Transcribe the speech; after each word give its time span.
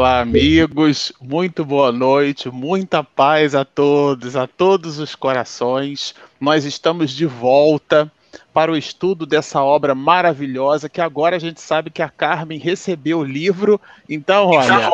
Olá, 0.00 0.20
amigos. 0.20 1.12
Muito 1.20 1.62
boa 1.62 1.92
noite, 1.92 2.48
muita 2.48 3.04
paz 3.04 3.54
a 3.54 3.66
todos, 3.66 4.34
a 4.34 4.46
todos 4.46 4.98
os 4.98 5.14
corações. 5.14 6.14
Nós 6.40 6.64
estamos 6.64 7.10
de 7.10 7.26
volta 7.26 8.10
para 8.50 8.72
o 8.72 8.78
estudo 8.78 9.26
dessa 9.26 9.62
obra 9.62 9.94
maravilhosa 9.94 10.88
que 10.88 11.02
agora 11.02 11.36
a 11.36 11.38
gente 11.38 11.60
sabe 11.60 11.90
que 11.90 12.00
a 12.00 12.08
Carmen 12.08 12.58
recebeu 12.58 13.18
o 13.18 13.24
livro. 13.24 13.78
Então, 14.08 14.46
olha, 14.46 14.90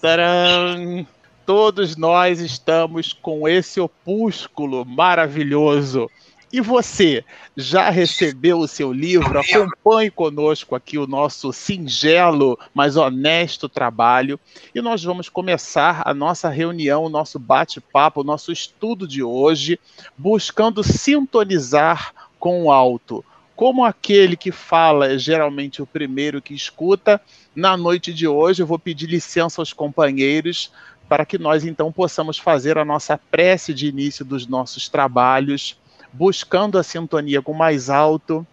taran, 0.00 1.04
todos 1.44 1.94
nós 1.98 2.40
estamos 2.40 3.12
com 3.12 3.46
esse 3.46 3.78
opúsculo 3.78 4.86
maravilhoso 4.86 6.10
e 6.52 6.60
você 6.60 7.24
já 7.56 7.90
recebeu 7.90 8.58
o 8.58 8.66
seu 8.66 8.92
livro? 8.92 9.38
Acompanhe 9.38 10.10
conosco 10.10 10.74
aqui 10.74 10.98
o 10.98 11.06
nosso 11.06 11.52
singelo, 11.52 12.58
mas 12.74 12.96
honesto 12.96 13.68
trabalho. 13.68 14.38
E 14.74 14.80
nós 14.80 15.02
vamos 15.02 15.28
começar 15.28 16.02
a 16.04 16.12
nossa 16.12 16.48
reunião, 16.48 17.04
o 17.04 17.08
nosso 17.08 17.38
bate-papo, 17.38 18.20
o 18.20 18.24
nosso 18.24 18.50
estudo 18.50 19.06
de 19.06 19.22
hoje, 19.22 19.78
buscando 20.18 20.82
sintonizar 20.82 22.12
com 22.38 22.64
o 22.64 22.72
alto. 22.72 23.24
Como 23.54 23.84
aquele 23.84 24.36
que 24.36 24.50
fala 24.50 25.12
é 25.12 25.18
geralmente 25.18 25.82
o 25.82 25.86
primeiro 25.86 26.42
que 26.42 26.54
escuta, 26.54 27.20
na 27.54 27.76
noite 27.76 28.12
de 28.12 28.26
hoje 28.26 28.62
eu 28.62 28.66
vou 28.66 28.78
pedir 28.78 29.06
licença 29.06 29.60
aos 29.60 29.72
companheiros 29.72 30.72
para 31.08 31.26
que 31.26 31.38
nós 31.38 31.64
então 31.64 31.92
possamos 31.92 32.38
fazer 32.38 32.78
a 32.78 32.84
nossa 32.84 33.18
prece 33.18 33.74
de 33.74 33.86
início 33.86 34.24
dos 34.24 34.46
nossos 34.46 34.88
trabalhos 34.88 35.76
buscando 36.12 36.78
a 36.78 36.82
sintonia 36.82 37.40
com 37.40 37.52
o 37.52 37.58
mais 37.58 37.88
alto 37.88 38.46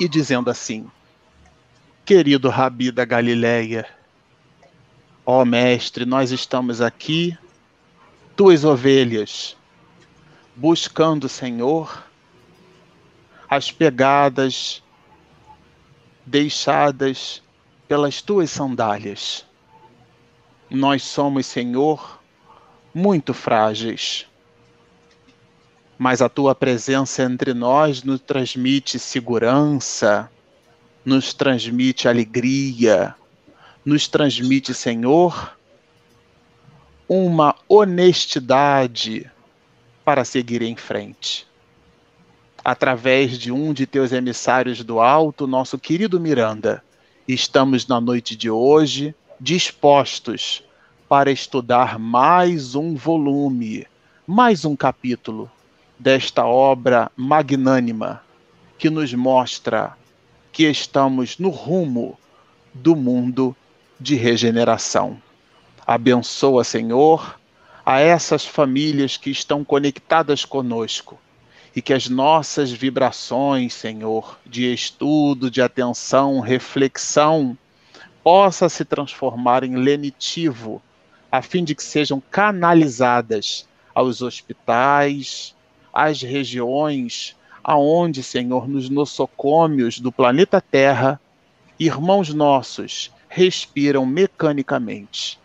e 0.00 0.08
dizendo 0.08 0.50
assim: 0.50 0.90
Querido 2.04 2.48
Rabi 2.48 2.90
da 2.90 3.04
Galileia, 3.04 3.86
ó 5.24 5.44
Mestre, 5.44 6.04
nós 6.04 6.30
estamos 6.30 6.80
aqui, 6.80 7.36
tuas 8.36 8.64
ovelhas, 8.64 9.56
buscando, 10.54 11.28
Senhor, 11.28 12.04
as 13.48 13.70
pegadas 13.70 14.82
deixadas 16.24 17.42
pelas 17.86 18.20
tuas 18.20 18.50
sandálias. 18.50 19.44
Nós 20.68 21.04
somos, 21.04 21.46
Senhor, 21.46 22.20
muito 22.92 23.32
frágeis 23.32 24.26
mas 25.98 26.20
a 26.20 26.28
tua 26.28 26.54
presença 26.54 27.22
entre 27.22 27.54
nós 27.54 28.02
nos 28.02 28.20
transmite 28.20 28.98
segurança, 28.98 30.30
nos 31.04 31.32
transmite 31.32 32.08
alegria, 32.08 33.14
nos 33.84 34.06
transmite, 34.06 34.74
Senhor, 34.74 35.56
uma 37.08 37.54
honestidade 37.68 39.30
para 40.04 40.24
seguir 40.24 40.60
em 40.60 40.76
frente. 40.76 41.46
Através 42.64 43.38
de 43.38 43.52
um 43.52 43.72
de 43.72 43.86
teus 43.86 44.12
emissários 44.12 44.82
do 44.82 45.00
alto, 45.00 45.46
nosso 45.46 45.78
querido 45.78 46.20
Miranda, 46.20 46.82
estamos 47.26 47.86
na 47.86 48.00
noite 48.00 48.36
de 48.36 48.50
hoje 48.50 49.14
dispostos 49.40 50.64
para 51.08 51.30
estudar 51.30 51.98
mais 51.98 52.74
um 52.74 52.96
volume, 52.96 53.86
mais 54.26 54.64
um 54.64 54.74
capítulo 54.74 55.48
desta 55.98 56.44
obra 56.44 57.10
magnânima 57.16 58.22
que 58.78 58.90
nos 58.90 59.12
mostra 59.14 59.96
que 60.52 60.68
estamos 60.68 61.38
no 61.38 61.50
rumo 61.50 62.18
do 62.72 62.94
mundo 62.94 63.56
de 63.98 64.14
regeneração. 64.14 65.20
Abençoa, 65.86 66.64
Senhor, 66.64 67.38
a 67.84 68.00
essas 68.00 68.44
famílias 68.44 69.16
que 69.16 69.30
estão 69.30 69.64
conectadas 69.64 70.44
conosco 70.44 71.18
e 71.74 71.80
que 71.80 71.92
as 71.92 72.08
nossas 72.08 72.70
vibrações, 72.70 73.74
Senhor, 73.74 74.38
de 74.44 74.72
estudo, 74.72 75.50
de 75.50 75.62
atenção, 75.62 76.40
reflexão, 76.40 77.56
possa 78.22 78.68
se 78.68 78.84
transformar 78.84 79.62
em 79.62 79.76
lenitivo, 79.76 80.82
a 81.30 81.40
fim 81.40 81.62
de 81.62 81.74
que 81.74 81.82
sejam 81.82 82.20
canalizadas 82.30 83.68
aos 83.94 84.20
hospitais, 84.20 85.55
as 85.96 86.20
regiões 86.20 87.34
aonde, 87.64 88.22
Senhor, 88.22 88.68
nos 88.68 88.90
nosocômios 88.90 89.98
do 89.98 90.12
planeta 90.12 90.60
Terra, 90.60 91.18
irmãos 91.80 92.34
nossos 92.34 93.10
respiram 93.30 94.04
mecanicamente. 94.04 95.40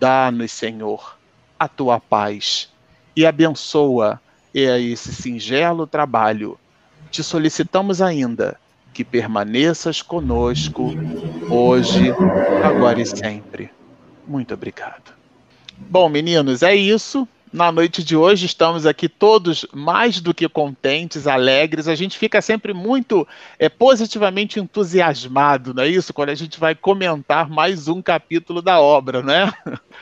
Dá-nos, 0.00 0.50
Senhor, 0.50 1.16
a 1.56 1.68
tua 1.68 2.00
paz 2.00 2.68
e 3.14 3.24
abençoa 3.24 4.20
esse 4.52 5.14
singelo 5.14 5.86
trabalho. 5.86 6.58
Te 7.08 7.22
solicitamos 7.22 8.02
ainda 8.02 8.58
que 8.92 9.04
permaneças 9.04 10.02
conosco 10.02 10.90
hoje, 11.48 12.12
agora 12.64 13.00
e 13.00 13.06
sempre. 13.06 13.70
Muito 14.26 14.52
obrigado. 14.54 15.14
Bom, 15.78 16.08
meninos, 16.08 16.64
é 16.64 16.74
isso 16.74 17.28
na 17.52 17.72
noite 17.72 18.02
de 18.02 18.16
hoje 18.16 18.46
estamos 18.46 18.86
aqui 18.86 19.08
todos 19.08 19.66
mais 19.72 20.20
do 20.20 20.34
que 20.34 20.48
contentes, 20.48 21.26
alegres. 21.26 21.88
A 21.88 21.94
gente 21.94 22.18
fica 22.18 22.40
sempre 22.40 22.72
muito 22.72 23.26
é, 23.58 23.68
positivamente 23.68 24.60
entusiasmado, 24.60 25.74
não 25.74 25.82
é 25.82 25.88
isso? 25.88 26.12
Quando 26.12 26.30
a 26.30 26.34
gente 26.34 26.58
vai 26.58 26.74
comentar 26.74 27.48
mais 27.48 27.88
um 27.88 28.00
capítulo 28.00 28.60
da 28.62 28.80
obra, 28.80 29.22
né? 29.22 29.52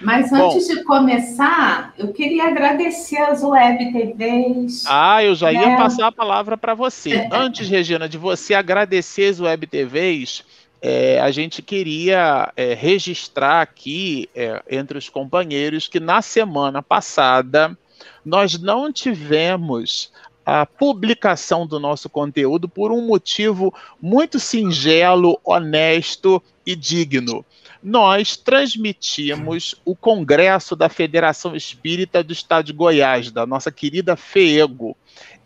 Mas 0.00 0.32
antes 0.32 0.68
Bom, 0.68 0.74
de 0.74 0.84
começar, 0.84 1.94
eu 1.98 2.12
queria 2.12 2.44
agradecer 2.44 3.18
as 3.18 3.42
web 3.42 3.92
TVs. 3.92 4.84
Ah, 4.86 5.22
eu 5.24 5.34
já 5.34 5.52
ia 5.52 5.68
né? 5.68 5.76
passar 5.76 6.08
a 6.08 6.12
palavra 6.12 6.56
para 6.56 6.74
você. 6.74 7.26
Antes, 7.32 7.68
Regina, 7.68 8.08
de 8.08 8.18
você 8.18 8.54
agradecer 8.54 9.30
as 9.30 9.40
web 9.40 9.66
TVs, 9.66 10.44
é, 10.80 11.20
a 11.20 11.30
gente 11.30 11.62
queria 11.62 12.52
é, 12.56 12.74
registrar 12.74 13.62
aqui 13.62 14.28
é, 14.34 14.62
entre 14.70 14.98
os 14.98 15.08
companheiros 15.08 15.88
que 15.88 15.98
na 15.98 16.20
semana 16.22 16.82
passada 16.82 17.76
nós 18.24 18.58
não 18.58 18.92
tivemos 18.92 20.12
a 20.44 20.64
publicação 20.64 21.66
do 21.66 21.80
nosso 21.80 22.08
conteúdo 22.08 22.68
por 22.68 22.92
um 22.92 23.04
motivo 23.04 23.74
muito 24.00 24.38
singelo, 24.38 25.40
honesto 25.44 26.40
e 26.64 26.76
digno. 26.76 27.44
Nós 27.82 28.36
transmitimos 28.36 29.74
o 29.84 29.96
congresso 29.96 30.76
da 30.76 30.88
Federação 30.88 31.56
Espírita 31.56 32.22
do 32.22 32.32
Estado 32.32 32.66
de 32.66 32.72
Goiás, 32.72 33.30
da 33.32 33.44
nossa 33.44 33.72
querida 33.72 34.14
FEEGO. 34.14 34.96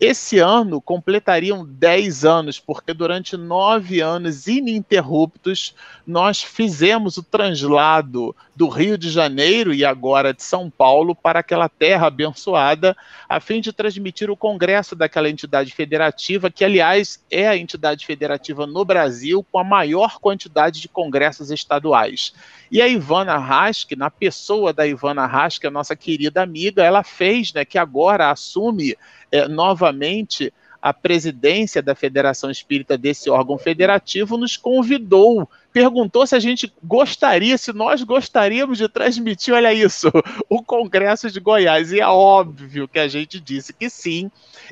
Esse 0.01 0.39
ano 0.39 0.81
completariam 0.81 1.63
10 1.63 2.25
anos, 2.25 2.59
porque 2.59 2.95
durante 2.95 3.37
nove 3.37 4.01
anos 4.01 4.47
ininterruptos 4.47 5.75
nós 6.07 6.43
fizemos 6.43 7.19
o 7.19 7.23
translado 7.23 8.35
do 8.57 8.67
Rio 8.67 8.97
de 8.97 9.11
Janeiro 9.11 9.75
e 9.75 9.85
agora 9.85 10.33
de 10.33 10.43
São 10.43 10.71
Paulo 10.71 11.15
para 11.15 11.41
aquela 11.41 11.69
terra 11.69 12.07
abençoada, 12.07 12.97
a 13.29 13.41
fim 13.41 13.61
de 13.61 13.75
transmitir 13.75 14.31
o 14.31 14.37
congresso 14.37 14.97
daquela 14.97 15.29
entidade 15.29 15.71
federativa, 15.71 16.51
que, 16.51 16.65
aliás, 16.65 17.23
é 17.31 17.47
a 17.47 17.57
entidade 17.57 18.07
federativa 18.07 18.67
no 18.67 18.87
Brasil 18.87 19.45
com 19.53 19.59
a 19.59 19.65
maior 19.65 20.19
quantidade 20.19 20.81
de 20.81 20.89
congressos 20.89 21.51
estaduais. 21.51 22.33
E 22.71 22.81
a 22.81 22.87
Ivana 22.87 23.37
Rask, 23.37 23.91
na 23.97 24.11
pessoa 24.11 24.73
da 24.73 24.87
Ivana 24.87 25.27
Rask, 25.27 25.65
a 25.65 25.71
nossa 25.71 25.97
querida 25.97 26.43
amiga, 26.43 26.85
ela 26.85 27.03
fez, 27.03 27.53
né, 27.53 27.65
que 27.65 27.77
agora 27.77 28.31
assume 28.31 28.97
é, 29.33 29.49
novamente 29.49 30.53
a 30.81 30.95
presidência 30.95 31.83
da 31.83 31.95
Federação 31.95 32.51
Espírita 32.51 32.97
desse 32.97 33.29
órgão 33.29 33.59
federativo 33.59 34.37
nos 34.37 34.57
convidou, 34.57 35.49
perguntou 35.73 36.27
se 36.27 36.35
a 36.35 36.41
gente 36.41 36.73
gostaria, 36.83 37.57
se 37.57 37.73
nós 37.73 38.03
gostaríamos 38.03 38.79
de 38.79 38.89
transmitir, 38.89 39.55
olha 39.55 39.73
isso, 39.73 40.09
o 40.49 40.63
Congresso 40.63 41.31
de 41.31 41.41
Goiás. 41.41 41.93
E 41.93 42.01
é 42.01 42.07
óbvio 42.07 42.89
que 42.89 42.99
a 42.99 43.09
gente 43.09 43.41
disse 43.41 43.73
que 43.73 43.89
sim. 43.89 44.31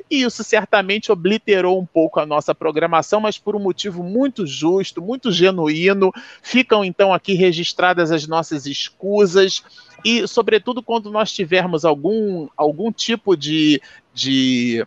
E 0.09 0.21
isso 0.21 0.43
certamente 0.43 1.11
obliterou 1.11 1.79
um 1.79 1.85
pouco 1.85 2.19
a 2.19 2.25
nossa 2.25 2.53
programação, 2.53 3.19
mas 3.19 3.37
por 3.37 3.55
um 3.55 3.59
motivo 3.59 4.03
muito 4.03 4.45
justo, 4.45 5.01
muito 5.01 5.31
genuíno. 5.31 6.11
Ficam 6.41 6.83
então 6.83 7.13
aqui 7.13 7.33
registradas 7.33 8.11
as 8.11 8.27
nossas 8.27 8.65
escusas 8.65 9.63
e, 10.03 10.27
sobretudo, 10.27 10.81
quando 10.81 11.11
nós 11.11 11.31
tivermos 11.31 11.83
algum, 11.83 12.47
algum 12.55 12.91
tipo 12.91 13.35
de, 13.35 13.81
de 14.13 14.85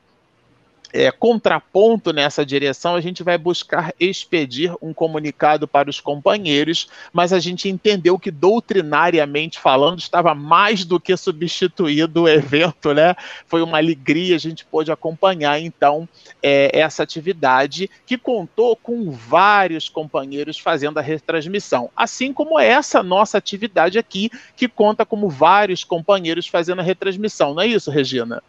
é, 0.93 1.11
contraponto 1.11 2.12
nessa 2.12 2.44
direção, 2.44 2.94
a 2.94 3.00
gente 3.00 3.23
vai 3.23 3.39
buscar 3.39 3.94
expedir 3.99 4.75
um 4.83 4.93
comunicado 4.93 5.67
para 5.67 5.89
os 5.89 6.00
companheiros, 6.00 6.89
mas 7.12 7.33
a 7.33 7.41
gente 7.41 7.69
entendeu 7.69 8.19
que, 8.19 8.31
doutrinariamente 8.31 9.59
falando, 9.59 9.99
estava 9.99 10.35
mais 10.35 10.85
do 10.85 11.00
que 11.00 11.17
substituído 11.17 12.23
o 12.23 12.29
evento, 12.29 12.93
né? 12.93 13.15
Foi 13.47 13.62
uma 13.62 13.79
alegria, 13.79 14.37
a 14.37 14.39
gente 14.39 14.65
pôde 14.65 14.93
acompanhar, 14.93 15.59
então, 15.59 16.09
é, 16.43 16.71
essa 16.79 17.03
atividade 17.03 17.88
que 18.05 18.19
contou 18.19 18.77
com 18.77 19.11
vários 19.11 19.88
companheiros 19.88 20.59
fazendo 20.59 20.99
a 20.99 21.03
retransmissão, 21.03 21.91
assim 21.97 22.33
como 22.33 22.61
essa 22.61 23.03
nossa 23.03 23.38
atividade 23.38 23.99
aqui, 23.99 24.31
que 24.55 24.69
conta 24.69 25.06
como 25.06 25.29
vários 25.29 25.85
companheiros 25.85 26.47
fazendo 26.47 26.81
a 26.81 26.83
retransmissão, 26.83 27.55
não 27.55 27.62
é 27.62 27.67
isso, 27.67 27.91
Regina? 27.91 28.43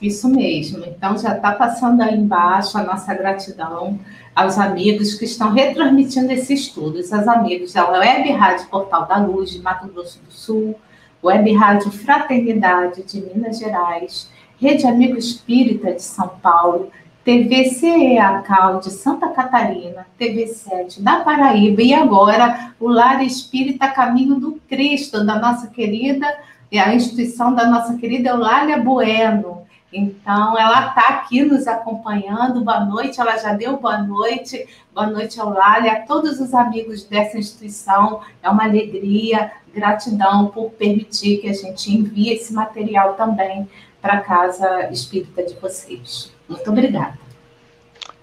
Isso 0.00 0.28
mesmo. 0.28 0.84
Então, 0.86 1.18
já 1.18 1.36
está 1.36 1.52
passando 1.52 2.00
aí 2.00 2.16
embaixo 2.16 2.78
a 2.78 2.82
nossa 2.82 3.12
gratidão 3.14 3.98
aos 4.34 4.58
amigos 4.58 5.14
que 5.14 5.24
estão 5.24 5.52
retransmitindo 5.52 6.32
esse 6.32 6.54
estudo. 6.54 6.98
Os 6.98 7.12
amigos 7.12 7.74
da 7.74 7.90
Web 7.90 8.30
Rádio 8.32 8.66
Portal 8.68 9.06
da 9.06 9.18
Luz, 9.18 9.50
de 9.50 9.60
Mato 9.60 9.88
Grosso 9.88 10.18
do 10.20 10.32
Sul, 10.32 10.74
Web 11.22 11.52
Rádio 11.52 11.90
Fraternidade, 11.90 13.02
de 13.02 13.20
Minas 13.20 13.58
Gerais, 13.58 14.30
Rede 14.58 14.86
Amigo 14.86 15.18
Espírita, 15.18 15.92
de 15.92 16.02
São 16.02 16.28
Paulo, 16.42 16.90
TV 17.22 17.66
CEACAL, 17.66 18.80
de 18.80 18.90
Santa 18.90 19.28
Catarina, 19.28 20.06
TV 20.16 20.46
7 20.46 21.02
da 21.02 21.20
Paraíba, 21.20 21.82
e 21.82 21.92
agora 21.92 22.72
o 22.80 22.88
Lar 22.88 23.22
Espírita 23.22 23.88
Caminho 23.88 24.36
do 24.36 24.58
Cristo, 24.68 25.24
da 25.24 25.38
nossa 25.38 25.66
querida, 25.66 26.26
a 26.72 26.94
instituição 26.94 27.54
da 27.54 27.66
nossa 27.66 27.96
querida 27.98 28.30
Eulália 28.30 28.78
Bueno, 28.78 29.59
então, 29.92 30.56
ela 30.56 30.88
está 30.88 31.08
aqui 31.08 31.42
nos 31.42 31.66
acompanhando. 31.66 32.60
Boa 32.62 32.84
noite, 32.84 33.20
ela 33.20 33.36
já 33.36 33.52
deu 33.52 33.76
boa 33.76 33.98
noite. 33.98 34.66
Boa 34.94 35.08
noite, 35.08 35.38
Eulália, 35.38 35.92
a 35.92 36.00
todos 36.02 36.38
os 36.40 36.54
amigos 36.54 37.04
dessa 37.04 37.36
instituição. 37.36 38.20
É 38.40 38.48
uma 38.48 38.64
alegria, 38.64 39.50
gratidão 39.74 40.46
por 40.48 40.70
permitir 40.70 41.38
que 41.38 41.48
a 41.48 41.52
gente 41.52 41.92
envie 41.92 42.30
esse 42.30 42.52
material 42.52 43.14
também 43.14 43.68
para 44.00 44.14
a 44.14 44.20
casa 44.20 44.88
espírita 44.92 45.42
de 45.42 45.54
vocês. 45.54 46.32
Muito 46.48 46.70
obrigada. 46.70 47.18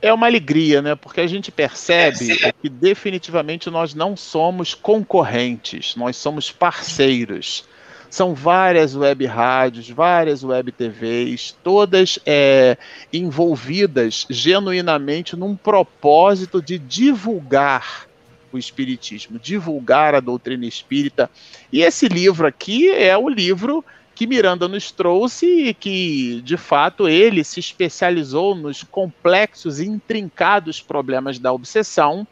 É 0.01 0.13
uma 0.13 0.27
alegria, 0.27 0.81
né? 0.81 0.95
Porque 0.95 1.19
a 1.19 1.27
gente 1.27 1.51
percebe 1.51 2.53
que 2.61 2.69
definitivamente 2.69 3.69
nós 3.69 3.93
não 3.93 4.15
somos 4.15 4.73
concorrentes, 4.73 5.95
nós 5.95 6.15
somos 6.15 6.51
parceiros. 6.51 7.67
São 8.09 8.33
várias 8.33 8.95
web 8.95 9.25
rádios, 9.25 9.89
várias 9.89 10.43
web 10.43 10.71
TVs, 10.71 11.55
todas 11.63 12.19
é, 12.25 12.77
envolvidas 13.11 14.25
genuinamente 14.29 15.35
num 15.35 15.55
propósito 15.55 16.61
de 16.61 16.79
divulgar 16.79 18.07
o 18.51 18.57
Espiritismo, 18.57 19.37
divulgar 19.37 20.15
a 20.15 20.19
doutrina 20.19 20.65
espírita. 20.65 21.29
E 21.71 21.81
esse 21.81 22.07
livro 22.07 22.47
aqui 22.47 22.89
é 22.89 23.17
o 23.17 23.27
livro 23.27 23.83
que 24.15 24.25
Miranda 24.25 24.67
nos 24.67 24.89
trouxe 24.89 25.67
e 25.67 25.73
que, 25.73 26.41
de 26.43 26.57
fato, 26.57 27.07
ele 27.07 27.43
se 27.43 27.59
especializou 27.59 28.55
nos 28.55 28.83
complexos 28.83 29.79
e 29.79 29.85
intrincados 29.85 30.81
problemas 30.81 31.37
da 31.37 31.53
obsessão 31.53 32.25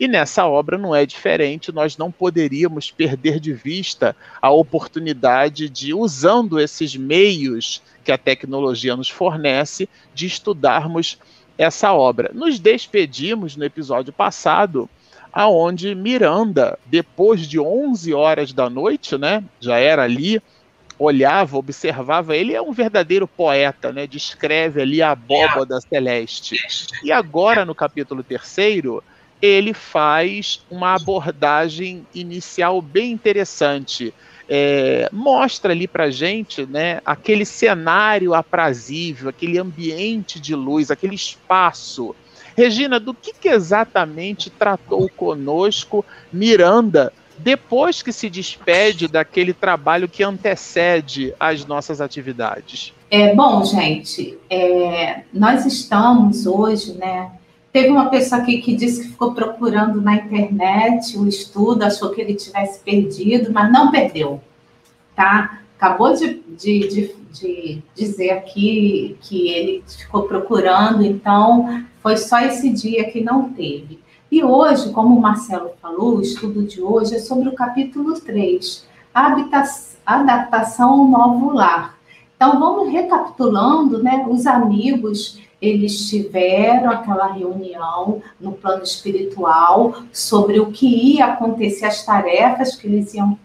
e 0.00 0.08
nessa 0.08 0.46
obra 0.46 0.78
não 0.78 0.96
é 0.96 1.04
diferente, 1.04 1.70
nós 1.70 1.98
não 1.98 2.10
poderíamos 2.10 2.90
perder 2.90 3.38
de 3.38 3.52
vista 3.52 4.16
a 4.40 4.48
oportunidade 4.48 5.68
de, 5.68 5.92
usando 5.92 6.58
esses 6.58 6.96
meios 6.96 7.82
que 8.02 8.10
a 8.10 8.16
tecnologia 8.16 8.96
nos 8.96 9.10
fornece, 9.10 9.86
de 10.14 10.24
estudarmos 10.24 11.18
essa 11.58 11.92
obra. 11.92 12.30
Nos 12.32 12.58
despedimos 12.58 13.56
no 13.56 13.64
episódio 13.64 14.10
passado, 14.10 14.88
aonde 15.30 15.94
Miranda, 15.94 16.78
depois 16.86 17.46
de 17.46 17.60
11 17.60 18.14
horas 18.14 18.54
da 18.54 18.70
noite, 18.70 19.18
né, 19.18 19.44
já 19.60 19.76
era 19.76 20.02
ali, 20.02 20.40
olhava, 20.98 21.58
observava, 21.58 22.34
ele 22.34 22.54
é 22.54 22.62
um 22.62 22.72
verdadeiro 22.72 23.28
poeta, 23.28 23.92
né, 23.92 24.06
descreve 24.06 24.80
ali 24.80 25.02
a 25.02 25.10
abóbada 25.10 25.78
celeste. 25.78 26.56
E 27.04 27.12
agora, 27.12 27.66
no 27.66 27.74
capítulo 27.74 28.22
terceiro, 28.22 29.04
ele 29.40 29.72
faz 29.72 30.62
uma 30.70 30.94
abordagem 30.94 32.06
inicial 32.14 32.80
bem 32.82 33.12
interessante. 33.12 34.12
É, 34.48 35.08
mostra 35.12 35.72
ali 35.72 35.86
para 35.86 36.10
gente 36.10 36.66
né, 36.66 37.00
aquele 37.06 37.44
cenário 37.44 38.34
aprazível, 38.34 39.28
aquele 39.28 39.58
ambiente 39.58 40.40
de 40.40 40.54
luz, 40.54 40.90
aquele 40.90 41.14
espaço. 41.14 42.14
Regina, 42.56 42.98
do 42.98 43.14
que, 43.14 43.32
que 43.32 43.48
exatamente 43.48 44.50
tratou 44.50 45.08
conosco 45.08 46.04
Miranda 46.32 47.12
depois 47.42 48.02
que 48.02 48.12
se 48.12 48.28
despede 48.28 49.08
daquele 49.08 49.54
trabalho 49.54 50.08
que 50.08 50.22
antecede 50.22 51.32
as 51.40 51.64
nossas 51.64 52.00
atividades? 52.00 52.92
É, 53.10 53.34
bom, 53.34 53.64
gente, 53.64 54.38
é, 54.48 55.22
nós 55.32 55.64
estamos 55.64 56.46
hoje, 56.46 56.92
né, 56.94 57.30
Teve 57.72 57.88
uma 57.90 58.10
pessoa 58.10 58.40
aqui 58.40 58.60
que 58.60 58.74
disse 58.74 59.02
que 59.02 59.08
ficou 59.10 59.32
procurando 59.32 60.00
na 60.00 60.16
internet 60.16 61.16
o 61.16 61.28
estudo, 61.28 61.84
achou 61.84 62.10
que 62.10 62.20
ele 62.20 62.34
tivesse 62.34 62.80
perdido, 62.80 63.52
mas 63.52 63.70
não 63.72 63.92
perdeu, 63.92 64.40
tá? 65.14 65.60
Acabou 65.76 66.12
de, 66.12 66.42
de, 66.48 66.88
de, 66.88 67.14
de 67.32 67.82
dizer 67.94 68.30
aqui 68.30 69.16
que 69.20 69.50
ele 69.50 69.84
ficou 69.86 70.24
procurando, 70.24 71.04
então 71.04 71.84
foi 72.02 72.16
só 72.16 72.40
esse 72.40 72.70
dia 72.70 73.08
que 73.10 73.22
não 73.22 73.50
teve. 73.50 74.00
E 74.30 74.42
hoje, 74.42 74.92
como 74.92 75.16
o 75.16 75.20
Marcelo 75.20 75.70
falou, 75.80 76.16
o 76.16 76.22
estudo 76.22 76.64
de 76.64 76.82
hoje 76.82 77.16
é 77.16 77.18
sobre 77.20 77.48
o 77.48 77.54
capítulo 77.54 78.20
3, 78.20 78.86
adaptação 80.04 80.90
ao 80.90 81.08
novo 81.08 81.52
lar. 81.52 81.98
Então, 82.36 82.58
vamos 82.58 82.92
recapitulando, 82.92 84.02
né? 84.02 84.26
Os 84.28 84.46
amigos 84.46 85.38
eles 85.60 86.08
tiveram 86.08 86.90
aquela 86.90 87.32
reunião 87.32 88.22
no 88.40 88.52
plano 88.52 88.82
espiritual 88.82 90.02
sobre 90.12 90.58
o 90.58 90.72
que 90.72 90.86
ia 91.16 91.26
acontecer, 91.26 91.84
as 91.84 92.04
tarefas 92.04 92.74
que 92.74 92.86
eles 92.86 93.12
iam 93.14 93.38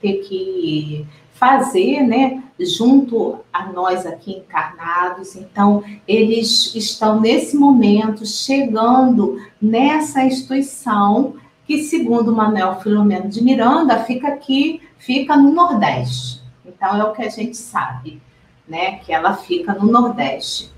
ter 0.00 0.18
que 0.24 1.06
fazer, 1.32 2.02
né, 2.02 2.42
junto 2.60 3.40
a 3.52 3.66
nós 3.66 4.06
aqui 4.06 4.32
encarnados. 4.32 5.34
Então, 5.34 5.82
eles 6.06 6.72
estão 6.74 7.20
nesse 7.20 7.56
momento 7.56 8.24
chegando 8.24 9.40
nessa 9.60 10.24
instituição 10.24 11.34
que, 11.66 11.82
segundo 11.82 12.34
Manuel 12.34 12.80
Filomeno 12.80 13.28
de 13.28 13.42
Miranda, 13.42 14.04
fica 14.04 14.28
aqui, 14.28 14.80
fica 14.98 15.36
no 15.36 15.52
Nordeste. 15.52 16.42
Então, 16.64 16.96
é 16.96 17.04
o 17.04 17.12
que 17.12 17.22
a 17.22 17.28
gente 17.28 17.56
sabe, 17.56 18.22
né, 18.68 18.98
que 18.98 19.12
ela 19.12 19.34
fica 19.34 19.72
no 19.74 19.90
Nordeste. 19.90 20.70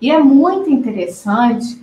E 0.00 0.10
é 0.10 0.18
muito 0.18 0.70
interessante 0.70 1.80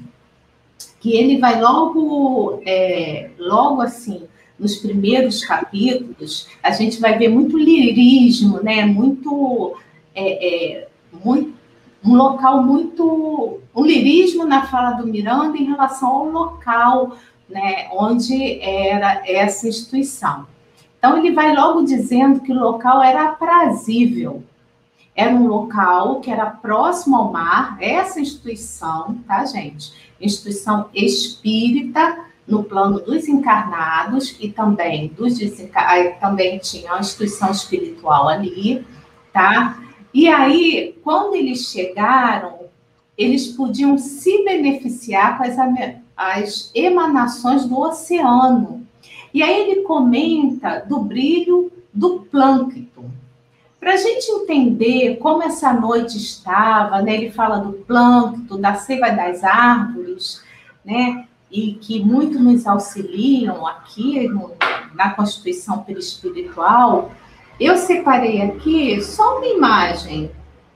que 0.99 1.15
ele 1.15 1.37
vai 1.37 1.61
logo, 1.61 2.61
é, 2.65 3.29
logo 3.37 3.81
assim, 3.81 4.23
nos 4.59 4.77
primeiros 4.77 5.45
capítulos, 5.45 6.47
a 6.63 6.71
gente 6.71 6.99
vai 6.99 7.17
ver 7.17 7.29
muito 7.29 7.57
lirismo, 7.57 8.61
né? 8.63 8.85
Muito, 8.85 9.77
é, 10.15 10.77
é, 10.77 10.87
muito 11.23 11.55
um 12.03 12.15
local 12.15 12.63
muito, 12.63 13.59
um 13.75 13.85
lirismo 13.85 14.45
na 14.45 14.65
fala 14.67 14.91
do 14.91 15.07
Miranda 15.07 15.57
em 15.57 15.65
relação 15.65 16.09
ao 16.09 16.29
local, 16.29 17.17
né? 17.49 17.87
Onde 17.91 18.59
era 18.61 19.21
essa 19.25 19.67
instituição. 19.67 20.47
Então 20.97 21.17
ele 21.17 21.31
vai 21.31 21.55
logo 21.55 21.83
dizendo 21.83 22.39
que 22.39 22.51
o 22.51 22.59
local 22.59 23.03
era 23.03 23.25
aprazível, 23.25 24.43
era 25.17 25.33
um 25.33 25.47
local 25.47 26.21
que 26.21 26.29
era 26.29 26.45
próximo 26.45 27.17
ao 27.17 27.31
mar, 27.31 27.75
essa 27.81 28.21
instituição, 28.21 29.15
tá, 29.27 29.43
gente? 29.45 29.91
Instituição 30.21 30.89
espírita 30.93 32.19
no 32.47 32.63
plano 32.63 32.99
dos 32.99 33.27
encarnados 33.27 34.37
e 34.39 34.49
também 34.49 35.07
dos 35.07 35.39
desencarnados, 35.39 36.19
também 36.19 36.59
tinha 36.59 36.91
uma 36.91 36.99
instituição 36.99 37.49
espiritual 37.49 38.29
ali, 38.29 38.85
tá? 39.33 39.79
E 40.13 40.27
aí, 40.27 40.95
quando 41.03 41.33
eles 41.33 41.71
chegaram, 41.71 42.67
eles 43.17 43.47
podiam 43.47 43.97
se 43.97 44.43
beneficiar 44.43 45.39
com 45.39 45.43
as, 45.45 45.57
as 46.15 46.71
emanações 46.75 47.65
do 47.65 47.79
oceano. 47.79 48.85
E 49.33 49.41
aí 49.41 49.71
ele 49.71 49.81
comenta 49.81 50.79
do 50.87 50.99
brilho 50.99 51.71
do 51.91 52.19
plâncton. 52.21 53.16
Para 53.87 53.93
a 53.93 53.99
gente 53.99 54.29
entender 54.29 55.15
como 55.15 55.41
essa 55.41 55.71
noite 55.71 56.17
estava, 56.17 57.01
né? 57.01 57.13
ele 57.13 57.31
fala 57.31 57.59
do 57.59 57.71
plâncton, 57.71 58.59
da 58.59 58.75
seiva 58.75 59.09
das 59.11 59.45
árvores, 59.45 60.43
né? 60.83 61.25
e 61.49 61.75
que 61.75 62.03
muito 62.03 62.37
nos 62.37 62.67
auxiliam 62.67 63.65
aqui 63.65 64.27
no, 64.27 64.51
na 64.93 65.11
Constituição 65.11 65.85
Perispiritual, 65.85 67.13
eu 67.57 67.77
separei 67.77 68.41
aqui 68.41 69.01
só 69.01 69.37
uma 69.37 69.47
imagem, 69.47 70.31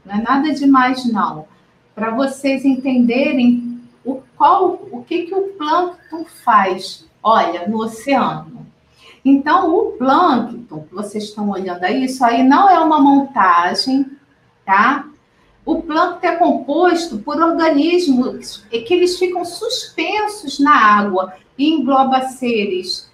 não 0.06 0.16
é 0.16 0.22
nada 0.22 0.54
demais, 0.54 1.04
não. 1.04 1.46
para 1.94 2.12
vocês 2.12 2.64
entenderem 2.64 3.82
o, 4.06 4.22
qual, 4.38 4.88
o 4.90 5.04
que, 5.04 5.24
que 5.24 5.36
o 5.36 5.50
plâncton 5.58 6.24
faz, 6.46 7.06
olha, 7.22 7.68
no 7.68 7.80
oceano. 7.80 8.66
Então, 9.24 9.76
o 9.76 9.92
plâncton, 9.94 10.86
vocês 10.92 11.26
estão 11.26 11.50
olhando 11.50 11.84
aí, 11.84 12.06
isso 12.06 12.24
aí 12.26 12.44
não 12.44 12.70
é 12.70 12.80
uma 12.80 13.00
montagem, 13.00 14.10
tá? 14.66 15.08
O 15.64 15.82
plâncton 15.82 16.28
é 16.28 16.36
composto 16.38 17.20
por 17.20 17.40
organismos 17.40 18.66
que 18.70 18.94
eles 18.94 19.20
ficam 19.20 19.46
suspensos 19.46 20.60
na 20.60 20.76
água 20.76 21.34
e 21.58 21.70
engloba 21.70 22.22
seres 22.30 23.12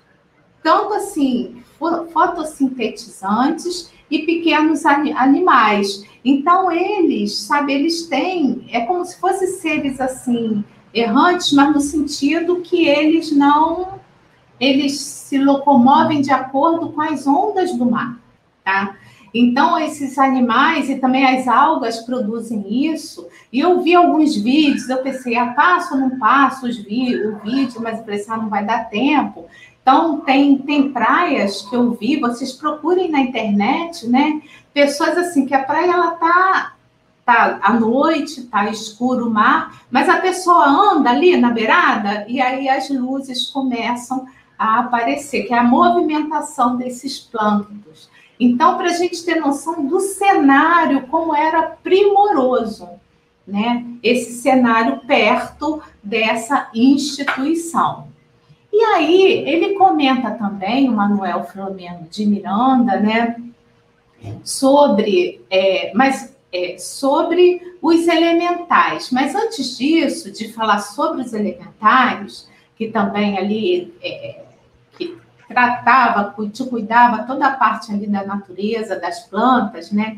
tanto 0.68 0.94
assim 0.94 1.64
fotossintetizantes 1.80 3.90
e 4.12 4.20
pequenos 4.20 4.86
animais. 4.86 6.06
Então 6.26 6.70
eles, 6.70 7.38
sabe, 7.38 7.74
eles 7.74 8.08
têm, 8.08 8.68
é 8.72 8.82
como 8.82 9.06
se 9.06 9.18
fossem 9.18 9.48
seres 9.48 10.02
assim 10.02 10.62
errantes, 10.94 11.54
mas 11.54 11.74
no 11.74 11.80
sentido 11.80 12.60
que 12.62 12.86
eles 12.86 13.32
não 13.32 13.98
eles 14.60 15.00
se 15.00 15.38
locomovem 15.38 16.22
de 16.22 16.32
acordo 16.32 16.90
com 16.90 17.02
as 17.02 17.28
ondas 17.28 17.74
do 17.76 17.86
mar, 17.86 18.18
tá? 18.64 18.96
Então, 19.34 19.78
esses 19.78 20.18
animais 20.18 20.90
e 20.90 20.96
também 20.96 21.26
as 21.26 21.48
algas 21.48 22.00
produzem 22.00 22.86
isso. 22.92 23.28
E 23.52 23.60
eu 23.60 23.82
vi 23.82 23.94
alguns 23.94 24.36
vídeos, 24.36 24.90
eu 24.90 24.98
pensei, 24.98 25.38
ah, 25.38 25.54
passo 25.54 25.94
ou 25.94 26.00
não 26.00 26.18
passo 26.18 26.66
os 26.66 26.78
vi 26.78 27.16
o 27.16 27.38
vídeo, 27.40 27.82
mas 27.82 28.00
eu 28.00 28.04
pensei, 28.04 28.34
ah, 28.34 28.38
não 28.38 28.50
vai 28.50 28.66
dar 28.66 28.90
tempo. 28.90 29.46
Então, 29.82 30.22
tem, 30.22 30.58
tem 30.58 30.92
praias 30.92 31.62
que 31.62 31.76
eu 31.76 31.92
vi, 31.92 32.20
vocês 32.20 32.52
procurem 32.52 33.10
na 33.10 33.20
internet, 33.20 34.08
né? 34.08 34.42
Pessoas 34.74 35.18
assim, 35.18 35.46
que 35.46 35.54
a 35.54 35.64
praia, 35.64 35.92
ela 35.92 36.12
tá, 36.12 36.74
tá 37.26 37.60
à 37.62 37.74
noite, 37.74 38.44
tá 38.44 38.70
escuro 38.70 39.28
o 39.28 39.34
mar, 39.34 39.84
mas 39.90 40.10
a 40.10 40.18
pessoa 40.18 40.66
anda 40.66 41.10
ali 41.10 41.38
na 41.38 41.52
beirada 41.52 42.26
e 42.28 42.42
aí 42.42 42.68
as 42.68 42.90
luzes 42.90 43.48
começam 43.48 44.26
a 44.58 44.80
aparecer, 44.80 45.44
que 45.44 45.54
é 45.54 45.58
a 45.58 45.64
movimentação 45.64 46.78
desses 46.78 47.20
plânctons. 47.20 48.10
Então, 48.40 48.78
para 48.78 48.88
a 48.88 48.94
gente 48.94 49.24
ter 49.24 49.36
noção 49.36 49.86
do 49.86 50.00
cenário, 50.00 51.08
como 51.08 51.36
era 51.36 51.64
primoroso, 51.84 52.90
né? 53.48 53.86
Esse 54.04 54.34
cenário 54.34 55.00
perto 55.08 55.82
dessa 56.04 56.70
instituição. 56.74 58.08
E 58.72 58.84
aí, 58.84 59.44
ele 59.48 59.74
comenta 59.74 60.32
também, 60.32 60.90
o 60.90 60.94
Manuel 60.94 61.46
Filomeno 61.46 62.08
de 62.12 62.26
Miranda, 62.26 63.00
né? 63.00 63.42
Sobre, 64.44 65.42
é, 65.50 65.92
mas, 65.96 66.36
é, 66.52 66.78
sobre 66.78 67.76
os 67.82 68.08
elementais. 68.08 69.10
Mas 69.12 69.34
antes 69.34 69.78
disso, 69.78 70.32
de 70.32 70.52
falar 70.54 70.80
sobre 70.80 71.22
os 71.22 71.34
elementais, 71.34 72.48
que 72.76 72.90
também 72.90 73.38
ali 73.38 73.94
é, 74.02 74.44
tratava, 75.48 76.36
cuidava 76.70 77.24
toda 77.24 77.48
a 77.48 77.56
parte 77.56 77.92
ali 77.92 78.08
da 78.08 78.26
natureza, 78.26 79.00
das 79.00 79.22
plantas, 79.28 79.92
né? 79.92 80.18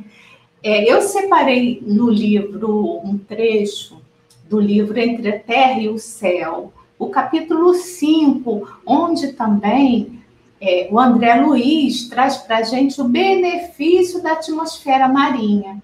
É, 0.61 0.91
eu 0.91 1.01
separei 1.01 1.81
no 1.85 2.09
livro 2.09 2.99
um 3.03 3.17
trecho 3.17 4.01
do 4.49 4.59
livro 4.59 4.99
Entre 4.99 5.29
a 5.29 5.39
Terra 5.39 5.79
e 5.79 5.87
o 5.87 5.97
Céu, 5.97 6.73
o 6.97 7.07
capítulo 7.07 7.73
5, 7.73 8.81
onde 8.85 9.33
também 9.33 10.21
é, 10.59 10.89
o 10.91 10.99
André 10.99 11.35
Luiz 11.35 12.09
traz 12.09 12.37
para 12.37 12.57
a 12.57 12.63
gente 12.63 12.99
o 12.99 13.05
benefício 13.05 14.21
da 14.21 14.33
atmosfera 14.33 15.07
marinha. 15.07 15.81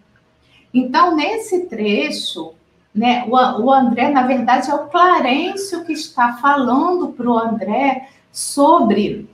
Então, 0.74 1.16
nesse 1.16 1.68
trecho, 1.68 2.54
né, 2.94 3.24
o, 3.30 3.36
o 3.64 3.72
André, 3.72 4.10
na 4.10 4.24
verdade, 4.24 4.70
é 4.70 4.74
o 4.74 4.88
Clarencio 4.88 5.86
que 5.86 5.94
está 5.94 6.34
falando 6.34 7.14
para 7.14 7.30
o 7.30 7.38
André 7.38 8.10
sobre 8.30 9.30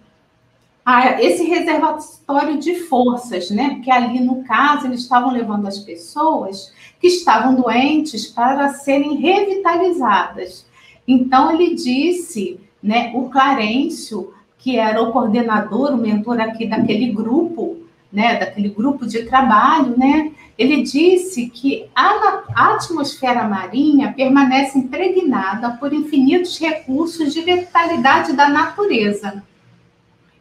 a 0.86 1.22
esse 1.22 1.44
reservatório 1.44 2.58
de 2.58 2.76
forças, 2.82 3.52
né? 3.52 3.76
Porque 3.76 3.92
ali, 3.92 4.20
no 4.20 4.44
caso, 4.44 4.88
eles 4.88 5.02
estavam 5.02 5.32
levando 5.32 5.68
as 5.68 5.80
pessoas 5.80 6.74
que 7.00 7.08
estavam 7.08 7.56
doentes 7.56 8.28
para 8.28 8.70
serem 8.70 9.16
revitalizadas. 9.16 10.66
Então, 11.08 11.52
ele 11.52 11.76
disse, 11.76 12.60
né, 12.82 13.12
o 13.14 13.30
Clarencio, 13.30 14.34
que 14.58 14.78
era 14.78 15.02
o 15.02 15.12
coordenador, 15.12 15.94
o 15.94 15.98
mentor 15.98 16.40
aqui 16.40 16.68
daquele 16.68 17.12
grupo, 17.12 17.78
né, 18.12 18.40
daquele 18.40 18.70
grupo 18.70 19.08
de 19.08 19.24
trabalho, 19.24 19.98
né, 19.98 20.32
ele 20.58 20.84
disse 20.84 21.50
que 21.50 21.88
a, 21.96 22.44
a 22.54 22.76
atmosfera 22.76 23.48
marinha 23.48 24.14
permanece 24.14 24.78
impregnada 24.78 25.72
por 25.72 25.92
infinitos 25.92 26.60
recursos 26.60 27.34
de 27.34 27.42
vitalidade 27.42 28.34
da 28.34 28.48
natureza 28.48 29.44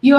e 0.02 0.12
o 0.12 0.18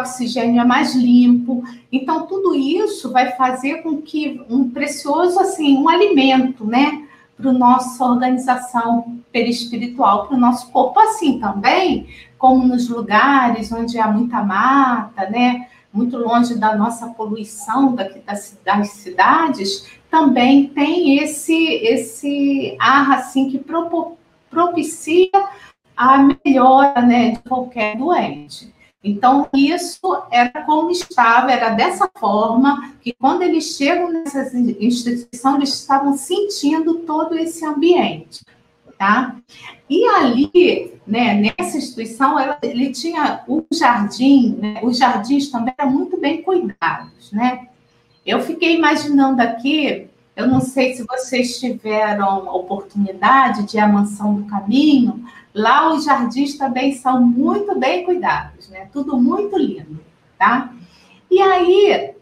oxigênio 0.00 0.60
é 0.60 0.64
mais 0.64 0.94
limpo. 0.94 1.62
Então, 1.90 2.26
tudo 2.26 2.54
isso 2.54 3.12
vai 3.12 3.32
fazer 3.32 3.82
com 3.82 4.02
que 4.02 4.42
um 4.48 4.70
precioso, 4.70 5.38
assim, 5.38 5.76
um 5.76 5.88
alimento, 5.88 6.64
né, 6.66 7.06
para 7.36 7.52
nossa 7.52 8.04
organização 8.04 9.18
perispiritual, 9.32 10.26
para 10.26 10.36
o 10.36 10.40
nosso 10.40 10.70
corpo, 10.70 10.98
assim 11.00 11.38
também, 11.38 12.06
como 12.38 12.66
nos 12.66 12.88
lugares 12.88 13.72
onde 13.72 13.98
há 13.98 14.06
muita 14.06 14.42
mata, 14.42 15.28
né, 15.28 15.68
muito 15.92 16.16
longe 16.16 16.56
da 16.56 16.76
nossa 16.76 17.08
poluição 17.08 17.94
daqui 17.94 18.20
das, 18.20 18.58
das 18.64 18.90
cidades, 18.90 19.86
também 20.10 20.68
tem 20.68 21.18
esse, 21.18 21.54
esse 21.54 22.76
ar, 22.80 23.12
assim, 23.12 23.48
que 23.50 23.64
propicia 24.50 25.30
a 25.96 26.18
melhora, 26.44 27.00
né, 27.00 27.30
de 27.30 27.38
qualquer 27.40 27.96
doente. 27.96 28.73
Então, 29.04 29.46
isso 29.52 30.00
era 30.30 30.62
como 30.64 30.90
estava, 30.90 31.52
era 31.52 31.68
dessa 31.68 32.10
forma 32.18 32.90
que 33.02 33.12
quando 33.12 33.42
eles 33.42 33.76
chegam 33.76 34.10
nessas 34.10 34.54
instituições, 34.54 35.56
eles 35.56 35.74
estavam 35.74 36.16
sentindo 36.16 37.00
todo 37.00 37.36
esse 37.36 37.62
ambiente, 37.66 38.42
tá? 38.98 39.36
E 39.90 40.06
ali, 40.06 40.94
né, 41.06 41.52
nessa 41.58 41.76
instituição, 41.76 42.38
ela, 42.38 42.58
ele 42.62 42.92
tinha 42.92 43.44
o 43.46 43.62
jardim, 43.70 44.56
né, 44.58 44.80
os 44.82 44.96
jardins 44.96 45.50
também 45.50 45.74
eram 45.76 45.90
muito 45.90 46.18
bem 46.18 46.40
cuidados, 46.40 47.30
né? 47.30 47.68
Eu 48.24 48.40
fiquei 48.40 48.74
imaginando 48.74 49.42
aqui, 49.42 50.08
eu 50.34 50.46
não 50.48 50.62
sei 50.62 50.94
se 50.94 51.04
vocês 51.06 51.60
tiveram 51.60 52.46
oportunidade 52.48 53.64
de 53.64 53.76
ir 53.76 53.80
à 53.80 53.86
Mansão 53.86 54.34
do 54.34 54.44
Caminho, 54.46 55.22
Lá 55.54 55.94
os 55.94 56.04
jardins 56.04 56.58
também 56.58 56.92
são 56.94 57.24
muito 57.24 57.78
bem 57.78 58.04
cuidados, 58.04 58.68
né? 58.68 58.88
Tudo 58.92 59.16
muito 59.16 59.56
lindo, 59.56 60.00
tá? 60.36 60.74
E 61.30 61.40
aí 61.40 62.14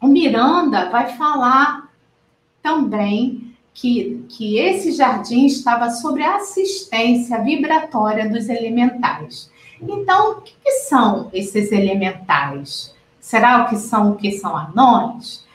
o 0.00 0.06
Miranda 0.06 0.90
vai 0.90 1.16
falar 1.16 1.88
também 2.62 3.54
que, 3.72 4.24
que 4.28 4.58
esse 4.58 4.92
jardim 4.92 5.46
estava 5.46 5.90
sob 5.90 6.22
a 6.22 6.36
assistência 6.36 7.42
vibratória 7.42 8.28
dos 8.28 8.48
elementais. 8.48 9.50
Então, 9.80 10.32
o 10.32 10.40
que, 10.42 10.52
que 10.62 10.72
são 10.88 11.30
esses 11.32 11.70
elementais? 11.70 12.94
Será 13.20 13.64
o 13.64 13.68
que 13.68 13.76
são 13.76 14.12
o 14.12 14.16
que 14.16 14.32
são 14.32 14.56
anões? 14.56 15.46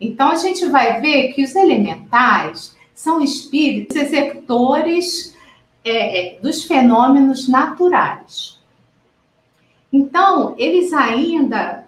Então, 0.00 0.30
a 0.30 0.34
gente 0.36 0.66
vai 0.66 1.00
ver 1.00 1.32
que 1.32 1.42
os 1.42 1.54
elementais 1.54 2.76
são 2.94 3.22
espíritos 3.22 3.96
executores 3.96 5.34
é, 5.84 6.36
é, 6.36 6.40
dos 6.40 6.64
fenômenos 6.64 7.48
naturais. 7.48 8.58
Então, 9.92 10.54
eles 10.58 10.92
ainda, 10.92 11.86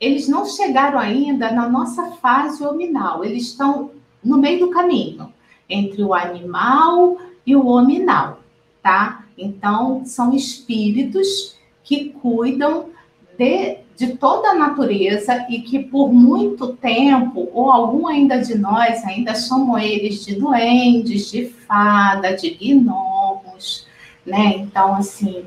eles 0.00 0.28
não 0.28 0.44
chegaram 0.44 0.98
ainda 0.98 1.50
na 1.50 1.68
nossa 1.68 2.12
fase 2.12 2.64
hominal, 2.64 3.24
eles 3.24 3.44
estão 3.44 3.92
no 4.22 4.38
meio 4.38 4.66
do 4.66 4.70
caminho 4.70 5.32
entre 5.68 6.02
o 6.02 6.12
animal 6.12 7.18
e 7.46 7.56
o 7.56 7.66
hominal, 7.66 8.40
tá? 8.82 9.24
Então, 9.36 10.04
são 10.04 10.34
espíritos 10.34 11.56
que 11.82 12.10
cuidam 12.10 12.90
de, 13.38 13.78
de 13.96 14.16
toda 14.16 14.50
a 14.50 14.54
natureza 14.54 15.46
e 15.48 15.60
que 15.60 15.78
por 15.78 16.12
muito 16.12 16.68
tempo, 16.74 17.48
ou 17.52 17.70
algum 17.70 18.06
ainda 18.06 18.38
de 18.38 18.56
nós, 18.56 19.04
ainda 19.04 19.34
chamam 19.34 19.78
eles 19.78 20.24
de 20.24 20.34
duendes, 20.34 21.30
de 21.30 21.46
fada, 21.46 22.34
de 22.34 22.50
gnomos, 22.50 23.86
né? 24.26 24.56
Então, 24.56 24.94
assim, 24.94 25.44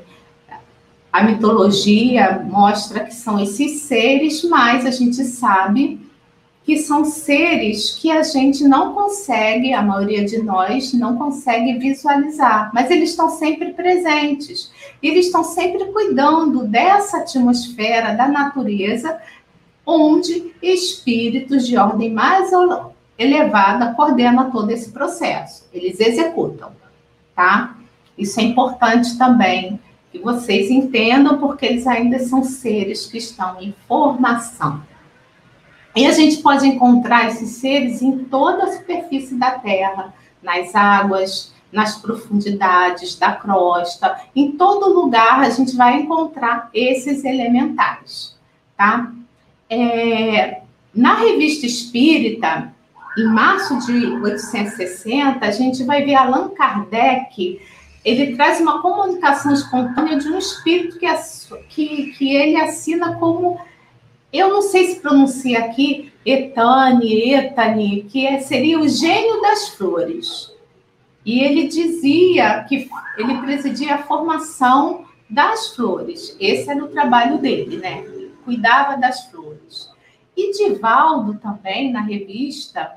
a 1.12 1.22
mitologia 1.22 2.44
mostra 2.48 3.04
que 3.04 3.14
são 3.14 3.38
esses 3.42 3.82
seres, 3.82 4.44
mas 4.44 4.84
a 4.86 4.90
gente 4.90 5.24
sabe 5.24 6.00
que 6.66 6.78
são 6.78 7.04
seres 7.04 7.92
que 7.92 8.10
a 8.10 8.22
gente 8.24 8.64
não 8.64 8.92
consegue, 8.92 9.72
a 9.72 9.80
maioria 9.80 10.24
de 10.24 10.42
nós 10.42 10.92
não 10.92 11.16
consegue 11.16 11.78
visualizar, 11.78 12.72
mas 12.74 12.90
eles 12.90 13.10
estão 13.10 13.30
sempre 13.30 13.72
presentes. 13.72 14.72
Eles 15.02 15.26
estão 15.26 15.44
sempre 15.44 15.84
cuidando 15.86 16.66
dessa 16.66 17.18
atmosfera 17.18 18.14
da 18.14 18.26
natureza, 18.28 19.20
onde 19.84 20.52
espíritos 20.62 21.66
de 21.66 21.76
ordem 21.76 22.12
mais 22.12 22.50
elevada 23.18 23.94
coordena 23.94 24.50
todo 24.50 24.70
esse 24.70 24.90
processo. 24.90 25.68
Eles 25.72 26.00
executam, 26.00 26.72
tá? 27.34 27.76
Isso 28.16 28.40
é 28.40 28.42
importante 28.42 29.16
também 29.16 29.78
que 30.10 30.18
vocês 30.18 30.70
entendam, 30.70 31.38
porque 31.38 31.66
eles 31.66 31.86
ainda 31.86 32.18
são 32.18 32.42
seres 32.42 33.06
que 33.06 33.18
estão 33.18 33.60
em 33.60 33.74
formação. 33.86 34.82
E 35.94 36.06
a 36.06 36.12
gente 36.12 36.38
pode 36.38 36.66
encontrar 36.66 37.28
esses 37.28 37.56
seres 37.56 38.02
em 38.02 38.18
toda 38.24 38.64
a 38.64 38.72
superfície 38.72 39.34
da 39.34 39.52
Terra, 39.52 40.14
nas 40.42 40.74
águas, 40.74 41.54
nas 41.76 41.98
profundidades 41.98 43.18
da 43.18 43.32
crosta, 43.32 44.18
em 44.34 44.52
todo 44.52 44.94
lugar 44.98 45.40
a 45.40 45.50
gente 45.50 45.76
vai 45.76 46.00
encontrar 46.00 46.70
esses 46.72 47.22
elementais, 47.22 48.34
tá? 48.74 49.12
É, 49.68 50.62
na 50.94 51.16
revista 51.16 51.66
Espírita, 51.66 52.72
em 53.18 53.26
março 53.26 53.78
de 53.84 54.06
860, 54.06 55.44
a 55.44 55.50
gente 55.50 55.84
vai 55.84 56.02
ver 56.02 56.14
Allan 56.14 56.48
Kardec 56.48 57.60
ele 58.06 58.36
traz 58.36 58.58
uma 58.60 58.80
comunicação 58.80 59.52
espontânea 59.52 60.16
de 60.16 60.28
um 60.28 60.38
espírito 60.38 60.96
que, 60.96 61.06
que, 61.68 62.12
que 62.12 62.36
ele 62.36 62.56
assina 62.56 63.16
como, 63.16 63.60
eu 64.32 64.48
não 64.48 64.62
sei 64.62 64.94
se 64.94 65.00
pronuncia 65.00 65.58
aqui, 65.58 66.12
Etane, 66.24 67.34
Etane, 67.34 68.06
que 68.08 68.24
é, 68.24 68.38
seria 68.38 68.78
o 68.78 68.88
gênio 68.88 69.42
das 69.42 69.70
flores. 69.70 70.55
E 71.26 71.40
ele 71.40 71.66
dizia 71.66 72.64
que 72.68 72.88
ele 73.18 73.38
presidia 73.38 73.96
a 73.96 74.02
formação 74.04 75.04
das 75.28 75.74
flores. 75.74 76.36
Esse 76.38 76.70
era 76.70 76.84
o 76.84 76.88
trabalho 76.88 77.38
dele, 77.38 77.78
né? 77.78 78.04
Ele 78.06 78.32
cuidava 78.44 78.96
das 78.96 79.26
flores. 79.26 79.90
E 80.36 80.52
Divaldo 80.52 81.34
também, 81.38 81.90
na 81.90 82.00
revista 82.00 82.92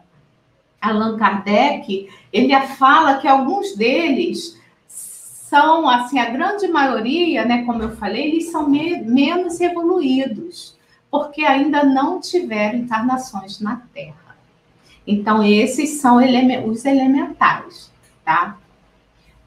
Allan 0.79 1.17
Kardec, 1.17 2.07
ele 2.31 2.59
fala 2.77 3.17
que 3.17 3.27
alguns 3.27 3.75
deles 3.75 4.59
são, 4.87 5.89
assim, 5.89 6.19
a 6.19 6.29
grande 6.29 6.67
maioria, 6.67 7.43
né, 7.43 7.63
como 7.65 7.81
eu 7.81 7.95
falei, 7.95 8.27
eles 8.27 8.51
são 8.51 8.69
me 8.69 9.01
menos 9.01 9.59
evoluídos, 9.59 10.77
porque 11.09 11.43
ainda 11.43 11.83
não 11.83 12.21
tiveram 12.21 12.77
encarnações 12.77 13.59
na 13.59 13.81
Terra. 13.91 14.37
Então, 15.07 15.43
esses 15.43 15.99
são 15.99 16.21
ele 16.21 16.59
os 16.59 16.85
elementais, 16.85 17.91
tá? 18.29 18.59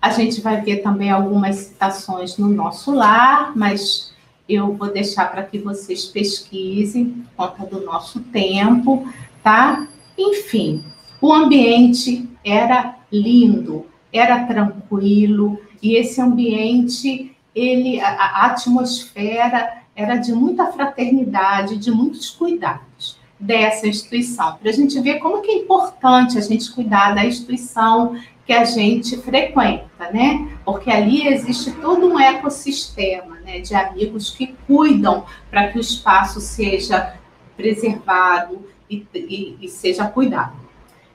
A 0.01 0.11
gente 0.11 0.41
vai 0.41 0.61
ver 0.61 0.79
também 0.79 1.09
algumas 1.09 1.55
citações 1.55 2.37
no 2.37 2.49
nosso 2.49 2.91
lar, 2.91 3.53
mas 3.55 4.13
eu 4.49 4.75
vou 4.75 4.93
deixar 4.93 5.31
para 5.31 5.45
que 5.45 5.57
vocês 5.61 6.07
pesquisem 6.07 7.25
por 7.37 7.53
conta 7.53 7.77
do 7.77 7.85
nosso 7.85 8.19
tempo, 8.19 9.09
tá? 9.41 9.87
Enfim, 10.19 10.85
o 11.21 11.33
ambiente 11.33 12.29
era 12.45 12.97
lindo, 13.13 13.87
era 14.13 14.45
tranquilo, 14.47 15.61
e 15.81 15.95
esse 15.95 16.21
ambiente, 16.21 17.37
ele, 17.55 18.01
a, 18.01 18.09
a 18.09 18.47
atmosfera 18.47 19.83
era 19.95 20.17
de 20.17 20.33
muita 20.33 20.73
fraternidade, 20.73 21.77
de 21.77 21.93
muitos 21.93 22.31
cuidados 22.31 23.23
dessa 23.43 23.89
instituição, 23.89 24.57
para 24.57 24.71
a 24.71 24.73
gente 24.73 24.99
ver 25.01 25.19
como 25.19 25.43
que 25.43 25.51
é 25.51 25.59
importante 25.59 26.39
a 26.39 26.41
gente 26.41 26.71
cuidar 26.73 27.13
da 27.13 27.25
instituição 27.25 28.17
que 28.47 28.53
a 28.53 28.65
gente 28.65 29.17
frequenta, 29.19 30.11
né? 30.13 30.59
Porque 30.65 30.91
ali 30.91 31.29
existe 31.29 31.71
todo 31.73 32.09
um 32.09 32.19
ecossistema 32.19 33.37
né, 33.41 33.61
de 33.61 33.75
amigos 33.75 34.31
que 34.31 34.55
cuidam 34.67 35.25
para 35.51 35.69
que 35.69 35.79
o 35.79 35.81
espaço 35.81 36.41
seja 36.41 37.15
preservado 37.57 38.67
e, 38.91 39.07
e, 39.15 39.57
e 39.63 39.69
seja 39.69 40.07
cuidado. 40.07 40.63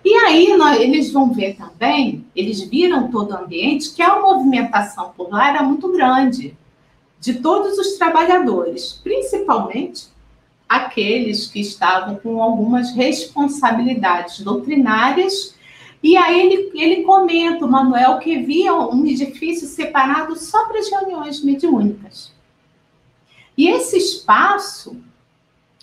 E 0.04 0.14
aí 0.14 0.56
nós, 0.56 0.80
eles 0.80 1.12
vão 1.12 1.34
ver 1.34 1.58
também, 1.58 2.26
eles 2.34 2.62
viram 2.62 3.12
todo 3.12 3.32
o 3.32 3.38
ambiente, 3.38 3.94
que 3.94 4.02
a 4.02 4.22
movimentação 4.22 5.12
por 5.18 5.30
lá 5.30 5.50
era 5.50 5.64
muito 5.64 5.92
grande, 5.92 6.56
de 7.20 7.36
todos 7.36 7.78
os 7.78 7.98
trabalhadores, 7.98 9.02
principalmente 9.04 10.08
aqueles 10.68 11.48
que 11.48 11.60
estavam 11.60 12.16
com 12.16 12.42
algumas 12.42 12.94
responsabilidades 12.94 14.40
doutrinárias. 14.40 15.56
E 16.02 16.16
aí 16.16 16.40
ele, 16.42 16.72
ele 16.76 17.04
comenta, 17.04 17.66
o 17.66 17.72
Manuel, 17.72 18.20
que 18.20 18.38
via 18.38 18.74
um 18.74 19.06
edifício 19.06 19.68
separado 19.68 20.36
só 20.38 20.66
para 20.68 20.80
as 20.80 20.90
reuniões 20.90 21.44
mediúnicas. 21.44 22.32
E 23.58 23.68
esse 23.68 23.98
espaço 23.98 24.96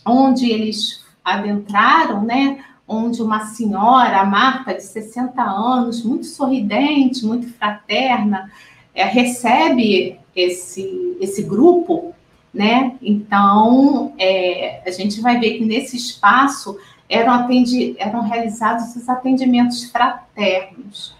onde 0.06 0.50
eles 0.50 1.04
adentraram, 1.24 2.22
né, 2.22 2.64
onde 2.86 3.22
uma 3.22 3.46
senhora, 3.46 4.20
a 4.20 4.26
Marta, 4.26 4.74
de 4.74 4.82
60 4.84 5.42
anos, 5.42 6.04
muito 6.04 6.26
sorridente, 6.26 7.24
muito 7.24 7.48
fraterna, 7.54 8.52
é, 8.94 9.04
recebe 9.04 10.20
esse, 10.36 11.16
esse 11.20 11.42
grupo, 11.42 12.14
né? 12.52 12.96
Então, 13.02 14.14
é, 14.18 14.82
a 14.86 14.90
gente 14.90 15.20
vai 15.20 15.40
ver 15.40 15.58
que 15.58 15.64
nesse 15.64 15.96
espaço 15.96 16.78
eram, 17.08 17.32
atendi, 17.32 17.94
eram 17.98 18.22
realizados 18.22 18.94
os 18.96 19.08
atendimentos 19.08 19.84
fraternos, 19.84 21.14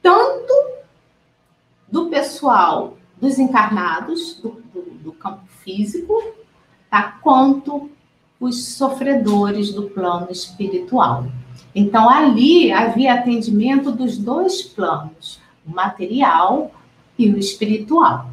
tanto 0.00 0.52
do 1.90 2.06
pessoal 2.06 2.96
dos 3.20 3.38
encarnados, 3.38 4.34
do, 4.40 4.62
do, 4.72 4.82
do 5.04 5.12
campo 5.12 5.44
físico, 5.62 6.20
tá? 6.90 7.18
quanto 7.22 7.90
os 8.40 8.74
sofredores 8.74 9.72
do 9.72 9.90
plano 9.90 10.28
espiritual. 10.30 11.26
Então, 11.74 12.08
ali 12.08 12.72
havia 12.72 13.14
atendimento 13.14 13.92
dos 13.92 14.18
dois 14.18 14.62
planos, 14.62 15.40
o 15.66 15.70
material 15.70 16.72
e 17.16 17.30
o 17.30 17.38
espiritual. 17.38 18.30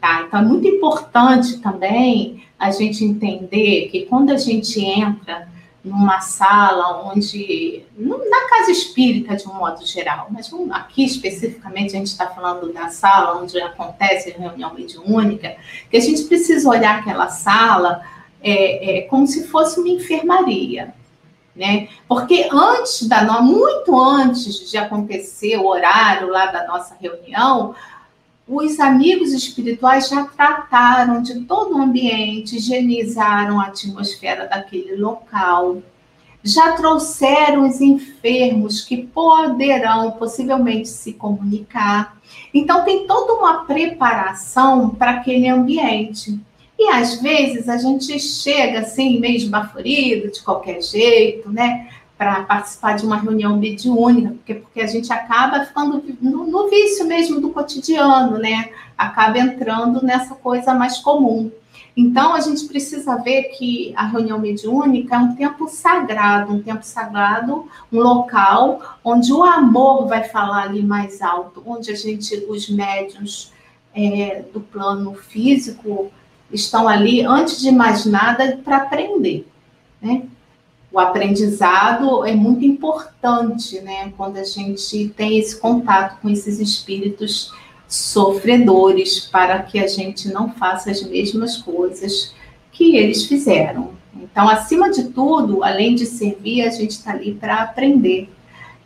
Tá? 0.00 0.22
Então, 0.22 0.40
é 0.40 0.42
muito 0.42 0.66
importante 0.66 1.58
também 1.58 2.42
a 2.58 2.70
gente 2.70 3.04
entender 3.04 3.88
que 3.90 4.06
quando 4.06 4.30
a 4.30 4.38
gente 4.38 4.80
entra 4.80 5.48
numa 5.86 6.20
sala 6.20 7.00
onde, 7.04 7.84
na 7.96 8.48
casa 8.48 8.72
espírita 8.72 9.36
de 9.36 9.48
um 9.48 9.54
modo 9.54 9.86
geral, 9.86 10.26
mas 10.30 10.50
aqui 10.72 11.04
especificamente 11.04 11.94
a 11.94 11.98
gente 11.98 12.08
está 12.08 12.26
falando 12.26 12.72
da 12.72 12.88
sala 12.88 13.40
onde 13.40 13.60
acontece 13.60 14.32
a 14.32 14.38
reunião 14.38 14.74
mediúnica, 14.74 15.56
que 15.88 15.96
a 15.96 16.00
gente 16.00 16.24
precisa 16.24 16.68
olhar 16.68 16.98
aquela 16.98 17.28
sala 17.28 18.02
é, 18.42 18.98
é, 18.98 19.02
como 19.02 19.28
se 19.28 19.46
fosse 19.46 19.78
uma 19.78 19.88
enfermaria. 19.88 20.92
Né? 21.54 21.88
Porque 22.06 22.48
antes 22.52 23.08
da 23.08 23.40
muito 23.40 23.98
antes 23.98 24.68
de 24.68 24.76
acontecer 24.76 25.56
o 25.56 25.66
horário 25.66 26.28
lá 26.28 26.46
da 26.46 26.66
nossa 26.66 26.96
reunião, 27.00 27.74
os 28.48 28.78
amigos 28.78 29.32
espirituais 29.32 30.08
já 30.08 30.24
trataram 30.24 31.20
de 31.20 31.40
todo 31.40 31.76
o 31.76 31.82
ambiente, 31.82 32.56
higienizaram 32.56 33.60
a 33.60 33.66
atmosfera 33.66 34.46
daquele 34.46 34.94
local, 34.96 35.82
já 36.44 36.72
trouxeram 36.72 37.68
os 37.68 37.80
enfermos 37.80 38.82
que 38.82 38.98
poderão 38.98 40.12
possivelmente 40.12 40.88
se 40.88 41.12
comunicar. 41.12 42.16
Então, 42.54 42.84
tem 42.84 43.04
toda 43.04 43.32
uma 43.32 43.64
preparação 43.64 44.90
para 44.90 45.12
aquele 45.12 45.48
ambiente. 45.48 46.38
E 46.78 46.88
às 46.90 47.20
vezes 47.20 47.68
a 47.68 47.78
gente 47.78 48.20
chega 48.20 48.80
assim, 48.80 49.18
meio 49.18 49.36
esbaforido, 49.36 50.30
de 50.30 50.40
qualquer 50.42 50.80
jeito, 50.82 51.50
né? 51.50 51.88
Para 52.16 52.42
participar 52.44 52.96
de 52.96 53.04
uma 53.04 53.16
reunião 53.16 53.58
mediúnica, 53.58 54.30
porque, 54.30 54.54
porque 54.54 54.80
a 54.80 54.86
gente 54.86 55.12
acaba 55.12 55.64
ficando 55.64 56.02
no, 56.20 56.46
no 56.46 56.70
vício 56.70 57.06
mesmo 57.06 57.40
do 57.40 57.50
cotidiano, 57.50 58.38
né? 58.38 58.70
Acaba 58.96 59.38
entrando 59.38 60.02
nessa 60.02 60.34
coisa 60.34 60.72
mais 60.72 60.98
comum. 60.98 61.50
Então, 61.96 62.34
a 62.34 62.40
gente 62.40 62.66
precisa 62.66 63.16
ver 63.16 63.44
que 63.56 63.94
a 63.96 64.06
reunião 64.06 64.38
mediúnica 64.38 65.16
é 65.16 65.18
um 65.18 65.34
tempo 65.34 65.66
sagrado, 65.66 66.52
um 66.52 66.62
tempo 66.62 66.84
sagrado, 66.84 67.66
um 67.90 68.00
local 68.00 68.98
onde 69.02 69.32
o 69.32 69.42
amor 69.42 70.06
vai 70.06 70.24
falar 70.24 70.64
ali 70.64 70.82
mais 70.82 71.22
alto, 71.22 71.62
onde 71.64 71.90
a 71.90 71.94
gente, 71.94 72.36
os 72.50 72.68
médiums 72.68 73.50
é, 73.94 74.44
do 74.52 74.60
plano 74.60 75.14
físico, 75.14 76.10
estão 76.52 76.86
ali, 76.86 77.22
antes 77.22 77.60
de 77.60 77.72
mais 77.72 78.04
nada, 78.04 78.60
para 78.62 78.76
aprender, 78.76 79.48
né? 80.00 80.24
O 80.96 80.98
aprendizado 80.98 82.24
é 82.24 82.34
muito 82.34 82.64
importante, 82.64 83.82
né? 83.82 84.14
Quando 84.16 84.38
a 84.38 84.44
gente 84.44 85.12
tem 85.14 85.38
esse 85.38 85.60
contato 85.60 86.18
com 86.22 86.30
esses 86.30 86.58
espíritos 86.58 87.52
sofredores, 87.86 89.20
para 89.20 89.58
que 89.58 89.78
a 89.78 89.86
gente 89.86 90.28
não 90.28 90.52
faça 90.52 90.90
as 90.90 91.02
mesmas 91.02 91.58
coisas 91.58 92.32
que 92.72 92.96
eles 92.96 93.26
fizeram. 93.26 93.90
Então, 94.14 94.48
acima 94.48 94.90
de 94.90 95.10
tudo, 95.10 95.62
além 95.62 95.94
de 95.94 96.06
servir, 96.06 96.62
a 96.62 96.70
gente 96.70 96.92
está 96.92 97.10
ali 97.10 97.34
para 97.34 97.56
aprender. 97.56 98.30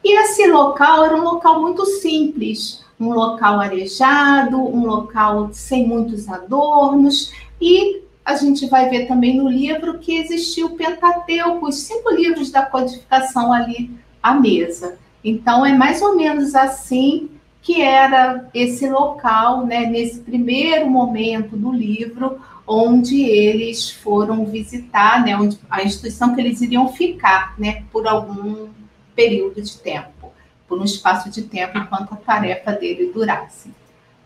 E 0.03 0.21
esse 0.21 0.49
local 0.49 1.05
era 1.05 1.15
um 1.15 1.23
local 1.23 1.61
muito 1.61 1.87
simples, 1.87 2.85
um 2.99 3.13
local 3.13 3.61
arejado, 3.61 4.59
um 4.59 4.85
local 4.85 5.51
sem 5.53 5.87
muitos 5.87 6.29
adornos, 6.29 7.33
e 7.61 8.03
a 8.31 8.37
gente 8.37 8.67
vai 8.67 8.89
ver 8.89 9.07
também 9.07 9.37
no 9.37 9.49
livro 9.49 9.99
que 9.99 10.17
existiu 10.17 10.69
o 10.69 10.77
Pentateuco, 10.77 11.69
os 11.69 11.81
cinco 11.81 12.11
livros 12.11 12.51
da 12.51 12.63
codificação 12.63 13.53
ali 13.53 13.91
à 14.23 14.35
mesa. 14.35 14.99
Então, 15.23 15.67
é 15.67 15.73
mais 15.73 16.01
ou 16.01 16.17
menos 16.17 16.55
assim 16.55 17.29
que 17.63 17.83
era 17.83 18.49
esse 18.55 18.89
local, 18.89 19.67
né, 19.67 19.85
nesse 19.85 20.21
primeiro 20.21 20.89
momento 20.89 21.57
do 21.57 21.71
livro, 21.71 22.41
onde 22.67 23.21
eles 23.23 23.91
foram 23.91 24.47
visitar, 24.47 25.23
né, 25.25 25.37
onde, 25.37 25.59
a 25.69 25.83
instituição 25.83 26.35
que 26.35 26.41
eles 26.41 26.61
iriam 26.63 26.89
ficar, 26.89 27.55
né, 27.59 27.85
por 27.93 28.07
algum 28.07 28.69
período 29.15 29.61
de 29.61 29.77
tempo, 29.77 30.33
por 30.67 30.81
um 30.81 30.85
espaço 30.85 31.29
de 31.29 31.43
tempo, 31.43 31.77
enquanto 31.77 32.15
a 32.15 32.17
tarefa 32.17 32.73
dele 32.73 33.11
durasse. 33.13 33.71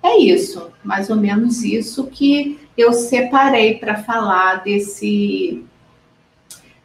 É 0.05 0.19
isso, 0.19 0.71
mais 0.85 1.09
ou 1.09 1.17
menos 1.17 1.65
isso 1.65 2.07
que 2.09 2.61
eu 2.77 2.93
separei 2.93 3.79
para 3.79 4.03
falar 4.03 4.63
desse 4.63 5.65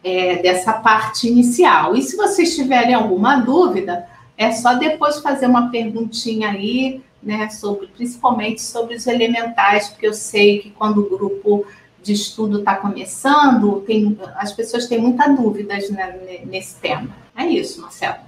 é, 0.02 0.38
dessa 0.38 0.72
parte 0.72 1.28
inicial. 1.28 1.98
E 1.98 2.02
se 2.02 2.16
vocês 2.16 2.56
tiverem 2.56 2.94
alguma 2.94 3.36
dúvida, 3.42 4.08
é 4.38 4.54
só 4.54 4.76
depois 4.76 5.20
fazer 5.20 5.48
uma 5.48 5.70
perguntinha 5.70 6.52
aí, 6.52 7.02
né, 7.22 7.50
sobre, 7.50 7.88
principalmente 7.88 8.62
sobre 8.62 8.96
os 8.96 9.06
elementais, 9.06 9.90
porque 9.90 10.08
eu 10.08 10.14
sei 10.14 10.60
que 10.60 10.70
quando 10.70 11.00
o 11.00 11.10
grupo 11.10 11.66
de 12.02 12.14
estudo 12.14 12.60
está 12.60 12.78
começando, 12.78 13.82
tem, 13.82 14.18
as 14.38 14.54
pessoas 14.54 14.88
têm 14.88 14.98
muitas 15.00 15.36
dúvidas 15.36 15.90
né, 15.90 16.42
nesse 16.46 16.76
tema. 16.76 17.10
É 17.36 17.46
isso, 17.46 17.82
Marcelo. 17.82 18.20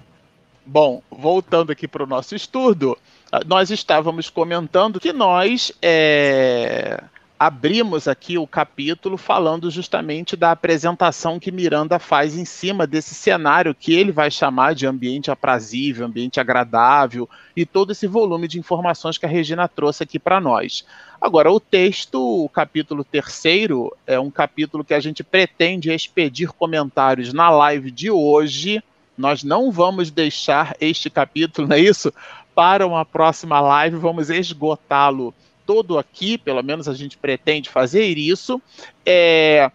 Bom, 0.65 1.01
voltando 1.09 1.71
aqui 1.71 1.87
para 1.87 2.03
o 2.03 2.07
nosso 2.07 2.35
estudo, 2.35 2.97
nós 3.45 3.69
estávamos 3.69 4.29
comentando 4.29 4.99
que 4.99 5.13
nós 5.13 5.71
é, 5.81 7.01
abrimos 7.39 8.07
aqui 8.07 8.37
o 8.37 8.45
capítulo 8.45 9.17
falando 9.17 9.71
justamente 9.71 10.35
da 10.35 10.51
apresentação 10.51 11.39
que 11.39 11.51
Miranda 11.51 11.97
faz 11.97 12.37
em 12.37 12.45
cima 12.45 12.85
desse 12.85 13.15
cenário 13.15 13.73
que 13.73 13.95
ele 13.95 14.11
vai 14.11 14.29
chamar 14.29 14.75
de 14.75 14.85
ambiente 14.85 15.31
aprazível, 15.31 16.05
ambiente 16.05 16.39
agradável 16.39 17.27
e 17.55 17.65
todo 17.65 17.93
esse 17.93 18.05
volume 18.05 18.47
de 18.47 18.59
informações 18.59 19.17
que 19.17 19.25
a 19.25 19.29
Regina 19.29 19.67
trouxe 19.67 20.03
aqui 20.03 20.19
para 20.19 20.39
nós. 20.39 20.85
Agora, 21.19 21.51
o 21.51 21.59
texto, 21.59 22.43
o 22.43 22.47
capítulo 22.47 23.03
terceiro, 23.03 23.91
é 24.05 24.19
um 24.19 24.29
capítulo 24.29 24.83
que 24.83 24.93
a 24.93 24.99
gente 24.99 25.23
pretende 25.23 25.91
expedir 25.91 26.49
comentários 26.51 27.33
na 27.33 27.49
live 27.49 27.89
de 27.89 28.11
hoje. 28.11 28.83
Nós 29.17 29.43
não 29.43 29.71
vamos 29.71 30.11
deixar 30.11 30.75
este 30.79 31.09
capítulo, 31.09 31.67
não 31.67 31.75
é 31.75 31.79
isso? 31.79 32.13
Para 32.53 32.85
uma 32.85 33.05
próxima 33.05 33.59
live, 33.59 33.97
vamos 33.97 34.29
esgotá-lo 34.29 35.33
todo 35.65 35.97
aqui, 35.97 36.37
pelo 36.37 36.61
menos 36.63 36.87
a 36.87 36.93
gente 36.93 37.17
pretende 37.17 37.69
fazer 37.69 38.17
isso, 38.17 38.61
é, 39.05 39.71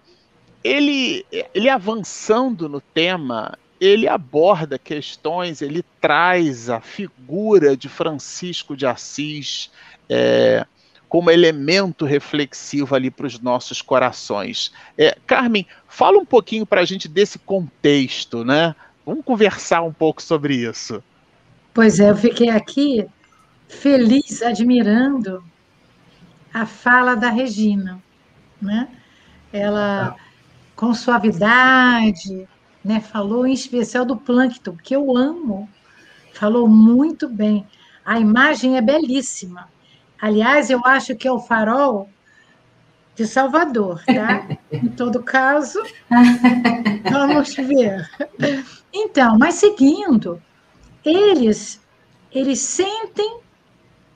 ele, 0.62 1.24
ele 1.54 1.70
avançando 1.70 2.68
no 2.68 2.80
tema, 2.80 3.56
ele 3.80 4.08
aborda 4.08 4.78
questões, 4.78 5.62
ele 5.62 5.84
traz 6.00 6.68
a 6.68 6.80
figura 6.80 7.76
de 7.76 7.88
Francisco 7.88 8.76
de 8.76 8.86
Assis 8.86 9.70
é, 10.08 10.66
como 11.08 11.30
elemento 11.30 12.04
reflexivo 12.04 12.94
ali 12.94 13.10
para 13.10 13.26
os 13.26 13.38
nossos 13.38 13.80
corações. 13.80 14.72
É, 14.98 15.16
Carmen, 15.26 15.66
fala 15.88 16.18
um 16.18 16.26
pouquinho 16.26 16.66
para 16.66 16.80
a 16.80 16.84
gente 16.84 17.08
desse 17.08 17.38
contexto, 17.38 18.44
né? 18.44 18.74
Vamos 19.04 19.24
conversar 19.24 19.82
um 19.82 19.92
pouco 19.92 20.20
sobre 20.20 20.56
isso. 20.56 21.02
Pois 21.76 22.00
é, 22.00 22.08
eu 22.08 22.16
fiquei 22.16 22.48
aqui 22.48 23.06
feliz, 23.68 24.40
admirando 24.40 25.44
a 26.50 26.64
fala 26.64 27.14
da 27.14 27.28
Regina, 27.28 28.02
né? 28.58 28.88
Ela 29.52 30.16
com 30.74 30.94
suavidade, 30.94 32.48
né, 32.82 32.98
falou 33.00 33.46
em 33.46 33.52
especial 33.52 34.06
do 34.06 34.16
plâncton, 34.16 34.74
que 34.74 34.96
eu 34.96 35.14
amo. 35.14 35.68
Falou 36.32 36.66
muito 36.66 37.28
bem. 37.28 37.66
A 38.06 38.18
imagem 38.18 38.78
é 38.78 38.80
belíssima. 38.80 39.68
Aliás, 40.18 40.70
eu 40.70 40.80
acho 40.82 41.14
que 41.14 41.28
é 41.28 41.32
o 41.32 41.40
farol 41.40 42.08
de 43.14 43.26
Salvador, 43.26 44.02
tá? 44.06 44.48
em 44.72 44.88
todo 44.88 45.22
caso, 45.22 45.82
vamos 47.12 47.54
ver. 47.54 48.08
Então, 48.94 49.36
mas 49.38 49.56
seguindo, 49.56 50.40
eles 51.06 51.80
eles 52.32 52.58
sentem, 52.58 53.40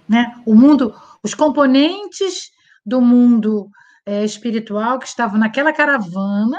né, 0.08 0.34
o 0.44 0.54
mundo 0.54 0.94
os 1.22 1.34
componentes 1.34 2.50
do 2.84 3.00
mundo 3.00 3.70
é, 4.04 4.24
espiritual 4.24 4.98
que 4.98 5.06
estavam 5.06 5.38
naquela 5.38 5.72
caravana, 5.72 6.58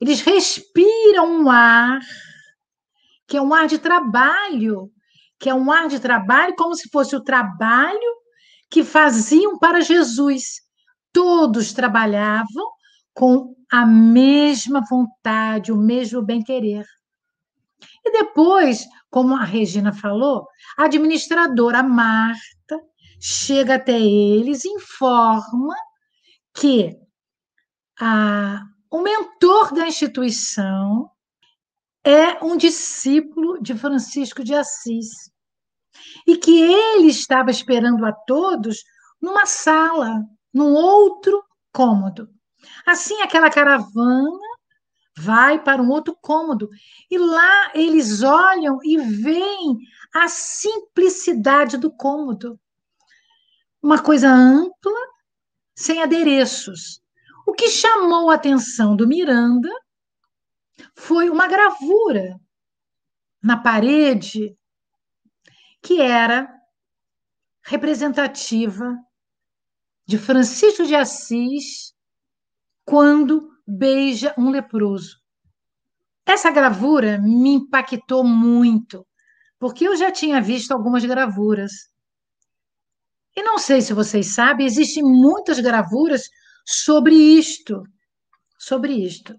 eles 0.00 0.20
respiram 0.20 1.42
um 1.42 1.50
ar 1.50 2.00
que 3.26 3.36
é 3.36 3.42
um 3.42 3.54
ar 3.54 3.66
de 3.66 3.78
trabalho, 3.78 4.90
que 5.38 5.48
é 5.48 5.54
um 5.54 5.72
ar 5.72 5.88
de 5.88 5.98
trabalho 5.98 6.54
como 6.54 6.74
se 6.74 6.90
fosse 6.90 7.16
o 7.16 7.22
trabalho 7.22 7.98
que 8.68 8.84
faziam 8.84 9.58
para 9.58 9.80
Jesus. 9.80 10.60
Todos 11.12 11.72
trabalhavam 11.72 12.70
com 13.14 13.54
a 13.70 13.86
mesma 13.86 14.82
vontade, 14.88 15.72
o 15.72 15.78
mesmo 15.78 16.20
bem-querer. 16.20 16.84
E 18.04 18.12
depois, 18.12 18.86
como 19.12 19.36
a 19.36 19.44
Regina 19.44 19.92
falou, 19.92 20.48
a 20.74 20.86
administradora 20.86 21.82
Marta 21.82 22.80
chega 23.20 23.74
até 23.74 24.00
eles, 24.00 24.64
informa 24.64 25.76
que 26.54 26.98
a, 28.00 28.62
o 28.90 29.02
mentor 29.02 29.74
da 29.74 29.86
instituição 29.86 31.10
é 32.02 32.42
um 32.42 32.56
discípulo 32.56 33.62
de 33.62 33.74
Francisco 33.74 34.42
de 34.42 34.54
Assis 34.54 35.30
e 36.26 36.38
que 36.38 36.62
ele 36.62 37.08
estava 37.08 37.50
esperando 37.50 38.06
a 38.06 38.12
todos 38.12 38.78
numa 39.20 39.44
sala, 39.44 40.24
num 40.54 40.72
outro 40.72 41.44
cômodo. 41.70 42.30
Assim, 42.86 43.20
aquela 43.20 43.50
caravana 43.50 44.51
vai 45.16 45.62
para 45.62 45.82
um 45.82 45.90
outro 45.90 46.16
cômodo 46.20 46.70
e 47.10 47.18
lá 47.18 47.72
eles 47.74 48.22
olham 48.22 48.78
e 48.82 48.96
veem 48.98 49.78
a 50.14 50.28
simplicidade 50.28 51.76
do 51.76 51.90
cômodo 51.90 52.58
uma 53.82 54.00
coisa 54.00 54.28
ampla, 54.28 54.92
sem 55.74 56.00
adereços. 56.00 57.02
O 57.44 57.52
que 57.52 57.68
chamou 57.68 58.30
a 58.30 58.34
atenção 58.34 58.94
do 58.94 59.08
Miranda 59.08 59.68
foi 60.94 61.28
uma 61.28 61.48
gravura 61.48 62.40
na 63.42 63.56
parede 63.56 64.56
que 65.82 66.00
era 66.00 66.48
representativa 67.62 68.96
de 70.06 70.16
Francisco 70.16 70.84
de 70.84 70.94
Assis 70.94 71.92
quando 72.84 73.51
beija 73.66 74.34
um 74.36 74.50
leproso. 74.50 75.20
Essa 76.24 76.50
gravura 76.50 77.18
me 77.18 77.50
impactou 77.54 78.24
muito, 78.24 79.06
porque 79.58 79.86
eu 79.86 79.96
já 79.96 80.10
tinha 80.10 80.40
visto 80.40 80.72
algumas 80.72 81.04
gravuras 81.04 81.92
e 83.34 83.42
não 83.42 83.58
sei 83.58 83.80
se 83.80 83.94
vocês 83.94 84.34
sabem, 84.34 84.66
existem 84.66 85.02
muitas 85.02 85.58
gravuras 85.58 86.28
sobre 86.66 87.14
isto, 87.14 87.82
sobre 88.58 88.92
isto. 88.92 89.34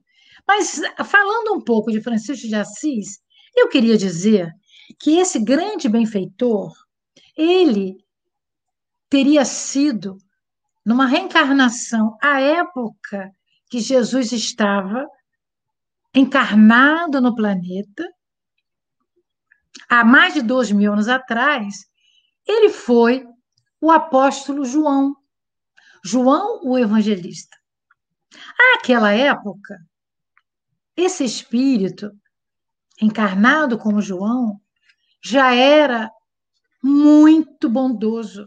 Mas 0.48 0.82
falando 1.06 1.56
um 1.56 1.62
pouco 1.62 1.92
de 1.92 2.02
Francisco 2.02 2.48
de 2.48 2.56
Assis, 2.56 3.20
eu 3.56 3.70
queria 3.70 3.98
dizer 3.98 4.52
que 5.00 5.20
esse 5.20 5.40
grande 5.40 5.88
benfeitor, 5.88 6.74
ele 7.38 7.98
teria 9.10 9.46
sido 9.46 10.18
numa 10.84 11.06
reencarnação 11.06 12.18
à 12.22 12.42
época 12.42 13.32
que 13.74 13.80
Jesus 13.80 14.32
estava 14.32 15.08
encarnado 16.14 17.20
no 17.20 17.34
planeta, 17.34 18.08
há 19.90 20.06
mais 20.06 20.36
de 20.36 20.44
dois 20.44 20.72
mil 20.72 20.94
anos 20.94 21.08
atrás, 21.08 21.78
ele 22.48 22.70
foi 22.70 23.26
o 23.82 23.90
apóstolo 23.90 24.64
João, 24.64 25.16
João 26.06 26.62
o 26.64 26.78
evangelista. 26.78 27.58
Àquela 28.76 29.12
época, 29.12 29.76
esse 30.96 31.24
espírito, 31.24 32.12
encarnado 33.02 33.80
como 33.80 34.04
João, 34.04 34.62
já 35.20 35.56
era 35.56 36.12
muito 36.84 37.68
bondoso, 37.68 38.46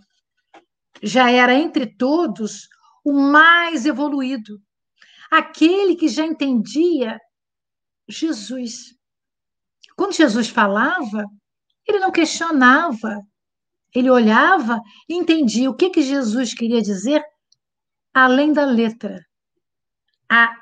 já 1.03 1.33
era 1.33 1.53
entre 1.53 1.85
todos 1.85 2.69
o 3.05 3.13
mais 3.13 3.87
evoluído, 3.87 4.65
aquele 5.31 5.97
que 5.97 6.09
já 6.09 6.25
entendia 6.25 7.19
Jesus. 8.09 8.95
Quando 9.97 10.15
Jesus 10.15 10.49
falava, 10.49 11.25
ele 11.87 11.99
não 11.99 12.13
questionava, 12.13 13.21
ele 13.95 14.11
olhava 14.11 14.81
e 15.09 15.15
entendia 15.15 15.71
o 15.71 15.75
que, 15.75 15.91
que 15.91 16.03
Jesus 16.03 16.53
queria 16.55 16.83
dizer 16.83 17.23
além 18.13 18.53
da 18.53 18.65
letra. 18.65 19.25
a 20.29 20.53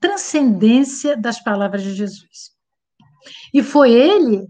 transcendência 0.00 1.16
das 1.16 1.42
palavras 1.42 1.82
de 1.82 1.94
Jesus. 1.94 2.52
E 3.54 3.62
foi 3.62 3.90
ele 3.90 4.46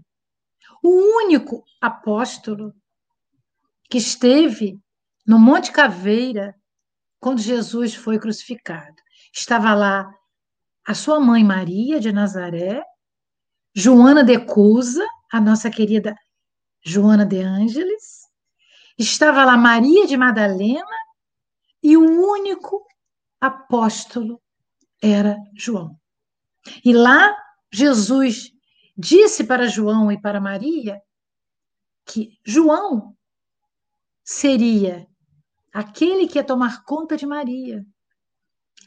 o 0.83 0.89
único 1.23 1.63
apóstolo 1.79 2.73
que 3.89 3.97
esteve 3.97 4.77
no 5.25 5.39
Monte 5.39 5.71
Caveira 5.71 6.53
quando 7.19 7.39
Jesus 7.41 7.95
foi 7.95 8.19
crucificado. 8.19 8.95
Estava 9.35 9.73
lá 9.73 10.09
a 10.87 10.93
sua 10.93 11.19
mãe 11.19 11.43
Maria 11.43 11.99
de 11.99 12.09
Nazaré, 12.09 12.81
Joana 13.75 14.23
de 14.23 14.39
Cusa, 14.45 15.05
a 15.29 15.41
nossa 15.41 15.69
querida 15.69 16.15
Joana 16.81 17.25
de 17.25 17.41
Ângeles, 17.41 18.29
estava 18.97 19.43
lá 19.43 19.57
Maria 19.57 20.07
de 20.07 20.15
Madalena 20.15 20.85
e 21.83 21.97
o 21.97 22.01
único 22.01 22.85
apóstolo 23.41 24.41
era 25.01 25.37
João. 25.53 25.99
E 26.83 26.93
lá 26.93 27.35
Jesus 27.69 28.51
disse 28.97 29.43
para 29.43 29.67
João 29.67 30.09
e 30.09 30.21
para 30.21 30.39
Maria 30.39 31.01
que 32.05 32.39
João 32.45 33.17
seria 34.23 35.05
aquele 35.73 36.25
que 36.25 36.37
ia 36.37 36.43
tomar 36.43 36.85
conta 36.85 37.17
de 37.17 37.25
Maria. 37.25 37.85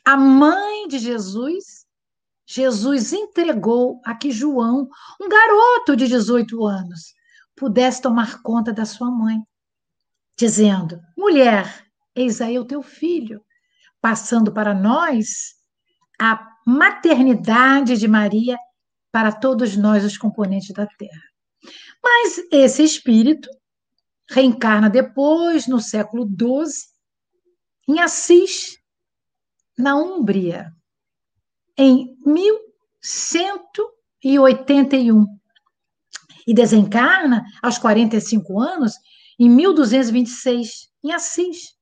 A 0.09 0.17
mãe 0.17 0.89
de 0.89 0.99
Jesus, 0.99 1.85
Jesus 2.47 3.13
entregou 3.13 4.01
a 4.03 4.15
que 4.15 4.31
João, 4.31 4.89
um 5.21 5.29
garoto 5.29 5.95
de 5.95 6.09
18 6.09 6.65
anos, 6.65 7.13
pudesse 7.55 8.01
tomar 8.01 8.41
conta 8.41 8.73
da 8.73 8.87
sua 8.87 9.11
mãe, 9.11 9.37
dizendo: 10.35 10.99
Mulher, 11.15 11.87
eis 12.15 12.41
aí 12.41 12.59
o 12.59 12.65
teu 12.65 12.83
filho, 12.83 13.45
passando 14.01 14.51
para 14.51 14.73
nós 14.73 15.57
a 16.19 16.43
maternidade 16.67 17.99
de 17.99 18.09
Maria 18.09 18.57
para 19.13 19.31
todos 19.31 19.77
nós, 19.77 20.07
os 20.07 20.17
componentes 20.17 20.73
da 20.73 20.87
Terra. 20.87 21.23
Mas 22.03 22.39
esse 22.51 22.83
espírito 22.83 23.51
reencarna 24.31 24.89
depois, 24.89 25.67
no 25.67 25.79
século 25.79 26.27
XII, 26.27 26.73
em 27.87 28.01
Assis, 28.01 28.78
na 29.79 29.97
Úmbria, 29.97 30.71
em 31.77 32.17
1181. 32.27 35.25
E 36.47 36.55
desencarna 36.55 37.45
aos 37.63 37.79
45 37.79 38.59
anos, 38.59 38.95
em 39.39 39.51
1226, 39.51 40.89
em 41.05 41.13
Assis. 41.13 41.77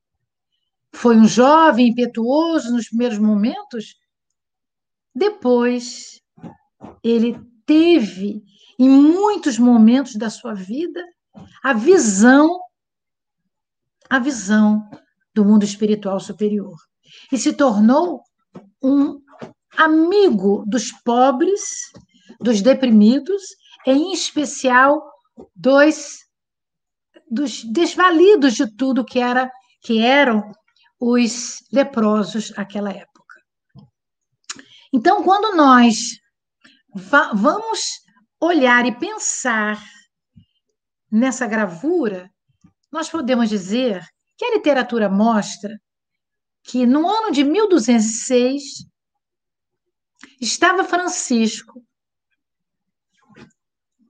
Foi 0.93 1.17
um 1.17 1.27
jovem 1.27 1.89
impetuoso 1.89 2.73
nos 2.73 2.89
primeiros 2.89 3.19
momentos, 3.19 3.95
depois 5.15 6.21
ele 7.03 7.41
teve, 7.65 8.43
em 8.79 8.89
muitos 8.89 9.59
momentos 9.59 10.15
da 10.17 10.29
sua 10.29 10.53
vida, 10.53 11.03
a 11.63 11.73
visão, 11.73 12.61
a 14.11 14.19
visão 14.19 14.91
do 15.35 15.43
mundo 15.45 15.65
espiritual 15.65 16.21
superior. 16.21 16.77
E 17.31 17.39
se 17.39 17.53
tornou 17.53 18.23
um 18.83 19.21
amigo 19.77 20.65
dos 20.67 20.91
pobres, 21.05 21.61
dos 22.41 22.63
deprimidos, 22.63 23.43
em 23.87 24.13
especial 24.13 25.03
dos, 25.55 26.19
dos 27.31 27.65
desvalidos 27.65 28.55
de 28.55 28.75
tudo 28.77 29.05
que 29.05 29.19
era 29.19 29.51
que 29.83 30.01
eram 30.01 30.51
os 30.99 31.59
leprosos 31.73 32.51
naquela 32.57 32.91
época. 32.91 33.17
Então, 34.93 35.23
quando 35.23 35.57
nós 35.57 36.19
va 36.95 37.33
vamos 37.33 38.01
olhar 38.41 38.87
e 38.87 38.99
pensar 38.99 39.83
nessa 41.11 41.47
gravura, 41.47 42.31
nós 42.91 43.09
podemos 43.09 43.49
dizer 43.49 44.03
que 44.37 44.45
a 44.45 44.55
literatura 44.55 45.09
mostra 45.09 45.79
que 46.67 46.85
no 46.85 47.09
ano 47.09 47.31
de 47.31 47.45
1206 47.45 48.63
estava 50.41 50.85
Francisco 50.85 51.81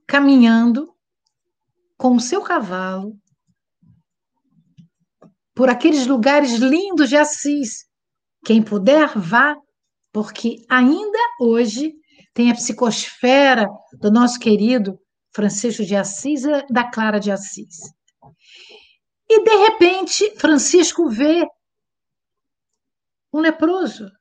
caminhando 0.07 0.91
com 1.97 2.15
o 2.15 2.19
seu 2.19 2.41
cavalo 2.41 3.15
por 5.53 5.69
aqueles 5.69 6.07
lugares 6.07 6.53
lindos 6.53 7.09
de 7.09 7.17
Assis. 7.17 7.85
Quem 8.43 8.63
puder, 8.63 9.17
vá, 9.17 9.55
porque 10.11 10.57
ainda 10.69 11.19
hoje 11.39 11.93
tem 12.33 12.51
a 12.51 12.55
psicosfera 12.55 13.67
do 13.99 14.11
nosso 14.11 14.39
querido 14.39 14.99
Francisco 15.31 15.83
de 15.83 15.95
Assis 15.95 16.43
e 16.43 16.65
da 16.71 16.89
Clara 16.89 17.19
de 17.19 17.31
Assis. 17.31 17.75
E, 19.29 19.43
de 19.43 19.55
repente, 19.57 20.31
Francisco 20.37 21.09
vê 21.09 21.45
um 23.37 23.41
leproso. 23.41 24.11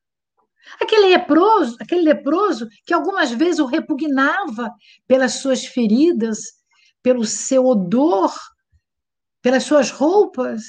Aquele 0.80 1.08
leproso, 1.08 1.76
aquele 1.80 2.02
leproso 2.02 2.68
que 2.84 2.92
algumas 2.92 3.30
vezes 3.30 3.60
o 3.60 3.66
repugnava 3.66 4.70
pelas 5.06 5.34
suas 5.34 5.64
feridas, 5.64 6.38
pelo 7.02 7.24
seu 7.24 7.64
odor, 7.64 8.34
pelas 9.40 9.62
suas 9.62 9.90
roupas, 9.90 10.64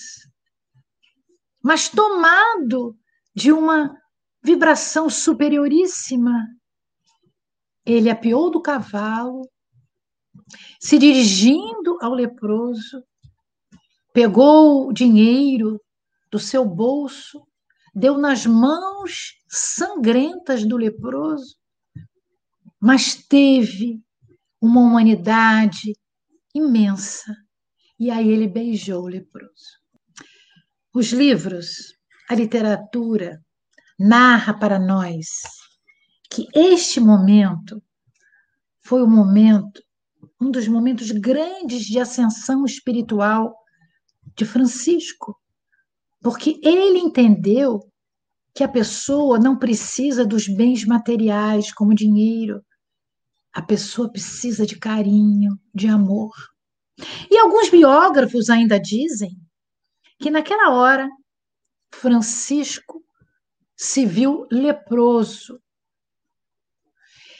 mas 1.63 1.89
tomado 1.89 2.95
de 3.35 3.51
uma 3.51 3.91
vibração 4.43 5.09
superioríssima. 5.09 6.45
Ele 7.83 8.09
apiou 8.09 8.51
do 8.51 8.61
cavalo, 8.61 9.49
se 10.79 10.99
dirigindo 10.99 11.97
ao 12.01 12.13
leproso, 12.13 13.03
pegou 14.13 14.87
o 14.87 14.93
dinheiro 14.93 15.81
do 16.31 16.37
seu 16.37 16.63
bolso, 16.63 17.46
deu 17.97 18.15
nas 18.15 18.45
mãos 18.45 19.33
sangrentas 19.47 20.63
do 20.63 20.77
leproso, 20.77 21.55
mas 22.79 23.15
teve 23.15 23.99
uma 24.61 24.81
humanidade 24.81 25.93
imensa. 26.53 27.35
E 27.99 28.11
aí 28.11 28.29
ele 28.29 28.47
beijou 28.47 29.03
o 29.03 29.07
leproso. 29.07 29.81
Os 30.93 31.07
livros, 31.07 31.95
a 32.29 32.35
literatura, 32.35 33.43
narra 33.97 34.53
para 34.53 34.77
nós 34.77 35.25
que 36.29 36.45
este 36.53 36.99
momento 36.99 37.81
foi 38.81 39.01
o 39.01 39.07
momento, 39.07 39.81
um 40.39 40.51
dos 40.51 40.67
momentos 40.67 41.09
grandes 41.09 41.83
de 41.85 41.99
ascensão 41.99 42.63
espiritual 42.63 43.55
de 44.35 44.45
Francisco, 44.45 45.35
porque 46.29 46.59
ele 46.61 46.99
entendeu 46.99 47.89
que 48.53 48.61
a 48.61 48.67
pessoa 48.67 49.39
não 49.39 49.57
precisa 49.57 50.25
dos 50.25 50.45
bens 50.45 50.83
materiais 50.83 51.71
como 51.71 51.95
dinheiro, 51.95 52.61
a 53.53 53.61
pessoa 53.61 54.11
precisa 54.11 54.65
de 54.65 54.77
carinho, 54.77 55.57
de 55.73 55.87
amor. 55.87 56.33
E 57.31 57.37
alguns 57.37 57.69
biógrafos 57.69 58.49
ainda 58.49 58.77
dizem 58.77 59.39
que 60.19 60.29
naquela 60.29 60.73
hora 60.73 61.09
Francisco 61.93 63.01
se 63.73 64.05
viu 64.05 64.45
leproso. 64.51 65.61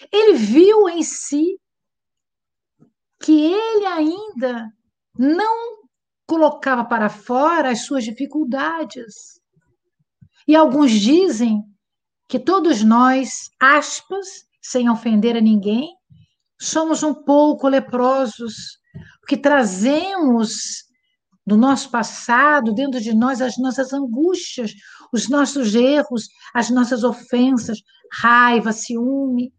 Ele 0.10 0.32
viu 0.38 0.88
em 0.88 1.04
si 1.04 1.60
que 3.19 3.52
ele 3.52 3.86
ainda 3.86 4.71
não 5.19 5.87
colocava 6.28 6.84
para 6.84 7.10
fora 7.10 7.72
as 7.72 7.86
suas 7.86 8.04
dificuldades. 8.04 9.40
E 10.48 10.56
alguns 10.56 10.92
dizem 10.92 11.63
que 12.28 12.38
todos 12.38 12.84
nós, 12.84 13.50
aspas, 13.60 14.28
sem 14.62 14.90
ofender 14.90 15.38
a 15.38 15.42
ninguém, 15.42 15.96
somos 16.60 17.02
um 17.02 17.13
pouco 17.13 17.70
leprosos, 17.70 18.78
que 19.28 19.38
trazemos 19.38 20.86
do 21.46 21.56
nosso 21.56 21.90
passado, 21.90 22.74
dentro 22.74 23.00
de 23.00 23.13
nós, 23.13 23.42
as 23.42 23.58
nossas 23.58 23.94
angústias, 23.94 24.74
os 25.13 25.30
nossos 25.30 25.74
erros, 25.76 26.28
as 26.54 26.70
nossas 26.70 27.06
ofensas, 27.06 27.80
raiva, 28.12 28.74
ciúme, 28.74 29.54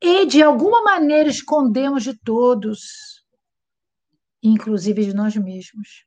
e 0.00 0.24
de 0.24 0.42
alguma 0.42 0.82
maneira 0.82 1.28
escondemos 1.28 2.04
de 2.04 2.18
todos, 2.22 3.17
inclusive 4.42 5.04
de 5.04 5.14
nós 5.14 5.36
mesmos. 5.36 6.04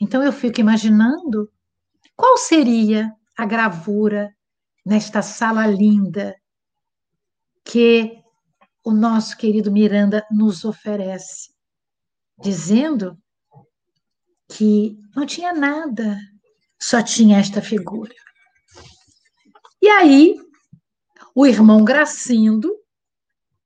Então 0.00 0.22
eu 0.22 0.32
fico 0.32 0.60
imaginando 0.60 1.50
qual 2.14 2.36
seria 2.36 3.12
a 3.36 3.44
gravura 3.44 4.34
nesta 4.84 5.22
sala 5.22 5.66
linda 5.66 6.34
que 7.64 8.22
o 8.84 8.92
nosso 8.92 9.36
querido 9.36 9.72
Miranda 9.72 10.24
nos 10.30 10.64
oferece, 10.64 11.50
dizendo 12.40 13.18
que 14.48 14.96
não 15.14 15.26
tinha 15.26 15.52
nada, 15.52 16.16
só 16.80 17.02
tinha 17.02 17.38
esta 17.38 17.60
figura. 17.60 18.14
E 19.82 19.88
aí, 19.88 20.36
o 21.34 21.46
irmão 21.46 21.84
Gracindo, 21.84 22.72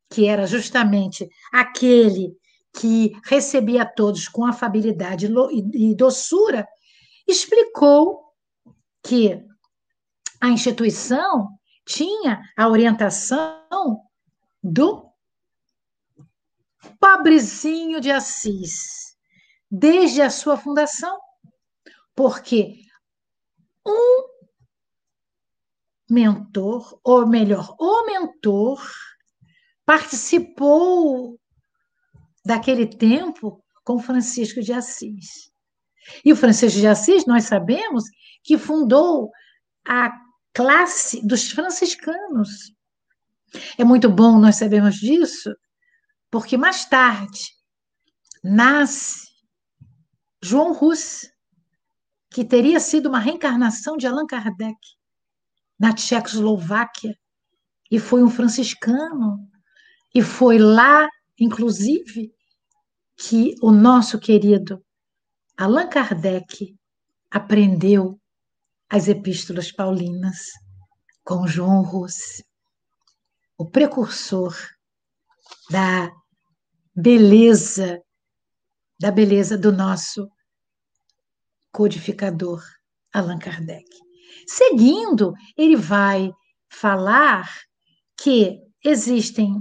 que 0.08 0.26
era 0.26 0.46
justamente 0.46 1.28
aquele 1.52 2.34
que 2.72 3.12
recebia 3.24 3.84
todos 3.84 4.28
com 4.28 4.44
afabilidade 4.44 5.28
e 5.74 5.94
doçura, 5.94 6.66
explicou 7.26 8.32
que 9.02 9.42
a 10.40 10.48
instituição 10.48 11.48
tinha 11.84 12.40
a 12.56 12.68
orientação 12.68 14.00
do 14.62 15.10
pobrezinho 16.98 18.00
de 18.00 18.10
Assis, 18.10 19.16
desde 19.70 20.22
a 20.22 20.30
sua 20.30 20.56
fundação, 20.56 21.18
porque 22.14 22.84
um 23.86 24.28
mentor, 26.08 27.00
ou 27.02 27.26
melhor, 27.26 27.74
o 27.78 28.06
mentor 28.06 28.82
participou 29.84 31.39
daquele 32.44 32.86
tempo 32.86 33.62
com 33.84 33.98
Francisco 33.98 34.60
de 34.60 34.72
Assis. 34.72 35.50
E 36.24 36.32
o 36.32 36.36
Francisco 36.36 36.78
de 36.78 36.86
Assis, 36.86 37.26
nós 37.26 37.44
sabemos 37.44 38.04
que 38.42 38.56
fundou 38.56 39.30
a 39.86 40.10
classe 40.52 41.26
dos 41.26 41.50
franciscanos. 41.50 42.72
É 43.76 43.84
muito 43.84 44.08
bom 44.08 44.38
nós 44.38 44.56
sabemos 44.56 44.96
disso, 44.96 45.54
porque 46.30 46.56
mais 46.56 46.84
tarde 46.84 47.50
nasce 48.42 49.28
João 50.42 50.72
Rus, 50.72 51.28
que 52.30 52.44
teria 52.44 52.80
sido 52.80 53.08
uma 53.08 53.18
reencarnação 53.18 53.96
de 53.96 54.06
Allan 54.06 54.26
Kardec 54.26 54.78
na 55.78 55.92
Tchecoslováquia, 55.92 57.18
e 57.90 57.98
foi 57.98 58.22
um 58.22 58.30
franciscano, 58.30 59.48
e 60.14 60.22
foi 60.22 60.58
lá, 60.58 61.08
inclusive, 61.40 62.32
que 63.16 63.54
o 63.62 63.72
nosso 63.72 64.18
querido 64.18 64.84
Allan 65.56 65.88
Kardec 65.88 66.76
aprendeu 67.30 68.20
as 68.88 69.08
epístolas 69.08 69.72
paulinas 69.72 70.38
com 71.24 71.46
João 71.46 71.82
Rossi, 71.82 72.44
o 73.56 73.68
precursor 73.68 74.54
da 75.70 76.10
beleza, 76.94 78.02
da 78.98 79.10
beleza 79.10 79.56
do 79.56 79.72
nosso 79.72 80.28
codificador 81.72 82.62
Allan 83.12 83.38
Kardec. 83.38 83.88
Seguindo, 84.46 85.32
ele 85.56 85.76
vai 85.76 86.32
falar 86.68 87.48
que 88.16 88.58
existem 88.84 89.60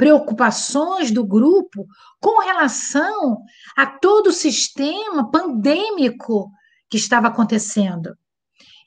preocupações 0.00 1.10
do 1.10 1.22
grupo 1.22 1.86
com 2.18 2.40
relação 2.40 3.44
a 3.76 3.84
todo 3.84 4.28
o 4.28 4.32
sistema 4.32 5.30
pandêmico 5.30 6.50
que 6.88 6.96
estava 6.96 7.28
acontecendo. 7.28 8.16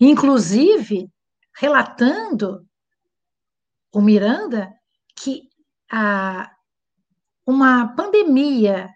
Inclusive, 0.02 1.08
relatando 1.56 2.67
o 3.91 4.02
Miranda 4.02 4.73
que 5.15 5.43
a, 5.91 6.52
uma 7.45 7.93
pandemia 7.95 8.89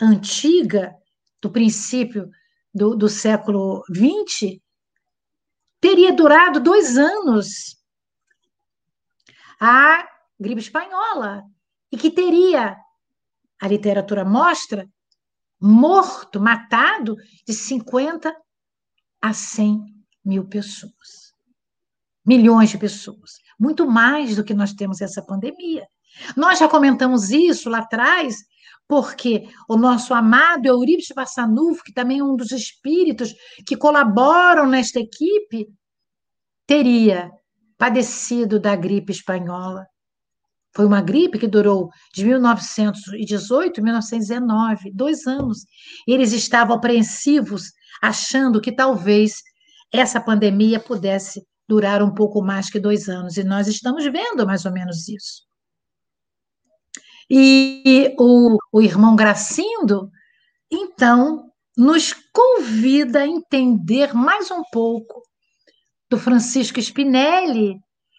antiga, 0.00 0.94
do 1.42 1.50
princípio 1.50 2.30
do, 2.72 2.94
do 2.94 3.08
século 3.08 3.82
XX, 3.92 4.60
teria 5.80 6.12
durado 6.12 6.60
dois 6.60 6.96
anos. 6.96 7.76
A 9.60 10.09
gripe 10.40 10.60
espanhola, 10.60 11.44
e 11.92 11.96
que 11.96 12.10
teria, 12.10 12.76
a 13.60 13.68
literatura 13.68 14.24
mostra, 14.24 14.88
morto, 15.60 16.40
matado 16.40 17.14
de 17.46 17.52
50 17.52 18.34
a 19.20 19.32
100 19.34 19.84
mil 20.24 20.48
pessoas. 20.48 21.34
Milhões 22.24 22.70
de 22.70 22.78
pessoas. 22.78 23.32
Muito 23.58 23.86
mais 23.86 24.36
do 24.36 24.44
que 24.44 24.54
nós 24.54 24.72
temos 24.72 25.00
essa 25.00 25.22
pandemia. 25.22 25.86
Nós 26.36 26.58
já 26.58 26.68
comentamos 26.68 27.30
isso 27.30 27.68
lá 27.68 27.78
atrás, 27.78 28.36
porque 28.88 29.48
o 29.68 29.76
nosso 29.76 30.14
amado 30.14 30.66
Eurípides 30.66 31.14
Passanufo, 31.14 31.82
que 31.84 31.92
também 31.92 32.20
é 32.20 32.24
um 32.24 32.36
dos 32.36 32.50
espíritos 32.50 33.34
que 33.66 33.76
colaboram 33.76 34.66
nesta 34.66 34.98
equipe, 34.98 35.68
teria 36.66 37.30
padecido 37.76 38.58
da 38.58 38.74
gripe 38.74 39.12
espanhola 39.12 39.86
foi 40.72 40.86
uma 40.86 41.00
gripe 41.00 41.38
que 41.38 41.48
durou 41.48 41.90
de 42.14 42.24
1918 42.24 43.80
a 43.80 43.82
1919, 43.82 44.92
dois 44.92 45.26
anos. 45.26 45.64
Eles 46.06 46.32
estavam 46.32 46.76
apreensivos, 46.76 47.72
achando 48.00 48.60
que 48.60 48.70
talvez 48.70 49.42
essa 49.92 50.20
pandemia 50.20 50.78
pudesse 50.78 51.44
durar 51.68 52.02
um 52.02 52.14
pouco 52.14 52.42
mais 52.42 52.70
que 52.70 52.78
dois 52.78 53.08
anos. 53.08 53.36
E 53.36 53.44
nós 53.44 53.66
estamos 53.66 54.04
vendo 54.04 54.46
mais 54.46 54.64
ou 54.64 54.72
menos 54.72 55.08
isso. 55.08 55.44
E 57.28 58.14
o, 58.18 58.56
o 58.72 58.82
irmão 58.82 59.14
Gracindo, 59.14 60.10
então, 60.70 61.50
nos 61.76 62.12
convida 62.32 63.20
a 63.20 63.26
entender 63.26 64.12
mais 64.14 64.50
um 64.50 64.62
pouco 64.72 65.22
do 66.08 66.18
Francisco 66.18 66.80
Spinelli, 66.80 67.76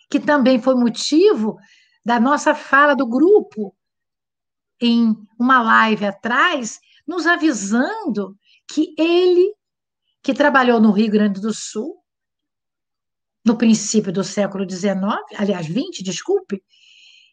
que 0.09 0.19
também 0.19 0.61
foi 0.61 0.75
motivo 0.75 1.57
da 2.03 2.19
nossa 2.19 2.55
fala 2.55 2.95
do 2.95 3.07
grupo 3.07 3.75
em 4.81 5.15
uma 5.39 5.61
live 5.61 6.05
atrás, 6.05 6.79
nos 7.05 7.27
avisando 7.27 8.35
que 8.67 8.95
ele, 8.97 9.53
que 10.23 10.33
trabalhou 10.33 10.79
no 10.79 10.91
Rio 10.91 11.11
Grande 11.11 11.39
do 11.39 11.53
Sul, 11.53 12.01
no 13.45 13.57
princípio 13.57 14.11
do 14.11 14.23
século 14.23 14.69
XIX, 14.69 14.95
aliás, 15.37 15.67
20, 15.67 16.03
desculpe, 16.03 16.63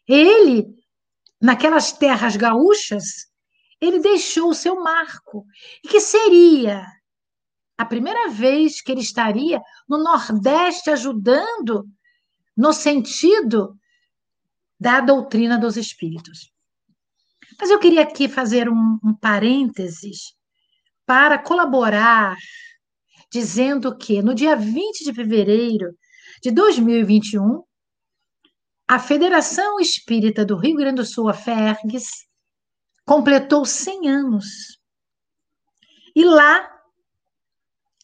ele, 0.07 0.65
naquelas 1.41 1.91
terras 1.91 2.35
gaúchas, 2.35 3.29
ele 3.79 3.99
deixou 3.99 4.49
o 4.49 4.55
seu 4.55 4.81
marco, 4.81 5.45
e 5.83 5.87
que 5.87 5.99
seria 5.99 6.85
a 7.77 7.85
primeira 7.85 8.27
vez 8.29 8.81
que 8.81 8.91
ele 8.91 9.01
estaria 9.01 9.61
no 9.87 9.97
Nordeste 10.03 10.89
ajudando 10.89 11.87
no 12.57 12.73
sentido 12.73 13.79
da 14.79 15.01
doutrina 15.01 15.57
dos 15.57 15.75
espíritos. 15.75 16.51
Mas 17.59 17.69
eu 17.69 17.79
queria 17.79 18.03
aqui 18.03 18.29
fazer 18.29 18.69
um, 18.69 18.99
um 19.03 19.13
parênteses 19.13 20.33
para 21.05 21.37
colaborar, 21.37 22.37
dizendo 23.31 23.97
que 23.97 24.21
no 24.21 24.33
dia 24.33 24.55
20 24.55 25.03
de 25.03 25.13
fevereiro 25.13 25.97
de 26.41 26.51
2021, 26.51 27.63
a 28.87 28.97
Federação 28.97 29.79
Espírita 29.79 30.45
do 30.45 30.55
Rio 30.55 30.77
Grande 30.77 31.01
do 31.01 31.05
Sul, 31.05 31.27
a 31.27 31.33
FERGS, 31.33 32.27
completou 33.05 33.65
100 33.65 34.09
anos. 34.09 34.79
E 36.15 36.23
lá, 36.23 36.67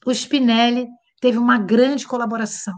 o 0.05 0.11
Spinelli 0.11 0.87
teve 1.19 1.37
uma 1.37 1.57
grande 1.57 2.05
colaboração. 2.05 2.75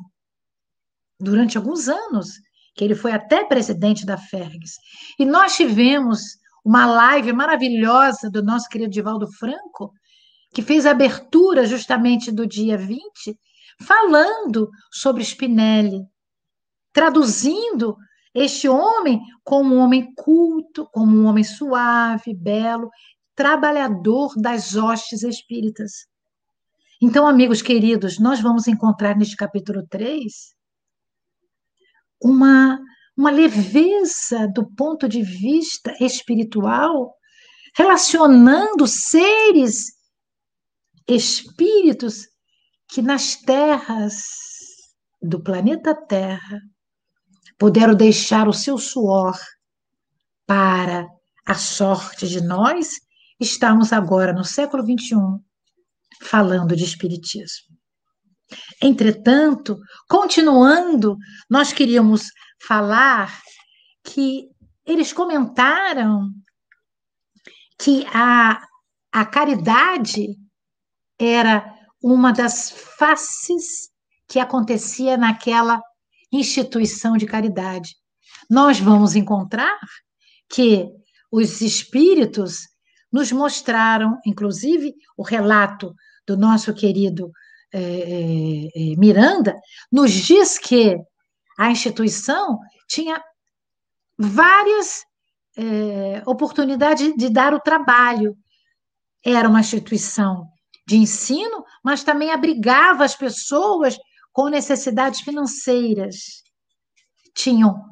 Durante 1.20 1.58
alguns 1.58 1.90
anos, 1.90 2.40
que 2.78 2.84
ele 2.84 2.96
foi 2.96 3.12
até 3.12 3.44
presidente 3.44 4.06
da 4.06 4.18
FERGS. 4.18 4.76
E 5.18 5.26
nós 5.26 5.56
tivemos 5.58 6.22
uma 6.64 6.86
live 6.86 7.34
maravilhosa 7.34 8.30
do 8.30 8.44
nosso 8.44 8.70
querido 8.70 8.92
Divaldo 8.92 9.28
Franco, 9.34 9.92
que 10.54 10.62
fez 10.62 10.86
a 10.86 10.92
abertura 10.92 11.66
justamente 11.66 12.32
do 12.32 12.46
dia 12.46 12.78
20, 12.78 13.38
falando 13.82 14.70
sobre 14.92 15.24
Spinelli, 15.24 16.06
traduzindo 16.94 17.98
este 18.34 18.70
homem 18.70 19.20
como 19.44 19.76
um 19.76 19.80
homem 19.80 20.14
culto, 20.16 20.88
como 20.92 21.18
um 21.18 21.26
homem 21.26 21.44
suave, 21.44 22.34
belo, 22.34 22.92
trabalhador 23.36 24.34
das 24.38 24.76
hostes 24.76 25.24
espíritas. 25.24 26.06
Então, 27.02 27.28
amigos 27.28 27.62
queridos, 27.62 28.20
nós 28.20 28.40
vamos 28.40 28.68
encontrar 28.68 29.16
neste 29.16 29.36
capítulo 29.36 29.86
3 29.90 30.57
uma, 32.22 32.80
uma 33.16 33.32
leveza 33.32 34.48
do 34.48 34.66
ponto 34.76 35.08
de 35.08 35.22
vista 35.22 35.94
espiritual, 36.00 37.16
relacionando 37.76 38.88
seres, 38.88 39.86
espíritos 41.08 42.28
que 42.90 43.02
nas 43.02 43.36
terras 43.36 44.24
do 45.22 45.42
planeta 45.42 45.94
Terra 45.94 46.62
puderam 47.58 47.96
deixar 47.96 48.48
o 48.48 48.54
seu 48.54 48.78
suor 48.78 49.38
para 50.46 51.08
a 51.46 51.56
sorte 51.56 52.28
de 52.28 52.42
nós, 52.42 53.00
estamos 53.40 53.94
agora 53.94 54.34
no 54.34 54.44
século 54.44 54.84
XXI 54.84 55.16
falando 56.22 56.76
de 56.76 56.84
Espiritismo. 56.84 57.77
Entretanto, 58.82 59.80
continuando, 60.08 61.18
nós 61.50 61.74
queríamos 61.74 62.24
falar 62.66 63.42
que 64.04 64.50
eles 64.86 65.12
comentaram 65.12 66.32
que 67.78 68.06
a, 68.08 68.62
a 69.12 69.26
caridade 69.26 70.36
era 71.20 71.74
uma 72.02 72.32
das 72.32 72.72
faces 72.98 73.90
que 74.28 74.40
acontecia 74.40 75.18
naquela 75.18 75.82
instituição 76.32 77.18
de 77.18 77.26
caridade. 77.26 77.96
Nós 78.50 78.80
vamos 78.80 79.16
encontrar 79.16 79.78
que 80.50 80.88
os 81.32 81.62
espíritos 81.62 82.60
nos 83.12 83.32
mostraram, 83.32 84.18
inclusive 84.26 84.94
o 85.18 85.24
relato 85.24 85.94
do 86.26 86.38
nosso 86.38 86.74
querido 86.74 87.32
é, 87.74 87.80
é, 87.80 88.96
Miranda, 88.98 89.56
nos 89.92 90.12
diz 90.12 90.58
que 90.58 90.98
a 91.58 91.72
instituição 91.72 92.60
tinha 92.88 93.22
várias 94.18 95.04
é, 95.58 96.22
oportunidades 96.26 97.16
de 97.16 97.30
dar 97.30 97.54
o 97.54 97.60
trabalho. 97.60 98.36
Era 99.26 99.50
uma 99.50 99.60
instituição 99.60 100.48
de 100.88 100.98
ensino, 100.98 101.66
mas 101.84 102.04
também 102.04 102.32
abrigava 102.32 103.04
as 103.04 103.16
pessoas 103.16 103.98
com 104.32 104.50
necessidades 104.50 105.22
financeiras. 105.22 106.44
Tinham 107.36 107.84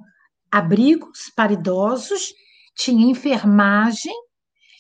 abrigos 0.50 1.32
para 1.36 1.54
idosos, 1.54 2.34
tinha 2.76 3.10
enfermagem, 3.10 4.14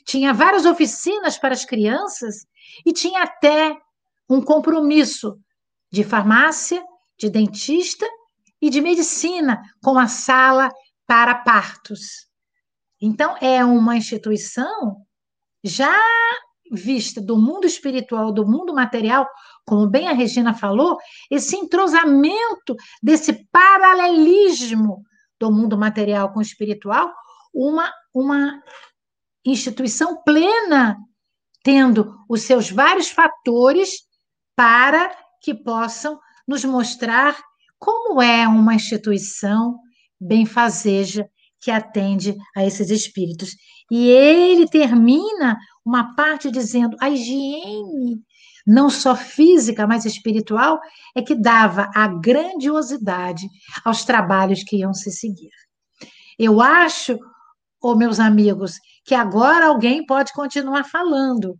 tinha 0.06 0.34
várias 0.34 0.66
oficinas 0.66 1.38
para 1.38 1.54
as 1.54 1.66
crianças 1.66 2.46
e 2.86 2.94
tinha 2.94 3.24
até 3.24 3.76
um 4.30 4.42
compromisso 4.42 5.38
de 5.92 6.04
farmácia, 6.04 6.84
de 7.18 7.30
dentista 7.30 8.06
e 8.62 8.70
de 8.70 8.82
medicina 8.82 9.62
com 9.84 9.98
a 9.98 10.08
sala 10.08 10.72
para 11.08 11.36
partos. 11.36 12.28
Então, 13.02 13.38
é 13.38 13.64
uma 13.64 13.96
instituição 13.96 14.98
já 15.64 15.96
vista 16.72 17.22
do 17.22 17.38
mundo 17.38 17.66
espiritual, 17.66 18.32
do 18.32 18.46
mundo 18.46 18.74
material, 18.74 19.28
como 19.66 19.88
bem 19.88 20.08
a 20.08 20.14
Regina 20.14 20.54
falou, 20.54 20.98
esse 21.30 21.56
entrosamento 21.56 22.76
desse 23.02 23.48
paralelismo 23.52 25.04
do 25.40 25.52
mundo 25.52 25.78
material 25.78 26.32
com 26.32 26.40
o 26.40 26.42
espiritual, 26.42 27.14
uma, 27.54 27.92
uma 28.14 28.62
instituição 29.46 30.22
plena, 30.24 30.98
tendo 31.64 32.16
os 32.30 32.42
seus 32.42 32.70
vários 32.70 33.10
fatores 33.10 34.06
para 34.56 35.16
que 35.42 35.54
possam 35.54 36.20
nos 36.48 36.64
mostrar 36.64 37.36
como 37.78 38.22
é 38.22 38.48
uma 38.48 38.76
instituição 38.76 39.78
benfazeja 40.20 41.28
que 41.60 41.72
atende 41.72 42.36
a 42.56 42.66
esses 42.66 42.90
espíritos. 42.90 43.56
E 43.92 44.08
ele 44.08 44.68
termina 44.68 45.58
uma 45.86 46.16
parte 46.16 46.50
dizendo: 46.50 46.96
a 47.00 47.10
higiene, 47.10 48.22
não 48.66 48.90
só 48.90 49.16
física, 49.16 49.86
mas 49.86 50.06
espiritual, 50.06 50.80
é 51.16 51.22
que 51.22 51.36
dava 51.36 51.90
a 51.94 52.08
grandiosidade 52.08 53.48
aos 53.84 54.04
trabalhos 54.04 54.64
que 54.64 54.78
iam 54.78 54.94
se 54.94 55.12
seguir. 55.12 55.52
Eu 56.38 56.62
acho, 56.62 57.18
oh, 57.82 57.96
meus 57.96 58.20
amigos, 58.20 58.74
que 59.04 59.14
agora 59.14 59.68
alguém 59.68 60.06
pode 60.06 60.34
continuar 60.34 60.84
falando, 60.84 61.58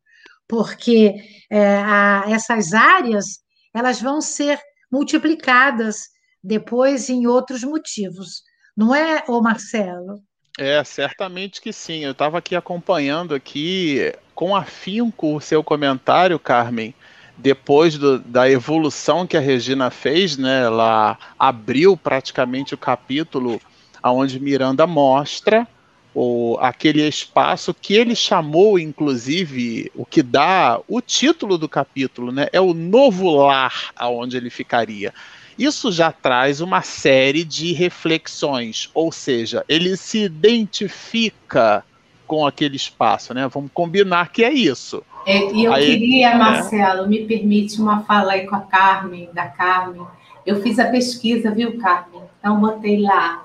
porque 0.48 1.16
é, 1.50 1.78
a, 1.78 2.24
essas 2.28 2.74
áreas 2.74 3.40
elas 3.74 4.02
vão 4.02 4.22
ser 4.22 4.60
multiplicadas 4.92 5.98
depois 6.44 7.10
em 7.10 7.28
outros 7.28 7.64
motivos. 7.64 8.44
Não 8.78 8.94
é, 8.94 9.24
ô 9.28 9.42
Marcelo? 9.42 10.22
É, 10.58 10.84
certamente 10.84 11.62
que 11.62 11.74
sim. 11.74 12.06
Eu 12.06 12.12
estava 12.12 12.38
aqui 12.38 12.56
acompanhando 12.56 13.36
aqui 13.36 14.14
com 14.34 14.56
afinco 14.56 15.36
o 15.36 15.42
seu 15.42 15.64
comentário, 15.64 16.40
Carmen, 16.40 16.94
depois 17.38 17.98
do, 17.98 18.20
da 18.20 18.50
evolução 18.50 19.28
que 19.28 19.36
a 19.36 19.42
Regina 19.42 19.90
fez, 19.90 20.38
né? 20.38 20.64
Ela 20.64 21.18
abriu 21.38 21.98
praticamente 21.98 22.74
o 22.74 22.78
capítulo 22.78 23.60
aonde 24.02 24.40
Miranda 24.40 24.88
mostra 24.88 25.68
o, 26.16 26.58
aquele 26.62 27.06
espaço 27.06 27.74
que 27.74 27.94
ele 27.94 28.16
chamou, 28.16 28.80
inclusive, 28.80 29.92
o 29.94 30.06
que 30.06 30.24
dá 30.24 30.80
o 30.88 31.02
título 31.02 31.58
do 31.58 31.68
capítulo, 31.68 32.32
né? 32.32 32.48
É 32.54 32.62
o 32.62 32.74
novo 32.74 33.30
lar 33.30 33.92
aonde 33.98 34.38
ele 34.38 34.50
ficaria. 34.50 35.14
Isso 35.60 35.92
já 35.92 36.14
traz 36.14 36.62
uma 36.62 36.82
série 36.82 37.44
de 37.44 37.74
reflexões, 37.74 38.90
ou 38.94 39.12
seja, 39.12 39.66
ele 39.68 39.98
se 39.98 40.20
identifica 40.20 41.84
com 42.26 42.48
aquele 42.48 42.78
espaço, 42.78 43.34
né? 43.34 43.48
Vamos 43.50 43.70
combinar 43.74 44.32
que 44.32 44.44
é 44.44 44.54
isso. 44.54 45.04
É, 45.28 45.52
e 45.52 45.66
eu 45.66 45.74
aí, 45.74 45.86
queria, 45.86 46.32
é. 46.32 46.36
Marcelo, 46.36 47.08
me 47.10 47.26
permite 47.26 47.82
uma 47.82 48.04
fala 48.04 48.34
aí 48.34 48.48
com 48.48 48.56
a 48.56 48.62
Carmen, 48.62 49.30
da 49.34 49.48
Carmen. 49.48 50.06
Eu 50.46 50.62
fiz 50.62 50.80
a 50.80 50.86
pesquisa, 50.86 51.52
viu, 51.52 51.78
Carmen? 51.78 52.22
Então, 52.40 52.60
botei 52.60 53.02
lá 53.02 53.45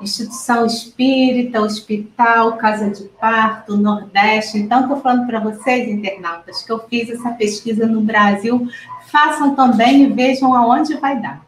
instituição 0.00 0.66
espírita, 0.66 1.60
hospital, 1.60 2.56
casa 2.56 2.90
de 2.90 3.04
parto, 3.04 3.76
Nordeste. 3.76 4.58
Então, 4.58 4.82
estou 4.82 5.00
falando 5.00 5.26
para 5.26 5.40
vocês, 5.40 5.88
internautas, 5.88 6.62
que 6.62 6.72
eu 6.72 6.80
fiz 6.88 7.10
essa 7.10 7.30
pesquisa 7.30 7.86
no 7.86 8.00
Brasil. 8.00 8.68
Façam 9.06 9.54
também 9.54 10.02
e 10.02 10.06
vejam 10.12 10.54
aonde 10.54 10.96
vai 10.96 11.20
dar, 11.20 11.44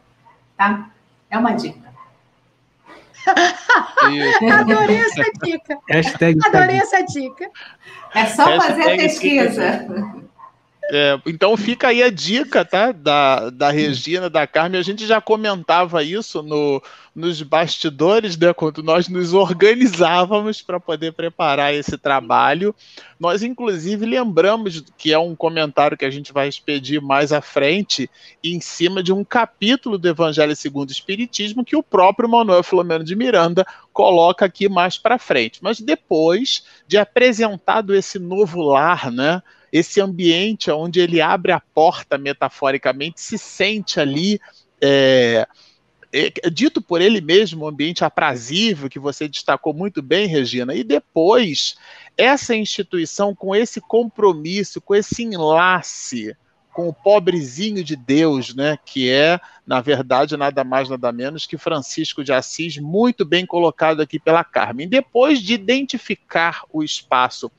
tá? 0.56 0.90
É 1.28 1.36
uma 1.36 1.52
dica. 1.52 1.86
Adorei 4.52 4.98
essa 4.98 5.24
dica. 5.42 5.78
Hashtag 5.88 6.38
Adorei 6.46 6.76
essa 6.76 7.02
dica. 7.02 7.50
É 8.14 8.26
só 8.26 8.60
fazer 8.60 8.82
a 8.82 8.96
pesquisa. 8.96 9.86
É, 10.88 11.20
então 11.26 11.56
fica 11.56 11.88
aí 11.88 12.00
a 12.00 12.10
dica, 12.10 12.64
tá? 12.64 12.92
Da, 12.92 13.50
da 13.50 13.70
Regina, 13.70 14.30
da 14.30 14.46
Carmen. 14.46 14.78
A 14.78 14.84
gente 14.84 15.04
já 15.04 15.20
comentava 15.20 16.02
isso 16.02 16.44
no, 16.44 16.80
nos 17.12 17.42
bastidores, 17.42 18.36
né? 18.36 18.52
Quando 18.52 18.84
nós 18.84 19.08
nos 19.08 19.34
organizávamos 19.34 20.62
para 20.62 20.78
poder 20.78 21.12
preparar 21.12 21.74
esse 21.74 21.98
trabalho. 21.98 22.72
Nós, 23.18 23.42
inclusive, 23.42 24.06
lembramos 24.06 24.84
que 24.96 25.12
é 25.12 25.18
um 25.18 25.34
comentário 25.34 25.96
que 25.96 26.04
a 26.04 26.10
gente 26.10 26.32
vai 26.32 26.46
expedir 26.46 27.02
mais 27.02 27.32
à 27.32 27.40
frente, 27.40 28.08
em 28.44 28.60
cima 28.60 29.02
de 29.02 29.12
um 29.12 29.24
capítulo 29.24 29.98
do 29.98 30.08
Evangelho 30.08 30.54
segundo 30.54 30.90
o 30.90 30.92
Espiritismo, 30.92 31.64
que 31.64 31.74
o 31.74 31.82
próprio 31.82 32.28
Manuel 32.28 32.62
Filomeno 32.62 33.02
de 33.02 33.16
Miranda 33.16 33.66
coloca 33.92 34.44
aqui 34.44 34.68
mais 34.68 34.96
para 34.96 35.18
frente. 35.18 35.58
Mas 35.62 35.80
depois 35.80 36.64
de 36.86 36.96
apresentado 36.96 37.92
esse 37.92 38.20
novo 38.20 38.60
lar, 38.62 39.10
né? 39.10 39.42
Esse 39.72 40.00
ambiente 40.00 40.70
onde 40.70 41.00
ele 41.00 41.20
abre 41.20 41.52
a 41.52 41.60
porta 41.60 42.16
metaforicamente, 42.16 43.20
se 43.20 43.38
sente 43.38 44.00
ali. 44.00 44.40
É, 44.80 45.46
é, 46.12 46.50
dito 46.50 46.80
por 46.80 47.00
ele 47.00 47.20
mesmo, 47.20 47.64
um 47.64 47.68
ambiente 47.68 48.04
aprazível, 48.04 48.88
que 48.88 48.98
você 48.98 49.28
destacou 49.28 49.74
muito 49.74 50.00
bem, 50.00 50.26
Regina, 50.26 50.74
e 50.74 50.82
depois 50.82 51.76
essa 52.16 52.54
instituição 52.54 53.34
com 53.34 53.54
esse 53.54 53.80
compromisso, 53.80 54.80
com 54.80 54.94
esse 54.94 55.22
enlace 55.22 56.34
com 56.76 56.90
o 56.90 56.92
pobrezinho 56.92 57.82
de 57.82 57.96
Deus, 57.96 58.54
né, 58.54 58.78
que 58.84 59.08
é, 59.10 59.40
na 59.66 59.80
verdade, 59.80 60.36
nada 60.36 60.62
mais, 60.62 60.90
nada 60.90 61.10
menos 61.10 61.46
que 61.46 61.56
Francisco 61.56 62.22
de 62.22 62.34
Assis, 62.34 62.76
muito 62.76 63.24
bem 63.24 63.46
colocado 63.46 64.02
aqui 64.02 64.18
pela 64.18 64.44
Carmen. 64.44 64.86
Depois 64.86 65.40
de 65.40 65.54
identificar 65.54 66.64
o 66.70 66.84
espaço 66.84 67.50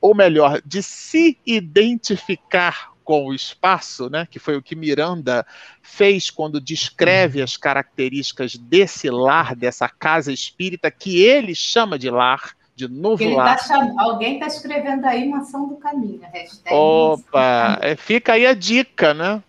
ou 0.00 0.14
melhor, 0.14 0.60
de 0.64 0.82
se 0.82 1.38
identificar 1.44 2.90
com 3.04 3.26
o 3.26 3.34
espaço, 3.34 4.08
né, 4.08 4.26
que 4.30 4.38
foi 4.38 4.56
o 4.56 4.62
que 4.62 4.76
Miranda 4.76 5.44
fez 5.82 6.30
quando 6.30 6.60
descreve 6.60 7.42
as 7.42 7.56
características 7.56 8.54
desse 8.54 9.10
lar, 9.10 9.56
dessa 9.56 9.88
casa 9.88 10.32
espírita 10.32 10.90
que 10.92 11.20
ele 11.20 11.52
chama 11.52 11.98
de 11.98 12.08
lar, 12.08 12.54
de 12.76 12.86
novo 12.86 13.20
ele 13.20 13.34
lar. 13.34 13.58
Tá 13.58 13.88
alguém 13.98 14.34
está 14.34 14.46
escrevendo 14.46 15.04
aí 15.06 15.28
mansão 15.28 15.68
do 15.68 15.76
caminho, 15.76 16.20
hashtag 16.32 16.72
Opa, 16.72 17.78
é, 17.82 17.96
fica 17.96 18.34
aí 18.34 18.46
a 18.46 18.54
dica, 18.54 19.12
né? 19.12 19.42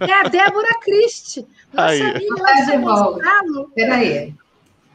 É 0.00 0.12
a 0.12 0.24
Débora 0.24 0.80
Christie, 0.80 1.46
nossa 1.72 1.90
aí. 1.90 2.02
amiga. 2.02 2.34
Peraí. 3.72 4.34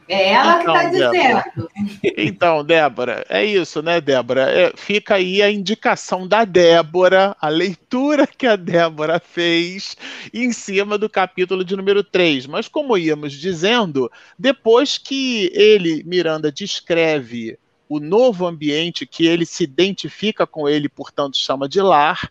É 0.08 0.32
ela 0.32 0.62
então, 0.62 0.74
que 0.74 0.80
está 0.80 1.10
dizendo. 1.10 1.70
Então, 2.16 2.64
Débora, 2.64 3.24
é 3.28 3.44
isso, 3.44 3.82
né, 3.82 4.00
Débora? 4.00 4.42
É, 4.50 4.72
fica 4.76 5.16
aí 5.16 5.42
a 5.42 5.50
indicação 5.50 6.26
da 6.26 6.44
Débora, 6.44 7.36
a 7.40 7.48
leitura 7.48 8.26
que 8.26 8.46
a 8.46 8.56
Débora 8.56 9.20
fez 9.20 9.96
em 10.32 10.52
cima 10.52 10.96
do 10.96 11.08
capítulo 11.08 11.64
de 11.64 11.74
número 11.76 12.04
3. 12.04 12.46
Mas, 12.46 12.68
como 12.68 12.96
íamos 12.96 13.32
dizendo, 13.32 14.10
depois 14.38 14.96
que 14.96 15.50
ele, 15.54 16.04
Miranda, 16.04 16.52
descreve 16.52 17.58
o 17.88 18.00
novo 18.00 18.46
ambiente 18.46 19.06
que 19.06 19.26
ele 19.26 19.44
se 19.44 19.64
identifica 19.64 20.46
com 20.46 20.68
ele, 20.68 20.88
portanto, 20.88 21.36
chama 21.36 21.68
de 21.68 21.80
lar, 21.80 22.30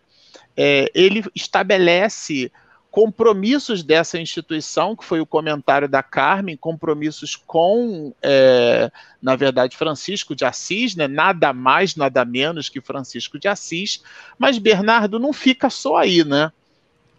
é, 0.56 0.90
ele 0.94 1.22
estabelece 1.34 2.50
compromissos 2.96 3.82
dessa 3.82 4.18
instituição, 4.18 4.96
que 4.96 5.04
foi 5.04 5.20
o 5.20 5.26
comentário 5.26 5.86
da 5.86 6.02
Carmen, 6.02 6.56
compromissos 6.56 7.36
com, 7.36 8.14
é, 8.22 8.90
na 9.20 9.36
verdade, 9.36 9.76
Francisco 9.76 10.34
de 10.34 10.46
Assis, 10.46 10.96
né? 10.96 11.06
nada 11.06 11.52
mais, 11.52 11.94
nada 11.94 12.24
menos 12.24 12.70
que 12.70 12.80
Francisco 12.80 13.38
de 13.38 13.48
Assis, 13.48 14.02
mas 14.38 14.56
Bernardo 14.56 15.18
não 15.18 15.34
fica 15.34 15.68
só 15.68 15.98
aí, 15.98 16.24
né? 16.24 16.50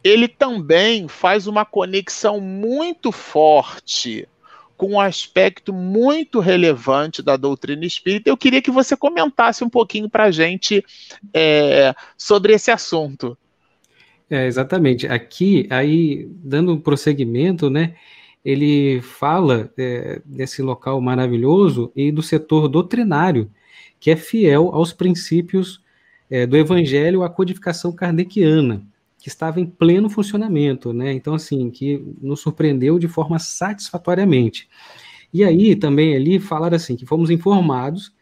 Ele 0.04 0.28
também 0.28 1.08
faz 1.08 1.46
uma 1.46 1.64
conexão 1.64 2.42
muito 2.42 3.12
forte 3.12 4.28
com 4.76 4.94
um 4.94 5.00
aspecto 5.00 5.72
muito 5.72 6.40
relevante 6.40 7.22
da 7.22 7.38
doutrina 7.38 7.86
espírita. 7.86 8.32
Eu 8.32 8.38
queria 8.38 8.64
que 8.64 8.72
você 8.72 8.98
comentasse 8.98 9.64
um 9.64 9.70
pouquinho 9.70 10.10
para 10.10 10.24
a 10.24 10.32
gente 10.32 10.84
é, 11.32 11.94
sobre 12.18 12.54
esse 12.54 12.72
assunto. 12.72 13.38
É, 14.30 14.46
exatamente. 14.46 15.08
Aqui, 15.08 15.68
aí, 15.70 16.30
dando 16.44 16.74
um 16.74 16.80
prosseguimento, 16.80 17.70
né, 17.70 17.96
ele 18.44 19.02
fala 19.02 19.72
é, 19.78 20.22
desse 20.26 20.62
local 20.62 21.00
maravilhoso 21.02 21.92
e 21.96 22.12
do 22.12 22.22
setor 22.22 22.68
doutrinário, 22.68 23.50
que 24.00 24.12
é 24.12 24.16
fiel 24.16 24.70
aos 24.74 24.94
princípios 24.94 25.82
é, 26.30 26.46
do 26.46 26.58
Evangelho, 26.58 27.24
a 27.24 27.30
codificação 27.30 27.92
kardeciana, 27.92 28.84
que 29.18 29.30
estava 29.30 29.60
em 29.60 29.66
pleno 29.66 30.10
funcionamento, 30.10 30.94
né? 30.94 31.14
Então, 31.14 31.34
assim, 31.34 31.70
que 31.72 32.04
nos 32.22 32.42
surpreendeu 32.42 33.00
de 33.00 33.08
forma 33.08 33.40
satisfatoriamente. 33.40 34.70
E 35.34 35.44
aí, 35.44 35.76
também 35.76 36.16
ali, 36.16 36.40
falaram 36.40 36.76
assim, 36.76 36.96
que 36.96 37.06
fomos 37.06 37.30
informados 37.30 38.14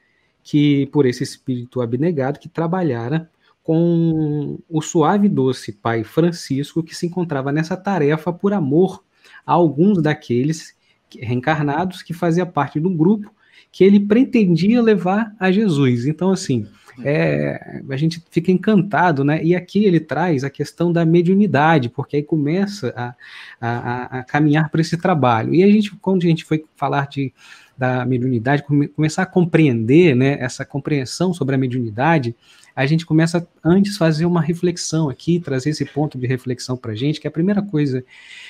que, 0.44 0.86
por 0.88 1.06
esse 1.06 1.24
espírito 1.24 1.82
abnegado, 1.82 2.40
que 2.40 2.48
trabalhara 2.48 3.30
com 3.66 4.60
o 4.70 4.80
suave 4.80 5.26
e 5.26 5.30
doce 5.30 5.72
pai 5.72 6.04
Francisco, 6.04 6.84
que 6.84 6.96
se 6.96 7.08
encontrava 7.08 7.52
nessa 7.52 7.76
tarefa 7.76 8.32
por 8.32 8.54
amor 8.54 9.04
a 9.44 9.54
alguns 9.54 10.04
daqueles 10.04 10.76
reencarnados 11.20 12.04
que 12.04 12.14
fazia 12.14 12.46
parte 12.46 12.80
do 12.80 12.92
grupo 12.92 13.34
que 13.72 13.84
ele 13.84 14.00
pretendia 14.00 14.82
levar 14.84 15.36
a 15.40 15.52
Jesus. 15.52 16.06
Então, 16.06 16.32
assim, 16.32 16.68
é, 17.04 17.82
a 17.90 17.98
gente 17.98 18.24
fica 18.30 18.52
encantado, 18.52 19.24
né? 19.24 19.44
E 19.44 19.56
aqui 19.56 19.84
ele 19.84 20.00
traz 20.00 20.44
a 20.44 20.50
questão 20.50 20.94
da 20.94 21.04
mediunidade, 21.04 21.90
porque 21.90 22.18
aí 22.18 22.24
começa 22.24 22.94
a, 22.96 23.16
a, 23.60 24.20
a 24.20 24.24
caminhar 24.24 24.70
para 24.70 24.80
esse 24.80 24.96
trabalho. 24.96 25.56
E 25.56 25.64
a 25.64 25.68
gente, 25.68 25.94
quando 25.96 26.24
a 26.24 26.28
gente 26.28 26.46
foi 26.46 26.64
falar 26.76 27.08
de 27.08 27.34
da 27.78 28.06
mediunidade, 28.06 28.64
começar 28.96 29.24
a 29.24 29.26
compreender, 29.26 30.16
né, 30.16 30.38
essa 30.40 30.64
compreensão 30.64 31.34
sobre 31.34 31.56
a 31.56 31.58
mediunidade, 31.58 32.34
a 32.76 32.86
gente 32.86 33.06
começa 33.06 33.48
antes 33.64 33.96
fazer 33.96 34.26
uma 34.26 34.42
reflexão 34.42 35.10
aqui, 35.10 35.40
trazer 35.40 35.70
esse 35.70 35.86
ponto 35.86 36.18
de 36.18 36.28
reflexão 36.28 36.76
para 36.76 36.92
a 36.92 36.96
gente, 36.96 37.22
que 37.22 37.28
a 37.28 37.32
primeira 37.32 37.62
coisa 37.62 38.04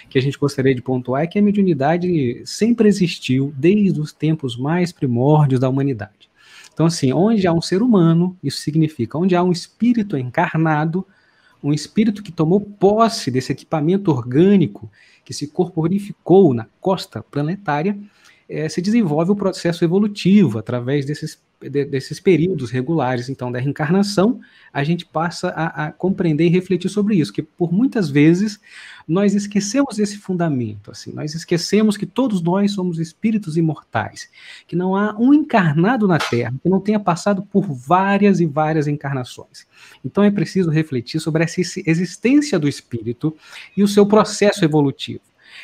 que 0.09 0.17
a 0.17 0.21
gente 0.21 0.37
gostaria 0.37 0.73
de 0.73 0.81
pontuar 0.81 1.21
é 1.21 1.27
que 1.27 1.37
a 1.37 1.41
mediunidade 1.41 2.41
sempre 2.43 2.87
existiu 2.87 3.53
desde 3.55 3.99
os 3.99 4.11
tempos 4.11 4.57
mais 4.57 4.91
primórdios 4.91 5.59
da 5.59 5.69
humanidade. 5.69 6.29
Então, 6.73 6.87
assim, 6.87 7.13
onde 7.13 7.45
há 7.45 7.53
um 7.53 7.61
ser 7.61 7.83
humano, 7.83 8.35
isso 8.43 8.57
significa 8.57 9.17
onde 9.17 9.35
há 9.35 9.43
um 9.43 9.51
espírito 9.51 10.17
encarnado, 10.17 11.05
um 11.63 11.71
espírito 11.71 12.23
que 12.23 12.31
tomou 12.31 12.59
posse 12.59 13.29
desse 13.29 13.51
equipamento 13.51 14.11
orgânico 14.11 14.91
que 15.23 15.33
se 15.33 15.47
corporificou 15.47 16.53
na 16.53 16.67
costa 16.81 17.23
planetária, 17.23 17.97
é, 18.49 18.67
se 18.69 18.81
desenvolve 18.81 19.31
o 19.31 19.35
processo 19.35 19.83
evolutivo 19.83 20.59
através 20.59 21.05
desses 21.05 21.39
de, 21.61 21.85
desses 21.85 22.19
períodos 22.19 22.71
regulares, 22.71 23.29
então, 23.29 23.51
da 23.51 23.59
reencarnação, 23.59 24.39
a 24.73 24.83
gente 24.83 25.05
passa 25.05 25.49
a, 25.49 25.85
a, 25.85 25.91
compreender 25.91 26.45
e 26.45 26.49
refletir 26.49 26.89
sobre 26.89 27.15
isso, 27.15 27.33
que 27.33 27.41
por 27.41 27.71
muitas 27.71 28.09
vezes 28.09 28.59
nós 29.07 29.35
esquecemos 29.35 29.99
esse 29.99 30.17
fundamento, 30.17 30.91
assim, 30.91 31.13
nós 31.13 31.35
esquecemos 31.35 31.95
que 31.95 32.05
todos 32.05 32.41
nós 32.41 32.71
somos 32.71 32.99
espíritos 32.99 33.55
imortais, 33.55 34.29
que 34.67 34.75
não 34.75 34.95
há 34.95 35.15
um 35.17 35.33
encarnado 35.33 36.07
na 36.07 36.17
Terra 36.17 36.53
que 36.61 36.69
não 36.69 36.79
tenha 36.79 36.99
passado 36.99 37.43
por 37.43 37.63
várias 37.71 38.39
e 38.39 38.45
várias 38.45 38.87
encarnações. 38.87 39.67
Então 40.03 40.23
é 40.23 40.31
preciso 40.31 40.69
refletir 40.69 41.19
sobre 41.19 41.43
essa 41.43 41.61
existência 41.61 42.57
do 42.57 42.67
espírito 42.67 43.35
e 43.77 43.83
o 43.83 43.87
seu 43.87 44.05
processo 44.05 44.65
evolutivo. 44.65 45.21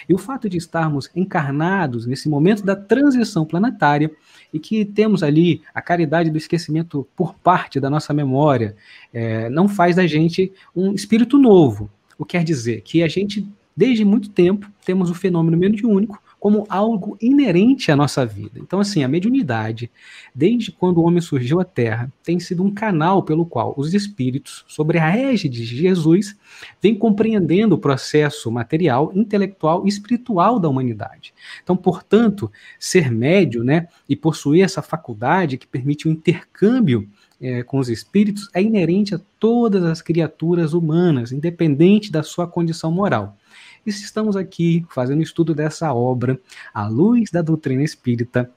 E 0.08 0.14
o 0.14 0.18
fato 0.18 0.50
de 0.50 0.58
estarmos 0.58 1.10
encarnados 1.16 2.06
nesse 2.06 2.30
momento 2.30 2.64
da 2.64 2.76
transição 2.76 3.46
planetária 3.46 4.12
e 4.54 4.60
que 4.60 4.84
temos 4.84 5.24
ali 5.24 5.62
a 5.74 5.82
caridade 5.82 6.30
do 6.30 6.38
esquecimento 6.38 7.08
por 7.16 7.34
parte 7.36 7.80
da 7.80 7.90
nossa 7.90 8.14
memória, 8.14 8.76
é, 9.14 9.50
não 9.50 9.68
faz 9.68 9.96
da 9.96 10.06
gente 10.06 10.52
um 10.76 10.94
espírito 10.94 11.38
novo. 11.38 11.90
O 12.18 12.26
que 12.26 12.38
quer 12.38 12.44
dizer 12.44 12.82
que 12.82 13.02
a 13.04 13.08
gente, 13.08 13.48
desde 13.76 14.06
muito 14.06 14.30
tempo, 14.30 14.70
temos 14.86 15.10
o 15.10 15.16
fenômeno 15.16 15.58
mediúnico 15.58 16.22
como 16.42 16.66
algo 16.68 17.16
inerente 17.22 17.92
à 17.92 17.96
nossa 17.96 18.26
vida. 18.26 18.60
Então, 18.60 18.80
assim, 18.80 19.04
a 19.04 19.08
mediunidade, 19.08 19.92
desde 20.34 20.72
quando 20.72 20.98
o 20.98 21.04
homem 21.04 21.22
surgiu 21.22 21.60
à 21.60 21.64
Terra, 21.64 22.12
tem 22.24 22.40
sido 22.40 22.64
um 22.64 22.74
canal 22.74 23.22
pelo 23.22 23.46
qual 23.46 23.76
os 23.78 23.94
espíritos, 23.94 24.66
sobre 24.68 24.98
a 24.98 25.16
égide 25.16 25.64
de 25.64 25.78
Jesus, 25.78 26.36
vêm 26.82 26.96
compreendendo 26.96 27.76
o 27.76 27.78
processo 27.78 28.52
material, 28.52 29.12
intelectual 29.14 29.86
e 29.86 29.90
espiritual 29.90 30.60
da 30.60 30.68
humanidade. 30.68 31.32
Então, 31.62 31.78
portanto, 31.78 32.52
ser 32.80 33.12
médio, 33.12 33.64
né, 33.64 33.88
e 34.10 34.16
possuir 34.16 34.64
essa 34.64 34.82
faculdade 34.82 35.60
que 35.60 35.68
permite 35.68 36.08
o 36.08 36.12
intercâmbio 36.12 37.08
é, 37.40 37.62
com 37.62 37.78
os 37.78 37.88
espíritos 37.88 38.50
é 38.52 38.64
inerente 38.64 39.14
a 39.14 39.22
todas 39.40 39.84
as 39.84 40.02
criaturas 40.02 40.74
humanas, 40.74 41.32
independente 41.32 42.12
da 42.12 42.24
sua 42.24 42.48
condição 42.48 42.92
moral. 42.92 43.38
E 43.86 43.90
estamos 43.90 44.36
aqui 44.36 44.86
fazendo 44.90 45.22
estudo 45.22 45.56
dessa 45.56 45.94
obra, 45.94 46.40
à 46.74 46.88
luz 46.88 47.32
da 47.32 47.42
doutrina 47.42 47.84
espírita, 47.84 48.50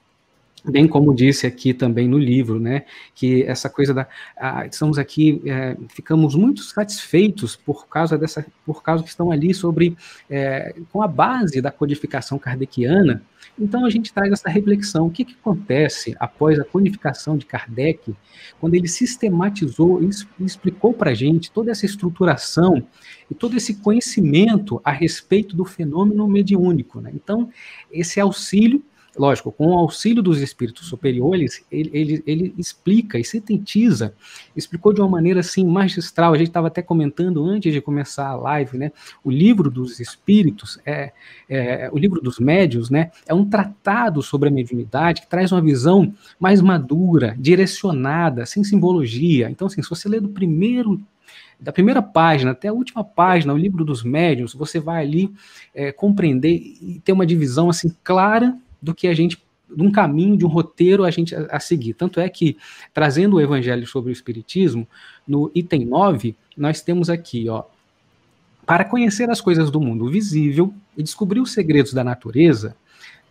bem 0.65 0.89
como 0.89 1.15
disse 1.15 1.47
aqui 1.47 1.75
também 1.75 2.09
no 2.09 2.19
livro, 2.19 2.59
né, 2.59 2.85
que 3.15 3.43
essa 3.43 3.69
coisa 3.69 3.93
da, 3.93 4.09
ah, 4.37 4.67
estamos 4.67 4.99
aqui, 4.99 5.43
é, 5.45 5.77
ficamos 5.89 6.35
muito 6.35 6.63
satisfeitos 6.63 7.55
por 7.55 7.87
causa 7.87 8.17
dessa, 8.17 8.47
por 8.65 8.83
causa 8.83 9.03
que 9.03 9.11
estão 9.11 9.31
ali 9.31 9.53
sobre, 9.53 9.97
é, 10.29 10.75
com 10.91 11.03
a 11.03 11.09
base 11.09 11.61
da 11.61 11.71
codificação 11.71 12.39
kardeciana, 12.39 13.23
então 13.59 13.85
a 13.85 13.91
gente 13.91 14.13
traz 14.13 14.33
essa 14.33 14.49
reflexão, 14.49 15.07
o 15.07 15.11
que, 15.11 15.25
que 15.25 15.37
acontece 15.41 16.17
após 16.19 16.59
a 16.59 16.65
codificação 16.65 17.37
de 17.37 17.47
Kardec, 17.47 18.15
quando 18.61 18.75
ele 18.75 18.89
sistematizou 18.89 20.03
e 20.03 20.09
explicou 20.45 20.93
para 20.93 21.11
a 21.11 21.15
gente 21.15 21.53
toda 21.53 21.71
essa 21.71 21.87
estruturação 21.87 22.85
e 23.31 23.35
todo 23.35 23.57
esse 23.57 23.77
conhecimento 23.77 24.81
a 24.85 24.91
respeito 24.91 25.57
do 25.57 25.65
fenômeno 25.65 26.27
mediúnico. 26.27 27.01
Né? 27.01 27.13
Então, 27.15 27.49
esse 27.93 28.19
auxílio 28.19 28.83
lógico, 29.17 29.53
com 29.53 29.69
o 29.69 29.79
auxílio 29.79 30.23
dos 30.23 30.41
espíritos 30.41 30.87
superiores, 30.89 31.65
ele, 31.71 31.91
ele, 31.93 32.23
ele 32.27 32.55
explica 32.59 33.19
e 33.19 33.25
sintetiza, 33.25 34.15
explicou 34.57 34.93
de 34.93 35.01
uma 35.01 35.09
maneira 35.09 35.41
assim 35.41 35.65
magistral. 35.65 36.33
A 36.33 36.39
gente 36.39 36.49
estava 36.49 36.69
até 36.69 36.83
comentando 36.83 37.45
antes 37.45 37.73
de 37.73 37.81
começar 37.81 38.29
a 38.29 38.37
live, 38.37 38.79
né? 38.79 38.93
O 39.23 39.31
livro 39.31 39.71
dos 39.71 40.01
espíritos, 40.01 40.79
é, 40.85 41.13
é, 41.49 41.89
o 41.93 41.99
livro 41.99 42.21
dos 42.21 42.39
médios, 42.39 42.91
né? 42.91 43.11
É 43.27 43.35
um 43.35 43.49
tratado 43.49 44.23
sobre 44.23 44.49
a 44.49 44.53
mediunidade 44.53 45.23
que 45.23 45.29
traz 45.29 45.53
uma 45.53 45.61
visão 45.61 46.13
mais 46.39 46.61
madura, 46.61 47.37
direcionada, 47.39 48.47
sem 48.47 48.65
simbologia. 48.65 49.49
Então, 49.51 49.67
assim, 49.67 49.83
se 49.83 49.89
você 49.89 50.09
ler 50.09 50.21
do 50.21 50.29
primeiro 50.29 51.01
da 51.59 51.73
primeira 51.73 52.03
página 52.03 52.51
até 52.51 52.69
a 52.69 52.73
última 52.73 53.03
página, 53.03 53.55
o 53.55 53.57
livro 53.57 53.85
dos 53.85 54.03
médiuns, 54.03 54.53
você 54.53 54.79
vai 54.79 55.03
ali 55.03 55.33
é, 55.75 55.93
compreender 55.93 56.51
e 56.51 57.01
ter 57.03 57.13
uma 57.13 57.25
divisão 57.25 57.71
assim 57.71 57.95
clara 58.03 58.59
do 58.85 58.95
que 58.95 59.09
a 59.09 59.15
gente 59.15 59.43
de 59.75 59.83
um 59.83 59.91
caminho, 59.91 60.37
de 60.37 60.45
um 60.45 60.49
roteiro 60.49 61.05
a 61.05 61.11
gente 61.11 61.35
a, 61.35 61.47
a, 61.51 61.59
seguir. 61.59 61.95
Tanto 61.95 62.21
é 62.21 62.29
que, 62.29 62.57
trazendo 62.93 63.37
o 63.37 63.41
evangelho 63.41 63.87
sobre 63.87 64.11
o 64.11 64.13
Espiritismo, 64.13 64.87
no 65.27 65.51
item 65.55 65.87
9, 65.87 66.37
nós 66.57 66.83
temos 66.83 67.09
aqui, 67.09 67.49
ó, 67.49 67.65
para 68.67 68.85
conhecer 68.85 69.29
as 69.31 69.41
coisas 69.41 69.71
do 69.71 69.81
mundo 69.81 70.09
visível 70.09 70.73
e 70.97 71.03
descobrir 71.03 71.41
os 71.41 71.53
segredos 71.53 71.93
da 71.93 72.05
natureza 72.05 72.77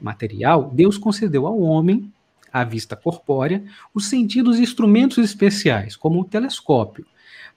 material, 0.02 0.72
Deus 0.74 0.98
concedeu 0.98 1.48
ao 1.48 1.60
homem, 1.60 2.12
à 2.52 2.64
vista 2.64 2.96
corpórea, 2.96 3.64
os 3.94 4.08
sentidos 4.10 4.60
e 4.60 4.64
instrumentos 4.64 5.18
especiais, 5.18 5.96
como 5.96 6.22
o 6.22 6.26
telescópio, 6.26 7.06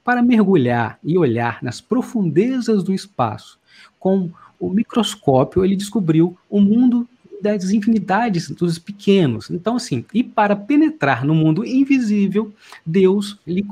para 0.04 0.22
mergulhar 0.22 0.98
e 1.02 1.18
olhar 1.18 1.62
nas 1.62 1.80
profundezas 1.80 2.82
do 2.82 2.94
espaço. 2.94 3.58
Com 3.98 4.30
o 4.58 4.70
microscópio, 4.70 5.64
ele 5.64 5.76
descobriu 5.76 6.38
o 6.48 6.60
mundo 6.60 7.06
das 7.40 7.70
infinidades 7.70 8.50
dos 8.50 8.78
pequenos. 8.78 9.50
Então, 9.50 9.76
assim, 9.76 10.04
e 10.12 10.22
para 10.22 10.56
penetrar 10.56 11.24
no 11.24 11.34
mundo 11.34 11.64
invisível, 11.64 12.52
Deus 12.84 13.38
lhe, 13.46 13.64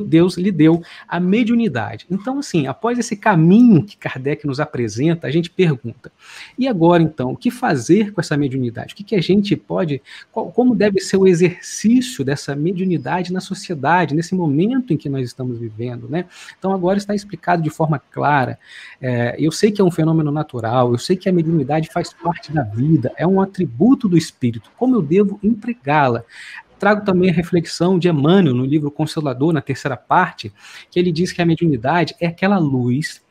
Deus 0.00 0.36
lhe 0.36 0.52
deu 0.52 0.82
a 1.06 1.20
mediunidade. 1.20 2.06
Então, 2.10 2.38
assim, 2.38 2.66
após 2.66 2.98
esse 2.98 3.16
caminho 3.16 3.84
que 3.84 3.96
Kardec 3.96 4.46
nos 4.46 4.60
apresenta, 4.60 5.26
a 5.26 5.30
gente 5.30 5.50
pergunta: 5.50 6.12
e 6.58 6.68
agora, 6.68 7.02
então, 7.02 7.32
o 7.32 7.36
que 7.36 7.50
fazer 7.50 8.12
com 8.12 8.20
essa 8.20 8.36
mediunidade? 8.36 8.94
O 8.94 8.96
que, 8.96 9.04
que 9.04 9.16
a 9.16 9.20
gente 9.20 9.56
pode, 9.56 10.02
qual, 10.30 10.50
como 10.50 10.74
deve 10.74 11.00
ser 11.00 11.16
o 11.16 11.26
exercício 11.26 12.24
dessa 12.24 12.54
mediunidade 12.54 13.32
na 13.32 13.40
sociedade, 13.40 14.14
nesse 14.14 14.34
momento 14.34 14.92
em 14.92 14.96
que 14.96 15.08
nós 15.08 15.26
estamos 15.26 15.58
vivendo, 15.58 16.08
né? 16.08 16.26
Então, 16.58 16.72
agora 16.72 16.98
está 16.98 17.14
explicado 17.14 17.62
de 17.62 17.70
forma 17.70 17.98
clara. 17.98 18.58
É, 19.00 19.36
eu 19.38 19.50
sei 19.50 19.70
que 19.70 19.80
é 19.80 19.84
um 19.84 19.90
fenômeno 19.90 20.30
natural, 20.30 20.92
eu 20.92 20.98
sei 20.98 21.16
que 21.16 21.28
a 21.28 21.32
mediunidade 21.32 21.88
faz 21.92 22.12
parte 22.12 22.52
da 22.52 22.62
vida, 22.62 22.91
é 23.16 23.26
um 23.26 23.40
atributo 23.40 24.08
do 24.08 24.16
espírito. 24.16 24.70
Como 24.76 24.96
eu 24.96 25.02
devo 25.02 25.38
empregá-la? 25.42 26.24
Trago 26.78 27.04
também 27.04 27.30
a 27.30 27.32
reflexão 27.32 27.98
de 27.98 28.08
Emmanuel 28.08 28.56
no 28.56 28.64
livro 28.64 28.90
Consolador, 28.90 29.52
na 29.52 29.60
terceira 29.60 29.96
parte, 29.96 30.52
que 30.90 30.98
ele 30.98 31.12
diz 31.12 31.30
que 31.30 31.40
a 31.40 31.46
mediunidade 31.46 32.14
é 32.20 32.26
aquela 32.26 32.58
luz 32.58 33.22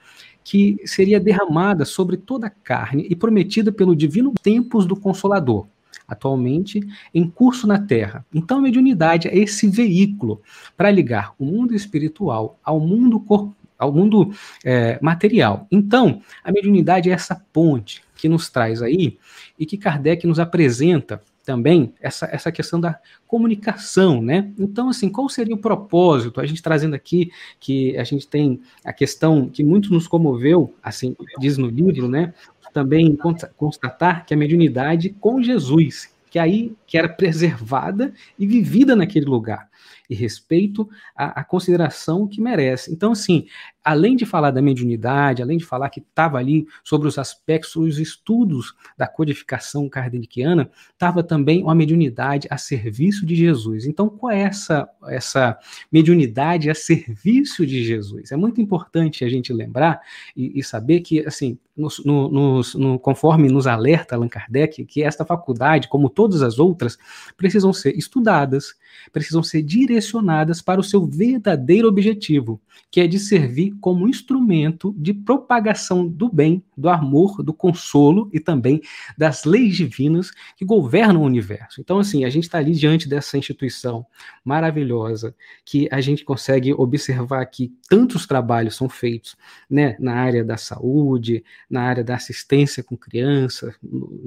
que 0.44 0.78
seria 0.86 1.20
derramada 1.20 1.86
sobre 1.86 2.18
toda 2.18 2.48
a 2.48 2.50
carne 2.50 3.06
e 3.10 3.16
prometida 3.16 3.72
pelo 3.72 3.96
divino 3.96 4.34
tempos 4.42 4.86
do 4.86 4.96
Consolador, 4.96 5.68
atualmente 6.08 6.80
em 7.14 7.30
curso 7.30 7.68
na 7.68 7.78
Terra. 7.78 8.26
Então, 8.34 8.60
a 8.60 8.62
mediunidade 8.62 9.28
é 9.28 9.38
esse 9.38 9.68
veículo 9.68 10.42
para 10.78 10.90
ligar 10.90 11.34
o 11.38 11.46
mundo 11.46 11.76
espiritual 11.76 12.58
ao 12.64 12.80
mundo 12.80 13.20
corporal 13.20 13.56
ao 13.82 13.92
mundo 13.92 14.32
é, 14.64 15.00
material. 15.02 15.66
Então, 15.72 16.22
a 16.44 16.52
mediunidade 16.52 17.10
é 17.10 17.14
essa 17.14 17.44
ponte 17.52 18.04
que 18.22 18.30
nos 18.30 18.50
traz 18.50 18.84
aí 18.84 19.18
e 19.58 19.66
que 19.66 19.78
Kardec 19.78 20.28
nos 20.28 20.40
apresenta 20.40 21.20
também 21.44 21.92
essa, 22.00 22.30
essa 22.32 22.52
questão 22.52 22.80
da 22.80 23.00
comunicação, 23.26 24.22
né? 24.22 24.52
Então, 24.60 24.90
assim, 24.90 25.10
qual 25.10 25.28
seria 25.28 25.56
o 25.56 25.58
propósito? 25.58 26.40
A 26.40 26.46
gente 26.46 26.62
trazendo 26.62 26.94
aqui 26.94 27.32
que 27.60 27.98
a 27.98 28.04
gente 28.04 28.28
tem 28.28 28.62
a 28.86 28.94
questão 28.94 29.50
que 29.50 29.64
muito 29.64 29.92
nos 29.92 30.08
comoveu, 30.08 30.76
assim, 30.84 31.16
diz 31.40 31.58
no 31.58 31.68
livro, 31.68 32.08
né? 32.08 32.32
Também 32.72 33.18
constatar 33.58 34.24
que 34.24 34.36
a 34.36 34.38
mediunidade 34.38 35.10
com 35.20 35.42
Jesus, 35.42 36.14
que 36.30 36.38
aí 36.38 36.74
que 36.86 36.96
era 36.96 37.10
preservada 37.10 38.14
e 38.38 38.46
vivida 38.46 38.96
naquele 38.96 39.26
lugar 39.26 39.68
e 40.08 40.14
respeito 40.14 40.88
à, 41.16 41.40
à 41.40 41.44
consideração 41.44 42.28
que 42.28 42.40
merece. 42.40 42.94
Então, 42.94 43.14
assim, 43.14 43.48
além 43.84 44.16
de 44.16 44.26
falar 44.26 44.52
da 44.52 44.62
mediunidade, 44.62 45.42
além 45.42 45.58
de 45.58 45.66
falar 45.66 45.90
que 45.90 46.00
estava 46.00 46.38
ali 46.38 46.68
sobre 46.84 47.08
os 47.08 47.18
aspectos, 47.18 47.76
os 47.76 48.00
estudos 48.00 48.74
da 48.98 49.08
codificação 49.08 49.90
kardeciana, 49.90 50.70
estava 50.94 51.24
também 51.24 51.64
uma 51.64 51.74
mediunidade 51.74 52.48
a 52.50 52.58
serviço 52.58 53.26
de 53.26 53.36
Jesus. 53.36 53.86
Então, 53.86 54.10
qual 54.10 54.32
é 54.32 54.42
essa, 54.42 54.88
essa 55.08 55.58
mediunidade 55.92 56.70
a 56.70 56.76
serviço 56.76 57.66
de 57.66 57.84
Jesus? 57.84 58.32
É 58.32 58.36
muito 58.36 58.62
importante 58.62 59.26
a 59.26 59.30
gente 59.30 59.52
lembrar 59.52 60.02
e, 60.36 60.60
e 60.60 60.64
saber 60.64 61.02
que, 61.02 61.26
assim, 61.26 61.58
no, 61.76 63.00
conforme 63.00 63.50
nos 63.50 63.66
alerta 63.66 64.16
Allan 64.16 64.28
Kardec, 64.28 64.86
que 64.86 65.04
esta 65.04 65.26
faculdade, 65.26 65.88
como 65.88 66.10
todas 66.10 66.42
as 66.42 66.60
outras, 66.60 66.98
precisam 67.36 67.74
ser 67.74 67.98
estudadas, 67.98 68.76
precisam 69.12 69.42
ser 69.42 69.62
direcionadas 69.62 70.62
para 70.62 70.80
o 70.80 70.84
seu 70.84 71.06
verdadeiro 71.06 71.88
objetivo, 71.88 72.62
que 72.90 73.02
é 73.02 73.08
de 73.08 73.18
servir 73.18 73.71
como 73.80 74.08
instrumento 74.08 74.94
de 74.98 75.14
propagação 75.14 76.08
do 76.08 76.30
bem, 76.32 76.64
do 76.76 76.90
amor, 76.90 77.44
do 77.44 77.54
consolo 77.54 78.30
e 78.34 78.40
também 78.40 78.82
das 79.18 79.46
leis 79.46 79.76
divinas 79.76 80.32
que 80.56 80.66
governam 80.66 81.22
o 81.22 81.26
universo. 81.26 81.80
Então, 81.80 82.00
assim, 82.00 82.26
a 82.26 82.30
gente 82.30 82.44
está 82.44 82.58
ali 82.58 82.74
diante 82.74 83.08
dessa 83.08 83.38
instituição 83.38 84.06
maravilhosa 84.44 85.36
que 85.64 85.88
a 85.92 86.02
gente 86.02 86.26
consegue 86.26 86.74
observar 86.74 87.46
que 87.46 87.74
tantos 87.90 88.26
trabalhos 88.26 88.76
são 88.76 88.90
feitos 88.90 89.36
né, 89.70 89.96
na 90.00 90.16
área 90.16 90.44
da 90.44 90.58
saúde, 90.58 91.44
na 91.70 91.84
área 91.84 92.04
da 92.04 92.16
assistência 92.16 92.84
com 92.84 92.98
crianças, 92.98 93.76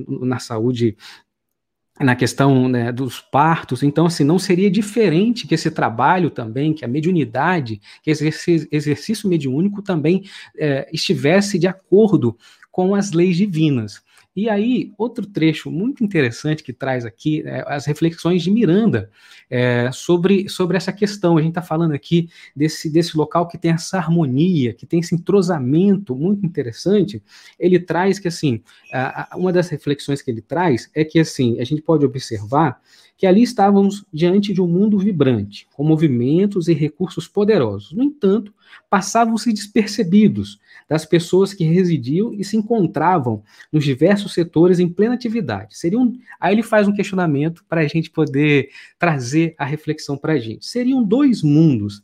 na 0.07 0.39
saúde 0.39 0.97
na 2.01 2.17
questão 2.17 2.69
né, 2.69 2.91
dos 2.91 3.21
partos, 3.21 3.83
então 3.83 4.07
assim, 4.07 4.25
não 4.25 4.39
seria 4.39 4.71
diferente 4.71 5.47
que 5.47 5.55
esse 5.55 5.71
trabalho 5.71 6.29
também, 6.29 6.75
que 6.75 6.85
a 6.85 6.89
mediunidade, 6.89 7.81
que 8.03 8.11
esse 8.11 8.69
exercício 8.73 9.29
mediúnico 9.29 9.81
também 9.81 10.25
é, 10.59 10.89
estivesse 10.93 11.59
de 11.59 11.69
acordo 11.69 12.37
com 12.73 12.95
as 12.97 13.13
leis 13.13 13.37
divinas. 13.37 14.03
E 14.37 14.49
aí, 14.49 14.93
outro 14.99 15.25
trecho 15.27 15.71
muito 15.71 16.03
interessante 16.03 16.63
que 16.65 16.73
traz 16.73 17.05
aqui 17.05 17.43
é, 17.47 17.65
as 17.69 17.87
reflexões 17.87 18.43
de 18.43 18.51
Miranda 18.51 19.09
é, 19.49 19.91
sobre, 19.93 20.49
sobre 20.49 20.77
essa 20.77 20.93
questão. 20.93 21.37
A 21.37 21.41
gente 21.41 21.51
está 21.51 21.63
falando 21.63 21.93
aqui 21.93 22.29
desse, 22.55 22.91
desse 22.91 23.17
local 23.17 23.47
que 23.47 23.57
tem 23.57 23.71
essa 23.71 23.97
harmonia, 23.97 24.75
que 24.75 24.87
tem 24.87 24.99
esse 24.99 25.15
entrosamento 25.15 26.17
muito 26.17 26.45
interessante. 26.45 27.23
Ele 27.59 27.79
traz 27.79 28.19
que, 28.19 28.27
assim, 28.27 28.61
a, 28.93 29.35
a, 29.35 29.37
uma 29.37 29.53
das 29.53 29.69
reflexões 29.69 30.21
que 30.21 30.31
ele 30.33 30.43
traz 30.43 30.91
é 30.95 31.05
que, 31.05 31.21
assim, 31.21 31.61
a 31.61 31.65
gente 31.65 31.81
pode 31.81 32.05
observar 32.05 32.81
que 33.17 33.27
ali 33.27 33.43
estávamos 33.43 34.05
diante 34.13 34.53
de 34.53 34.61
um 34.61 34.67
mundo 34.67 34.99
vibrante, 34.99 35.69
com 35.75 35.85
movimentos 35.85 36.67
e 36.67 36.75
recursos 36.75 37.29
poderosos. 37.29 37.93
No 37.93 38.03
entanto, 38.03 38.53
passavam-se 38.91 39.53
despercebidos 39.53 40.59
das 40.89 41.05
pessoas 41.05 41.55
que 41.55 41.65
residiam 41.65 42.35
e 42.35 42.45
se 42.45 42.57
encontravam 42.57 43.43
nos 43.73 43.85
diversos 43.85 44.24
setores 44.33 44.79
em 44.79 44.89
plena 44.89 45.15
atividade. 45.15 45.77
Seriam, 45.77 46.13
aí 46.41 46.55
ele 46.55 46.63
faz 46.63 46.89
um 46.89 46.95
questionamento 46.95 47.65
para 47.69 47.83
a 47.83 47.87
gente 47.87 48.11
poder 48.11 48.71
trazer 48.99 49.55
a 49.59 49.65
reflexão 49.65 50.17
para 50.17 50.35
a 50.35 50.39
gente. 50.39 50.67
Seriam 50.67 51.03
dois 51.03 51.43
mundos 51.43 52.03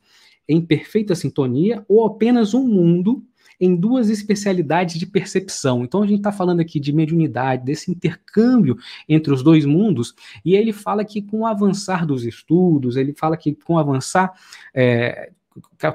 em 0.49 0.61
perfeita 0.61 1.15
sintonia 1.15 1.85
ou 1.89 2.05
apenas 2.05 2.55
um 2.55 2.67
mundo 2.67 3.25
em 3.61 3.77
duas 3.77 4.09
especialidades 4.09 4.99
de 4.99 5.07
percepção. 5.07 5.85
Então 5.85 6.03
a 6.03 6.07
gente 6.07 6.19
está 6.19 6.33
falando 6.33 6.61
aqui 6.61 6.81
de 6.81 6.93
mediunidade, 6.93 7.65
desse 7.65 7.91
intercâmbio 7.91 8.77
entre 9.07 9.33
os 9.33 9.43
dois 9.43 9.67
mundos, 9.67 10.15
e 10.45 10.55
ele 10.57 10.73
fala 10.73 11.05
que 11.05 11.21
com 11.21 11.41
o 11.41 11.47
avançar 11.47 12.07
dos 12.07 12.25
estudos, 12.25 12.97
ele 12.97 13.13
fala 13.13 13.37
que 13.37 13.55
com 13.55 13.75
o 13.75 13.79
avançar 13.79 14.33
é, 14.73 15.31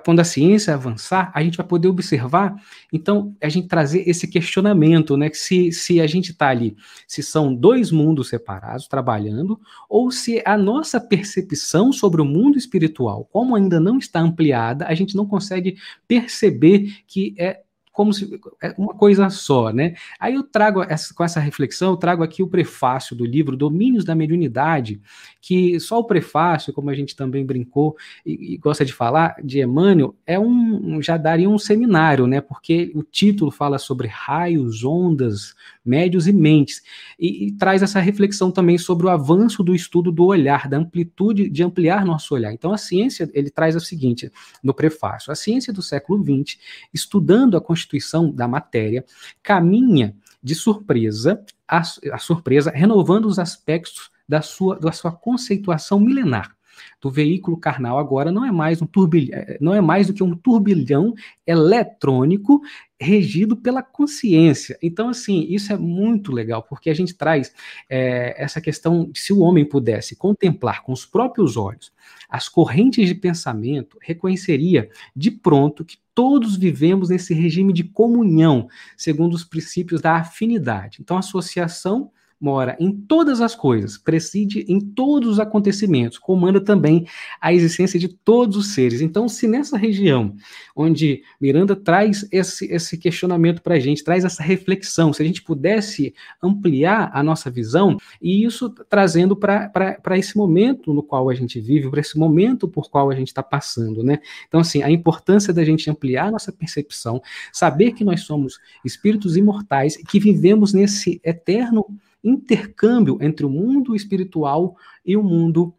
quando 0.03 0.19
a 0.19 0.23
ciência 0.23 0.73
avançar, 0.73 1.31
a 1.33 1.43
gente 1.43 1.57
vai 1.57 1.65
poder 1.65 1.87
observar, 1.87 2.55
então, 2.91 3.35
a 3.41 3.49
gente 3.49 3.67
trazer 3.67 4.07
esse 4.07 4.27
questionamento, 4.27 5.15
né? 5.17 5.29
Que 5.29 5.37
se, 5.37 5.71
se 5.71 6.01
a 6.01 6.07
gente 6.07 6.31
está 6.31 6.47
ali, 6.47 6.75
se 7.07 7.21
são 7.21 7.53
dois 7.53 7.91
mundos 7.91 8.29
separados 8.29 8.87
trabalhando, 8.87 9.59
ou 9.89 10.11
se 10.11 10.41
a 10.45 10.57
nossa 10.57 10.99
percepção 10.99 11.91
sobre 11.91 12.21
o 12.21 12.25
mundo 12.25 12.57
espiritual, 12.57 13.25
como 13.31 13.55
ainda 13.55 13.79
não 13.79 13.97
está 13.97 14.19
ampliada, 14.19 14.85
a 14.85 14.95
gente 14.95 15.15
não 15.15 15.25
consegue 15.25 15.77
perceber 16.07 17.03
que 17.07 17.35
é 17.37 17.64
como 17.95 18.13
se 18.13 18.29
é 18.61 18.75
uma 18.77 18.93
coisa 18.93 19.29
só, 19.29 19.71
né? 19.71 19.95
Aí 20.19 20.33
eu 20.33 20.43
trago 20.43 20.83
essa, 20.83 21.13
com 21.13 21.23
essa 21.23 21.39
reflexão, 21.39 21.91
eu 21.91 21.97
trago 21.97 22.23
aqui 22.23 22.43
o 22.43 22.47
prefácio 22.47 23.15
do 23.15 23.25
livro 23.25 23.55
Domínios 23.55 24.03
da 24.03 24.13
Mediunidade, 24.13 24.99
que 25.41 25.79
só 25.79 25.99
o 25.99 26.03
prefácio, 26.03 26.73
como 26.73 26.89
a 26.89 26.93
gente 26.93 27.15
também 27.15 27.45
brincou 27.45 27.95
e, 28.25 28.55
e 28.55 28.57
gosta 28.57 28.83
de 28.83 28.91
falar, 28.91 29.37
de 29.41 29.61
Emmanuel, 29.61 30.13
é 30.27 30.37
um 30.37 31.01
já 31.01 31.15
daria 31.15 31.49
um 31.49 31.57
seminário, 31.57 32.27
né? 32.27 32.41
Porque 32.41 32.91
o 32.93 33.01
título 33.01 33.49
fala 33.49 33.77
sobre 33.77 34.09
raios, 34.09 34.83
ondas, 34.83 35.55
médios 35.85 36.27
e 36.27 36.33
mentes, 36.33 36.81
e, 37.17 37.47
e 37.47 37.51
traz 37.53 37.81
essa 37.81 38.01
reflexão 38.01 38.51
também 38.51 38.77
sobre 38.77 39.05
o 39.05 39.09
avanço 39.09 39.63
do 39.63 39.73
estudo 39.73 40.11
do 40.11 40.25
olhar, 40.25 40.67
da 40.67 40.77
amplitude 40.77 41.49
de 41.49 41.63
ampliar 41.63 42.03
nosso 42.03 42.33
olhar. 42.33 42.51
Então 42.51 42.73
a 42.73 42.77
ciência, 42.77 43.29
ele 43.33 43.49
traz 43.49 43.73
o 43.73 43.79
seguinte 43.79 44.29
no 44.61 44.73
prefácio: 44.73 45.31
a 45.31 45.35
ciência 45.35 45.71
do 45.71 45.81
século 45.81 46.21
XX, 46.21 46.57
estudando 46.93 47.55
a 47.55 47.61
constituição 47.61 47.84
da 48.31 48.47
matéria, 48.47 49.05
caminha 49.41 50.15
de 50.41 50.53
surpresa 50.53 51.43
a, 51.67 51.81
a 52.11 52.17
surpresa, 52.17 52.71
renovando 52.71 53.25
os 53.25 53.39
aspectos 53.39 54.11
da 54.27 54.41
sua, 54.41 54.79
da 54.79 54.91
sua 54.91 55.11
conceituação 55.11 55.99
milenar 55.99 56.55
do 57.01 57.09
veículo 57.09 57.57
carnal 57.57 57.97
agora 57.97 58.31
não 58.31 58.43
é 58.43 58.51
mais 58.51 58.81
um 58.81 58.85
turbilhão, 58.85 59.37
é, 59.37 59.57
não 59.61 59.73
é 59.73 59.81
mais 59.81 60.07
do 60.07 60.13
que 60.13 60.23
um 60.23 60.35
turbilhão 60.35 61.13
eletrônico 61.45 62.61
regido 62.99 63.55
pela 63.55 63.83
consciência. 63.83 64.77
Então, 64.81 65.09
assim, 65.09 65.45
isso 65.49 65.71
é 65.71 65.77
muito 65.77 66.31
legal, 66.31 66.63
porque 66.63 66.89
a 66.89 66.93
gente 66.93 67.13
traz 67.13 67.53
é, 67.89 68.41
essa 68.41 68.59
questão 68.59 69.09
de 69.09 69.19
se 69.19 69.33
o 69.33 69.39
homem 69.39 69.65
pudesse 69.65 70.15
contemplar 70.15 70.83
com 70.83 70.91
os 70.91 71.05
próprios 71.05 71.57
olhos 71.57 71.93
as 72.29 72.49
correntes 72.49 73.07
de 73.07 73.15
pensamento, 73.15 73.97
reconheceria 74.01 74.89
de 75.15 75.31
pronto 75.31 75.85
que 75.85 75.97
todos 76.15 76.55
vivemos 76.55 77.09
nesse 77.09 77.33
regime 77.33 77.73
de 77.73 77.83
comunhão, 77.83 78.67
segundo 78.97 79.33
os 79.33 79.43
princípios 79.43 80.01
da 80.01 80.15
afinidade. 80.15 80.99
Então, 81.01 81.17
associação 81.17 82.09
mora 82.39 82.75
em 82.79 82.91
todas 82.91 83.41
as 83.41 83.55
coisas, 83.55 83.97
preside 83.97 84.65
em 84.67 84.79
todos 84.79 85.29
os 85.29 85.39
acontecimentos, 85.39 86.17
comanda 86.17 86.59
também 86.59 87.07
a 87.39 87.53
existência 87.53 87.99
de 87.99 88.07
todos 88.07 88.57
os 88.57 88.73
seres. 88.73 89.01
Então, 89.01 89.27
se 89.27 89.47
nessa 89.47 89.77
região 89.77 90.35
onde 90.75 91.23
Miranda 91.39 91.75
traz 91.75 92.27
esse, 92.31 92.71
esse 92.71 92.97
questionamento 92.97 93.61
para 93.61 93.75
a 93.75 93.79
gente, 93.79 94.03
traz 94.03 94.25
essa 94.25 94.43
reflexão, 94.43 95.13
se 95.13 95.21
a 95.21 95.25
gente 95.25 95.41
pudesse 95.41 96.13
ampliar 96.41 97.09
a 97.13 97.23
nossa 97.23 97.49
visão, 97.49 97.97
e 98.21 98.43
isso 98.43 98.69
trazendo 98.89 99.35
para 99.35 100.17
esse 100.17 100.37
momento 100.37 100.93
no 100.93 101.01
qual 101.01 101.29
a 101.29 101.33
gente 101.33 101.59
vive, 101.59 101.89
para 101.89 102.01
esse 102.01 102.17
momento 102.17 102.67
por 102.67 102.89
qual 102.89 103.09
a 103.09 103.15
gente 103.15 103.29
está 103.29 103.41
passando, 103.41 104.03
né? 104.03 104.19
Então, 104.47 104.59
assim, 104.59 104.83
a 104.83 104.91
importância 104.91 105.53
da 105.53 105.63
gente 105.63 105.89
ampliar 105.89 106.31
nossa 106.31 106.51
percepção, 106.51 107.21
saber 107.51 107.93
que 107.93 108.03
nós 108.03 108.21
somos 108.21 108.59
espíritos 108.83 109.37
imortais, 109.37 109.97
que 109.97 110.19
vivemos 110.19 110.73
nesse 110.73 111.21
eterno 111.23 111.85
intercâmbio 112.25 113.17
entre 113.21 113.45
o 113.45 113.49
mundo 113.49 113.95
espiritual 113.95 114.75
e 115.05 115.15
o 115.15 115.23
mundo 115.23 115.73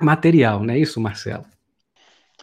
material, 0.00 0.62
não 0.62 0.72
é 0.72 0.78
isso, 0.78 1.00
Marcelo? 1.00 1.44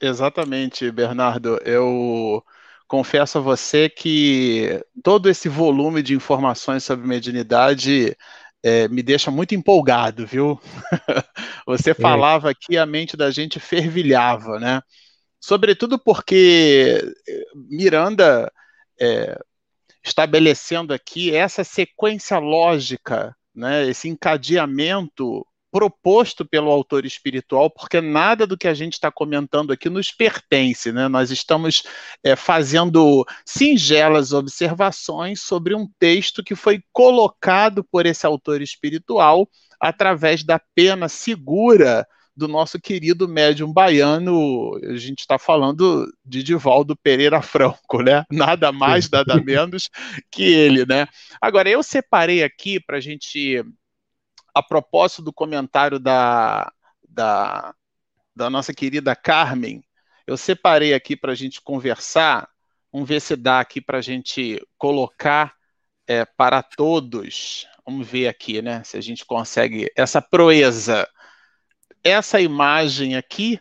Exatamente, 0.01 0.91
Bernardo. 0.91 1.57
Eu 1.63 2.43
confesso 2.87 3.37
a 3.37 3.41
você 3.41 3.89
que 3.89 4.83
todo 5.01 5.29
esse 5.29 5.47
volume 5.47 6.03
de 6.03 6.13
informações 6.13 6.83
sobre 6.83 7.07
mediunidade 7.07 8.15
é, 8.61 8.87
me 8.87 9.01
deixa 9.01 9.31
muito 9.31 9.55
empolgado, 9.55 10.25
viu? 10.25 10.59
você 11.65 11.91
é. 11.91 11.93
falava 11.93 12.53
que 12.53 12.77
a 12.77 12.85
mente 12.85 13.15
da 13.15 13.31
gente 13.31 13.59
fervilhava, 13.59 14.59
né? 14.59 14.81
Sobretudo 15.39 15.99
porque 15.99 16.99
Miranda 17.69 18.51
é, 18.99 19.39
estabelecendo 20.05 20.93
aqui 20.93 21.35
essa 21.35 21.63
sequência 21.63 22.37
lógica, 22.37 23.35
né, 23.53 23.87
esse 23.89 24.07
encadeamento 24.07 25.45
proposto 25.71 26.45
pelo 26.45 26.71
autor 26.71 27.05
espiritual, 27.05 27.69
porque 27.69 27.99
nada 27.99 28.47
do 28.47 28.57
que 28.57 28.67
a 28.67 28.73
gente 28.73 28.93
está 28.93 29.11
comentando 29.11 29.73
aqui 29.73 29.89
nos 29.89 30.09
pertence, 30.09 30.89
né? 30.89 31.09
Nós 31.09 31.31
estamos 31.31 31.83
é, 32.23 32.33
fazendo 32.33 33.25
singelas 33.45 34.31
observações 34.31 35.41
sobre 35.41 35.75
um 35.75 35.85
texto 35.99 36.41
que 36.45 36.55
foi 36.55 36.81
colocado 36.93 37.83
por 37.83 38.05
esse 38.05 38.25
autor 38.25 38.61
espiritual 38.61 39.49
através 39.77 40.45
da 40.45 40.61
pena 40.73 41.09
segura 41.09 42.07
do 42.35 42.47
nosso 42.47 42.79
querido 42.79 43.27
médium 43.27 43.71
baiano, 43.71 44.77
a 44.83 44.97
gente 44.97 45.19
está 45.19 45.39
falando 45.39 46.11
de 46.23 46.43
Divaldo 46.43 46.95
Pereira 46.95 47.41
Franco, 47.41 48.01
né? 48.01 48.25
Nada 48.31 48.71
mais, 48.71 49.09
nada 49.09 49.41
menos 49.41 49.89
que 50.29 50.43
ele, 50.43 50.85
né? 50.85 51.07
Agora, 51.39 51.69
eu 51.69 51.81
separei 51.81 52.43
aqui 52.43 52.79
para 52.79 52.97
a 52.97 52.99
gente, 52.99 53.63
a 54.53 54.61
propósito 54.61 55.21
do 55.21 55.31
comentário 55.31 55.97
da, 55.97 56.71
da, 57.07 57.73
da 58.35 58.49
nossa 58.49 58.73
querida 58.73 59.15
Carmen, 59.15 59.81
eu 60.27 60.35
separei 60.35 60.93
aqui 60.93 61.15
para 61.15 61.31
a 61.31 61.35
gente 61.35 61.61
conversar, 61.61 62.49
vamos 62.91 63.07
ver 63.07 63.21
se 63.21 63.35
dá 63.35 63.61
aqui 63.61 63.79
para 63.79 63.99
a 63.99 64.01
gente 64.01 64.61
colocar 64.77 65.53
é, 66.07 66.25
para 66.25 66.61
todos. 66.61 67.67
Vamos 67.85 68.07
ver 68.07 68.27
aqui, 68.27 68.61
né? 68.61 68.83
Se 68.83 68.97
a 68.97 69.01
gente 69.01 69.23
consegue 69.23 69.91
essa 69.95 70.21
proeza 70.21 71.07
essa 72.05 72.39
imagem 72.39 73.15
aqui 73.15 73.59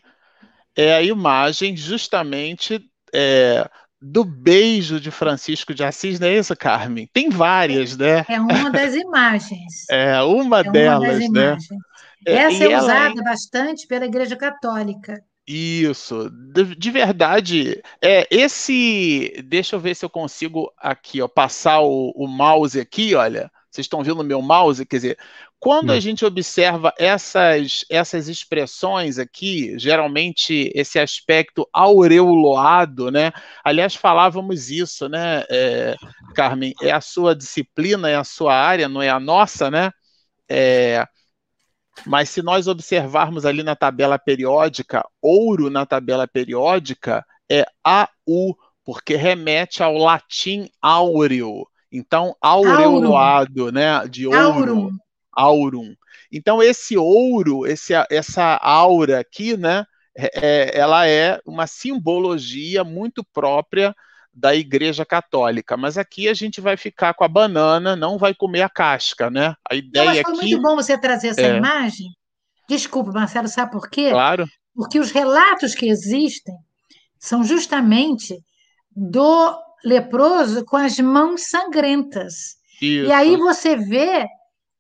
é 0.77 0.95
a 0.95 1.03
imagem 1.03 1.75
justamente 1.77 2.85
é, 3.13 3.69
do 4.01 4.23
beijo 4.23 5.01
de 5.01 5.11
Francisco 5.11 5.73
de 5.73 5.83
Assis, 5.83 6.21
não 6.21 6.29
é 6.29 6.37
isso, 6.37 6.55
Carmen? 6.55 7.09
Tem 7.11 7.31
várias, 7.31 7.97
né? 7.97 8.25
É 8.29 8.39
uma 8.39 8.71
das 8.71 8.95
imagens. 8.95 9.87
É 9.91 10.23
uma 10.23 10.61
é 10.61 10.71
delas, 10.71 11.21
uma 11.21 11.41
né? 11.41 11.57
É, 12.27 12.35
Essa 12.35 12.65
é 12.65 12.79
usada 12.79 13.21
é... 13.21 13.25
bastante 13.25 13.87
pela 13.87 14.05
Igreja 14.05 14.37
Católica. 14.37 15.23
Isso, 15.47 16.31
de, 16.31 16.75
de, 16.75 16.91
verdade, 16.91 17.83
é 18.03 18.27
esse. 18.31 19.43
Deixa 19.45 19.77
eu 19.77 19.81
ver 19.81 19.95
se 19.95 20.05
eu 20.05 20.09
consigo 20.09 20.73
aqui, 20.79 21.21
ó, 21.21 21.29
passar 21.29 21.81
o, 21.81 22.13
o 22.17 22.27
mouse 22.27 22.81
aqui, 22.81 23.15
olha. 23.15 23.51
Vocês 23.75 23.87
estão 23.87 24.05
vendo 24.05 24.21
o 24.21 24.25
meu 24.25 24.41
mouse? 24.41 24.87
Quer 24.87 24.97
dizer, 24.97 25.19
quando 25.59 25.91
a 25.91 25.97
hum. 25.97 26.01
gente 26.01 26.25
observa 26.25 26.95
essas, 26.97 27.85
essas 27.91 28.29
expressões 28.29 29.19
aqui, 29.19 29.77
geralmente 29.77 30.71
esse 30.77 30.97
aspecto 30.97 31.69
aureoloado, 31.73 33.11
né? 33.11 33.33
Aliás, 33.65 33.97
falávamos 33.97 34.71
isso, 34.71 35.09
né, 35.09 35.45
é, 35.51 35.97
Carmen? 36.37 36.73
É 36.81 36.93
a 36.93 37.01
sua 37.01 37.35
disciplina, 37.35 38.09
é 38.09 38.15
a 38.15 38.23
sua 38.23 38.55
área, 38.55 38.89
não 38.89 39.03
é 39.03 39.09
a 39.09 39.19
nossa, 39.19 39.69
né? 39.73 39.91
É, 40.49 41.05
mas 42.07 42.31
se 42.31 42.43
nós 42.43 42.69
observarmos 42.69 43.45
ali 43.45 43.65
na 43.65 43.75
tabela 43.75 44.21
periódica, 44.21 45.05
ouro 45.21 45.69
na 45.69 45.85
tabela 45.85 46.29
periódica 46.29 47.27
é 47.51 47.65
AU, 47.83 48.57
porque 48.85 49.17
remete 49.17 49.83
ao 49.83 49.97
latim 49.97 50.69
áureo. 50.81 51.67
Então, 51.97 52.37
aureoloado, 52.41 53.71
né? 53.71 54.07
De 54.09 54.27
ouro. 54.27 54.39
Aurum 54.39 54.99
aurum. 55.35 55.95
Então, 56.33 56.63
esse 56.63 56.97
ouro, 56.97 57.67
esse, 57.67 57.93
essa 58.11 58.57
aura 58.57 59.21
aqui, 59.21 59.57
né, 59.57 59.85
é, 60.17 60.31
é, 60.35 60.79
ela 60.79 61.07
é 61.07 61.41
uma 61.45 61.67
simbologia 61.67 62.85
muito 62.85 63.25
própria 63.33 63.95
da 64.33 64.55
Igreja 64.55 65.05
Católica. 65.05 65.77
Mas 65.77 65.99
aqui 65.99 66.29
a 66.29 66.35
gente 66.35 66.61
vai 66.61 66.77
ficar 66.77 67.15
com 67.15 67.25
a 67.25 67.29
banana, 67.29 67.95
não 67.95 68.19
vai 68.19 68.35
comer 68.35 68.63
a 68.63 68.69
casca, 68.69 69.31
né? 69.31 69.55
A 69.69 69.75
ideia 69.75 70.07
não, 70.07 70.15
mas 70.15 70.23
foi 70.23 70.33
aqui... 70.33 70.47
muito 70.51 70.63
bom 70.63 70.77
você 70.77 70.99
trazer 70.99 71.29
essa 71.29 71.41
é... 71.41 71.57
imagem. 71.57 72.09
Desculpa, 72.69 73.13
Marcelo, 73.13 73.47
sabe 73.47 73.73
por 73.73 73.89
quê? 73.89 74.11
Claro. 74.11 74.47
Porque 74.75 74.99
os 74.99 75.11
relatos 75.11 75.75
que 75.75 75.87
existem 75.87 76.55
são 77.19 77.45
justamente 77.45 78.37
do 78.91 79.57
leproso 79.85 80.65
com 80.65 80.77
as 80.77 80.99
mãos 80.99 81.43
sangrentas. 81.49 82.57
Isso. 82.81 83.09
E 83.09 83.13
aí 83.13 83.37
você 83.37 83.77
vê 83.77 84.27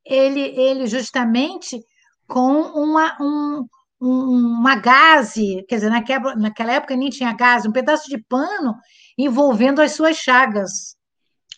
ele, 0.04 0.40
ele 0.40 0.86
justamente 0.86 1.80
com 2.26 2.62
uma, 2.62 3.16
um, 3.20 3.66
uma 4.00 4.76
gaze, 4.76 5.64
quer 5.68 5.76
dizer, 5.76 5.90
naquela, 5.90 6.34
naquela 6.34 6.72
época 6.72 6.96
nem 6.96 7.10
tinha 7.10 7.32
gaze, 7.34 7.68
um 7.68 7.72
pedaço 7.72 8.08
de 8.08 8.18
pano 8.18 8.74
envolvendo 9.16 9.80
as 9.80 9.92
suas 9.92 10.16
chagas. 10.16 10.96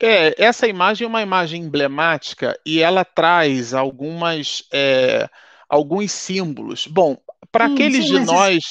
É, 0.01 0.35
essa 0.43 0.67
imagem 0.67 1.07
é 1.07 1.09
uma 1.09 1.23
imagem 1.23 1.63
emblemática 1.63 2.59
e 2.67 2.81
ela 2.81 3.05
traz 3.05 3.73
algumas, 3.73 4.65
é, 4.73 5.29
alguns 5.69 6.13
símbolos. 6.13 6.87
Bom, 6.87 7.17
para 7.51 7.67
aqueles 7.67 8.05
sim, 8.05 8.13
de 8.13 8.21
nós 8.21 8.63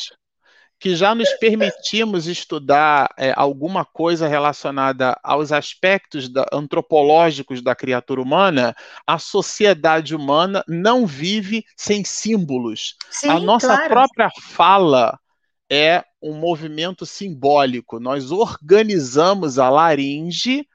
que 0.86 0.96
já 0.96 1.16
nos 1.16 1.34
permitimos 1.40 2.28
estudar 2.28 3.10
é, 3.18 3.34
alguma 3.36 3.84
coisa 3.84 4.28
relacionada 4.28 5.20
aos 5.24 5.52
aspectos 5.52 6.30
da, 6.30 6.46
antropológicos 6.54 7.60
da 7.60 7.74
criatura 7.74 8.22
humana, 8.22 8.76
a 9.08 9.18
sociedade 9.18 10.16
humana 10.16 10.64
não 10.68 11.08
vive 11.08 11.66
sem 11.76 12.04
símbolos. 12.04 12.96
Sim, 13.10 13.30
a 13.30 13.40
nossa 13.40 13.76
claro. 13.76 13.90
própria 13.90 14.30
fala 14.40 15.20
é 15.68 16.04
um 16.22 16.36
movimento 16.36 17.04
simbólico. 17.04 18.00
Nós 18.00 18.30
organizamos 18.30 19.58
a 19.58 19.72
laringe 19.72 20.68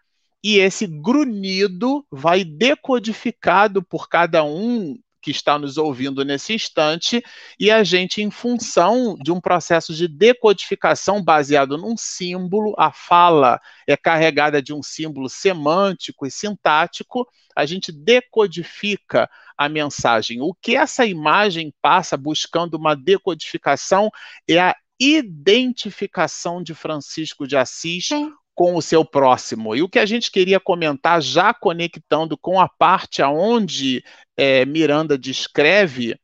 e 0.42 0.58
esse 0.58 0.88
grunhido 0.88 2.04
vai 2.10 2.42
decodificado 2.42 3.80
por 3.80 4.08
cada 4.08 4.42
um 4.42 4.98
que 5.20 5.30
está 5.30 5.58
nos 5.58 5.76
ouvindo 5.76 6.24
nesse 6.24 6.54
instante, 6.54 7.22
e 7.58 7.70
a 7.70 7.84
gente, 7.84 8.22
em 8.22 8.30
função 8.30 9.16
de 9.22 9.30
um 9.30 9.40
processo 9.40 9.94
de 9.94 10.08
decodificação 10.08 11.22
baseado 11.22 11.76
num 11.76 11.96
símbolo, 11.96 12.74
a 12.78 12.90
fala 12.92 13.60
é 13.86 13.96
carregada 13.96 14.62
de 14.62 14.72
um 14.72 14.82
símbolo 14.82 15.28
semântico 15.28 16.26
e 16.26 16.30
sintático, 16.30 17.26
a 17.54 17.66
gente 17.66 17.92
decodifica 17.92 19.28
a 19.56 19.68
mensagem. 19.68 20.40
O 20.40 20.54
que 20.54 20.74
essa 20.74 21.04
imagem 21.04 21.72
passa 21.82 22.16
buscando 22.16 22.74
uma 22.74 22.94
decodificação 22.94 24.10
é 24.48 24.58
a 24.58 24.74
identificação 24.98 26.62
de 26.62 26.74
Francisco 26.74 27.46
de 27.46 27.56
Assis 27.56 28.06
Sim 28.06 28.32
com 28.60 28.76
o 28.76 28.82
seu 28.82 29.02
próximo. 29.06 29.74
E 29.74 29.80
o 29.80 29.88
que 29.88 29.98
a 29.98 30.04
gente 30.04 30.30
queria 30.30 30.60
comentar, 30.60 31.22
já 31.22 31.54
conectando 31.54 32.36
com 32.36 32.60
a 32.60 32.68
parte 32.68 33.22
aonde 33.22 34.04
é, 34.36 34.66
Miranda 34.66 35.16
descreve, 35.16 36.14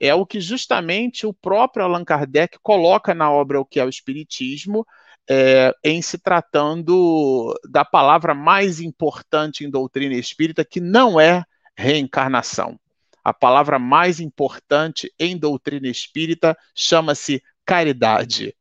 é 0.00 0.14
o 0.14 0.24
que 0.24 0.40
justamente 0.40 1.26
o 1.26 1.34
próprio 1.34 1.84
Allan 1.84 2.02
Kardec 2.02 2.56
coloca 2.62 3.14
na 3.14 3.30
obra 3.30 3.60
O 3.60 3.64
que 3.66 3.78
é 3.78 3.84
o 3.84 3.90
Espiritismo, 3.90 4.86
é, 5.28 5.74
em 5.84 6.00
se 6.00 6.16
tratando 6.16 7.54
da 7.68 7.84
palavra 7.84 8.32
mais 8.32 8.80
importante 8.80 9.62
em 9.62 9.68
doutrina 9.68 10.14
espírita, 10.14 10.64
que 10.64 10.80
não 10.80 11.20
é 11.20 11.44
reencarnação. 11.76 12.80
A 13.22 13.34
palavra 13.34 13.78
mais 13.78 14.18
importante 14.18 15.12
em 15.18 15.36
doutrina 15.36 15.88
espírita 15.88 16.56
chama-se 16.74 17.42
caridade. 17.66 18.56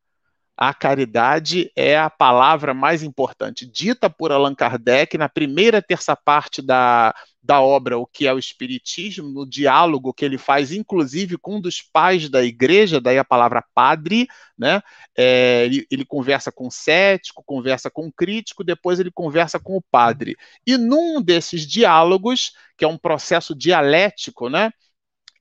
A 0.64 0.76
caridade 0.76 1.72
é 1.76 1.98
a 1.98 2.08
palavra 2.08 2.72
mais 2.72 3.02
importante, 3.02 3.66
dita 3.66 4.12
por 4.12 4.32
Allan 4.32 4.54
Kardec 4.54 5.18
na 5.18 5.28
primeira 5.28 5.82
terça 5.82 6.16
parte 6.16 6.62
da, 6.62 7.16
da 7.42 7.60
obra 7.60 7.98
O 7.98 8.06
que 8.06 8.28
é 8.28 8.34
o 8.34 8.38
Espiritismo, 8.38 9.28
no 9.28 9.44
diálogo 9.44 10.14
que 10.14 10.24
ele 10.24 10.38
faz, 10.38 10.72
inclusive, 10.72 11.36
com 11.40 11.56
um 11.56 11.60
dos 11.60 11.82
pais 11.82 12.30
da 12.30 12.44
igreja, 12.44 13.02
daí 13.02 13.18
a 13.18 13.26
palavra 13.26 13.66
padre, 13.74 14.28
né? 14.56 14.84
É, 15.18 15.66
ele, 15.66 15.88
ele, 15.90 16.06
conversa 16.06 16.52
com 16.52 16.68
o 16.68 16.72
cético, 16.72 17.44
conversa 17.44 17.90
com 17.90 18.06
o 18.06 18.14
crítico, 18.14 18.64
depois 18.64 19.00
ele 19.00 19.10
conversa 19.10 19.60
com 19.60 19.76
o 19.76 19.82
padre. 19.82 20.38
E 20.68 20.78
num 20.78 21.20
desses 21.24 21.66
diálogos, 21.66 22.52
que 22.78 22.86
é 22.86 22.88
um 22.88 23.00
processo 23.00 23.56
dialético, 23.56 24.48
né? 24.48 24.70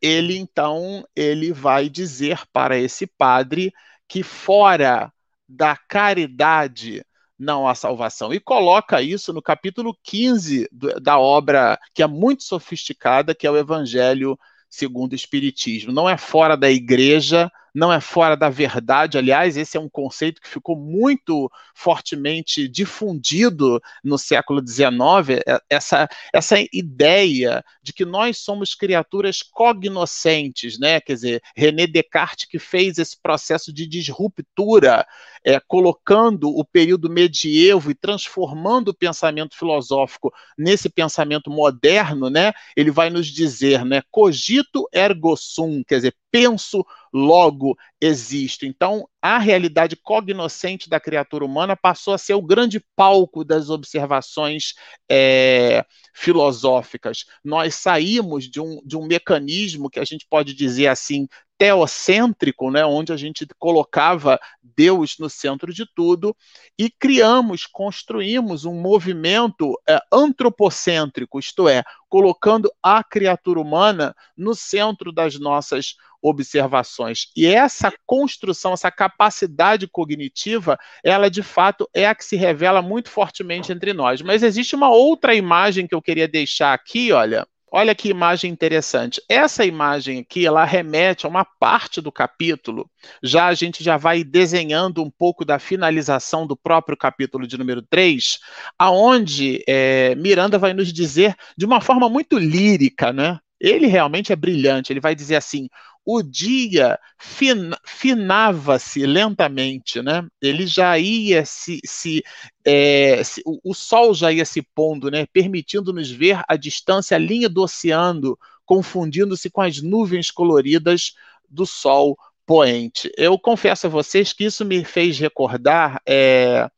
Ele 0.00 0.38
então 0.38 1.06
ele 1.14 1.52
vai 1.52 1.90
dizer 1.90 2.40
para 2.54 2.78
esse 2.78 3.06
padre 3.06 3.70
que 4.10 4.24
fora 4.24 5.12
da 5.48 5.76
caridade 5.76 7.00
não 7.38 7.68
há 7.68 7.76
salvação. 7.76 8.34
E 8.34 8.40
coloca 8.40 9.00
isso 9.00 9.32
no 9.32 9.40
capítulo 9.40 9.96
15 10.02 10.68
do, 10.72 11.00
da 11.00 11.16
obra, 11.16 11.78
que 11.94 12.02
é 12.02 12.08
muito 12.08 12.42
sofisticada, 12.42 13.36
que 13.36 13.46
é 13.46 13.50
o 13.50 13.56
Evangelho 13.56 14.36
segundo 14.68 15.12
o 15.12 15.14
Espiritismo. 15.14 15.92
Não 15.92 16.08
é 16.08 16.18
fora 16.18 16.56
da 16.56 16.68
igreja, 16.68 17.50
não 17.74 17.92
é 17.92 18.00
fora 18.00 18.36
da 18.36 18.48
verdade. 18.48 19.18
Aliás, 19.18 19.56
esse 19.56 19.76
é 19.76 19.80
um 19.80 19.88
conceito 19.88 20.40
que 20.40 20.48
ficou 20.48 20.76
muito 20.76 21.50
fortemente 21.74 22.68
difundido 22.68 23.80
no 24.04 24.18
século 24.18 24.60
XIX, 24.66 25.40
é, 25.46 25.60
essa, 25.68 26.08
essa 26.32 26.56
ideia 26.72 27.64
de 27.82 27.92
que 27.92 28.04
nós 28.04 28.38
somos 28.38 28.74
criaturas 28.74 29.42
cognoscentes, 29.42 30.78
né? 30.78 31.00
Quer 31.00 31.14
dizer, 31.14 31.42
René 31.56 31.86
Descartes 31.86 32.48
que 32.48 32.58
fez 32.58 32.98
esse 32.98 33.20
processo 33.20 33.72
de 33.72 33.86
disruptura, 33.86 35.06
é, 35.44 35.58
colocando 35.60 36.48
o 36.48 36.64
período 36.64 37.08
medievo 37.08 37.90
e 37.90 37.94
transformando 37.94 38.88
o 38.88 38.94
pensamento 38.94 39.56
filosófico 39.56 40.32
nesse 40.56 40.88
pensamento 40.88 41.50
moderno, 41.50 42.28
né? 42.28 42.52
Ele 42.76 42.90
vai 42.90 43.10
nos 43.10 43.26
dizer, 43.26 43.84
né? 43.84 44.02
Cogito 44.10 44.88
ergo 44.92 45.36
sum, 45.36 45.82
quer 45.86 45.96
dizer, 45.96 46.14
penso, 46.30 46.86
logo 47.12 47.76
existo. 48.00 48.64
Então, 48.64 49.06
a 49.20 49.38
realidade 49.38 49.94
cognoscente 49.94 50.88
da 50.88 50.98
criatura 50.98 51.44
humana 51.44 51.76
passou 51.76 52.14
a 52.14 52.18
ser 52.18 52.34
o 52.34 52.42
grande 52.42 52.80
palco 52.96 53.44
das 53.44 53.68
observações 53.68 54.74
é, 55.10 55.84
filosóficas. 56.14 57.24
Nós 57.44 57.74
saímos 57.74 58.48
de 58.48 58.60
um, 58.60 58.80
de 58.84 58.96
um 58.96 59.06
mecanismo 59.06 59.90
que 59.90 60.00
a 60.00 60.04
gente 60.04 60.26
pode 60.28 60.54
dizer 60.54 60.86
assim, 60.86 61.28
teocêntrico, 61.60 62.70
né, 62.70 62.86
onde 62.86 63.12
a 63.12 63.18
gente 63.18 63.46
colocava 63.58 64.40
Deus 64.62 65.18
no 65.18 65.28
centro 65.28 65.74
de 65.74 65.84
tudo, 65.94 66.34
e 66.78 66.88
criamos, 66.88 67.66
construímos 67.66 68.64
um 68.64 68.72
movimento 68.80 69.78
é, 69.86 70.00
antropocêntrico, 70.10 71.38
isto 71.38 71.68
é, 71.68 71.84
colocando 72.08 72.72
a 72.82 73.04
criatura 73.04 73.60
humana 73.60 74.16
no 74.34 74.54
centro 74.54 75.12
das 75.12 75.38
nossas 75.38 75.96
observações. 76.22 77.30
E 77.36 77.46
essa 77.46 77.89
construção, 78.06 78.72
essa 78.72 78.90
capacidade 78.90 79.86
cognitiva, 79.88 80.78
ela 81.04 81.30
de 81.30 81.42
fato 81.42 81.88
é 81.94 82.06
a 82.06 82.14
que 82.14 82.24
se 82.24 82.36
revela 82.36 82.82
muito 82.82 83.10
fortemente 83.10 83.72
entre 83.72 83.92
nós. 83.92 84.22
Mas 84.22 84.42
existe 84.42 84.74
uma 84.74 84.90
outra 84.90 85.34
imagem 85.34 85.86
que 85.86 85.94
eu 85.94 86.02
queria 86.02 86.28
deixar 86.28 86.72
aqui, 86.72 87.12
olha. 87.12 87.46
Olha 87.72 87.94
que 87.94 88.08
imagem 88.08 88.50
interessante. 88.50 89.22
Essa 89.28 89.64
imagem 89.64 90.18
aqui, 90.18 90.44
ela 90.44 90.64
remete 90.64 91.24
a 91.24 91.28
uma 91.28 91.44
parte 91.44 92.00
do 92.00 92.10
capítulo. 92.10 92.90
Já 93.22 93.46
a 93.46 93.54
gente 93.54 93.84
já 93.84 93.96
vai 93.96 94.24
desenhando 94.24 95.04
um 95.04 95.10
pouco 95.10 95.44
da 95.44 95.56
finalização 95.60 96.48
do 96.48 96.56
próprio 96.56 96.96
capítulo 96.96 97.46
de 97.46 97.56
número 97.56 97.80
3, 97.80 98.40
aonde 98.76 99.62
é, 99.68 100.16
Miranda 100.16 100.58
vai 100.58 100.74
nos 100.74 100.92
dizer 100.92 101.36
de 101.56 101.64
uma 101.64 101.80
forma 101.80 102.08
muito 102.08 102.36
lírica, 102.36 103.12
né? 103.12 103.38
Ele 103.60 103.86
realmente 103.86 104.32
é 104.32 104.36
brilhante. 104.36 104.92
Ele 104.92 105.00
vai 105.00 105.14
dizer 105.14 105.36
assim: 105.36 105.68
o 106.04 106.22
dia 106.22 106.98
fin, 107.18 107.70
finava-se 107.84 109.04
lentamente, 109.06 110.00
né? 110.02 110.26
Ele 110.40 110.66
já 110.66 110.98
ia 110.98 111.44
se, 111.44 111.80
se, 111.84 112.22
é, 112.64 113.22
se 113.22 113.42
o, 113.44 113.60
o, 113.70 113.74
sol 113.74 114.14
já 114.14 114.32
ia 114.32 114.44
se 114.44 114.62
pondo, 114.62 115.10
né? 115.10 115.26
Permitindo-nos 115.32 116.10
ver 116.10 116.42
a 116.48 116.56
distância, 116.56 117.16
a 117.16 117.20
linha 117.20 117.48
do 117.48 117.62
oceano, 117.62 118.38
confundindo-se 118.64 119.50
com 119.50 119.60
as 119.60 119.82
nuvens 119.82 120.30
coloridas 120.30 121.14
do 121.48 121.66
sol 121.66 122.16
poente. 122.46 123.10
Eu 123.16 123.38
confesso 123.38 123.86
a 123.86 123.90
vocês 123.90 124.32
que 124.32 124.44
isso 124.44 124.64
me 124.64 124.84
fez 124.84 125.18
recordar 125.18 126.00
é, 126.06 126.68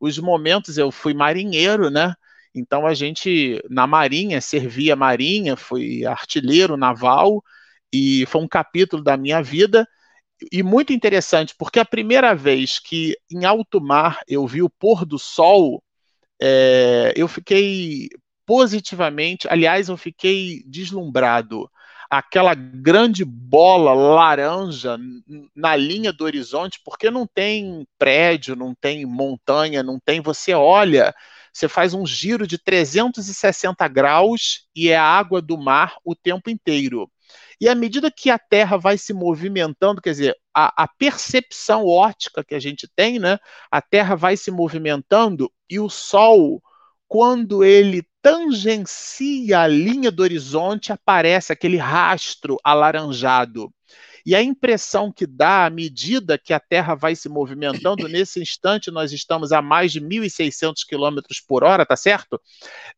os 0.00 0.18
momentos. 0.18 0.78
Eu 0.78 0.90
fui 0.90 1.14
marinheiro, 1.14 1.90
né? 1.90 2.14
Então 2.54 2.86
a 2.86 2.94
gente 2.94 3.62
na 3.68 3.86
marinha 3.86 4.40
servia 4.40 4.96
marinha, 4.96 5.56
fui 5.56 6.06
artilheiro 6.06 6.76
naval 6.76 7.42
e 7.92 8.26
foi 8.26 8.42
um 8.42 8.48
capítulo 8.48 9.02
da 9.02 9.16
minha 9.16 9.42
vida 9.42 9.86
e 10.52 10.62
muito 10.62 10.92
interessante, 10.92 11.54
porque 11.58 11.80
a 11.80 11.84
primeira 11.84 12.34
vez 12.34 12.78
que 12.78 13.16
em 13.30 13.44
alto 13.44 13.80
mar 13.80 14.20
eu 14.28 14.46
vi 14.46 14.62
o 14.62 14.70
pôr 14.70 15.04
do 15.04 15.18
sol, 15.18 15.82
é, 16.40 17.12
eu 17.16 17.26
fiquei 17.26 18.08
positivamente, 18.46 19.46
aliás, 19.50 19.88
eu 19.88 19.96
fiquei 19.96 20.62
deslumbrado. 20.66 21.70
Aquela 22.10 22.54
grande 22.54 23.22
bola 23.22 23.92
laranja 23.92 24.96
na 25.54 25.76
linha 25.76 26.10
do 26.10 26.24
horizonte, 26.24 26.80
porque 26.82 27.10
não 27.10 27.26
tem 27.26 27.86
prédio, 27.98 28.56
não 28.56 28.74
tem 28.74 29.04
montanha, 29.04 29.82
não 29.82 30.00
tem. 30.00 30.22
Você 30.22 30.54
olha, 30.54 31.14
você 31.52 31.68
faz 31.68 31.92
um 31.92 32.06
giro 32.06 32.46
de 32.46 32.56
360 32.56 33.86
graus 33.88 34.66
e 34.74 34.88
é 34.88 34.96
a 34.96 35.04
água 35.04 35.42
do 35.42 35.58
mar 35.58 35.96
o 36.02 36.14
tempo 36.14 36.48
inteiro. 36.48 37.10
E 37.60 37.68
à 37.68 37.74
medida 37.74 38.10
que 38.10 38.30
a 38.30 38.38
Terra 38.38 38.76
vai 38.76 38.96
se 38.96 39.12
movimentando, 39.12 40.00
quer 40.00 40.10
dizer, 40.10 40.36
a, 40.54 40.84
a, 40.84 40.88
percepção 40.88 41.84
ótica 41.84 42.44
que 42.44 42.54
a 42.54 42.60
gente 42.60 42.88
tem, 42.94 43.18
né? 43.18 43.38
A 43.70 43.82
Terra 43.82 44.14
vai 44.14 44.36
se 44.36 44.50
movimentando 44.50 45.52
e 45.68 45.80
o 45.80 45.88
Sol, 45.88 46.62
quando 47.08 47.64
ele 47.64 48.06
tangencia 48.22 49.60
a 49.60 49.66
linha 49.66 50.10
do 50.10 50.22
horizonte, 50.22 50.92
aparece 50.92 51.52
aquele 51.52 51.76
rastro 51.76 52.56
alaranjado. 52.62 53.72
E 54.24 54.34
a 54.34 54.42
impressão 54.42 55.12
que 55.12 55.26
dá 55.26 55.66
à 55.66 55.70
medida 55.70 56.38
que 56.38 56.52
a 56.52 56.60
Terra 56.60 56.94
vai 56.94 57.14
se 57.14 57.28
movimentando, 57.28 58.06
nesse 58.08 58.40
instante 58.40 58.90
nós 58.90 59.12
estamos 59.12 59.52
a 59.52 59.62
mais 59.62 59.92
de 59.92 60.00
1.600 60.00 60.84
km 60.88 61.20
por 61.46 61.64
hora, 61.64 61.84
tá 61.84 61.96
certo? 61.96 62.40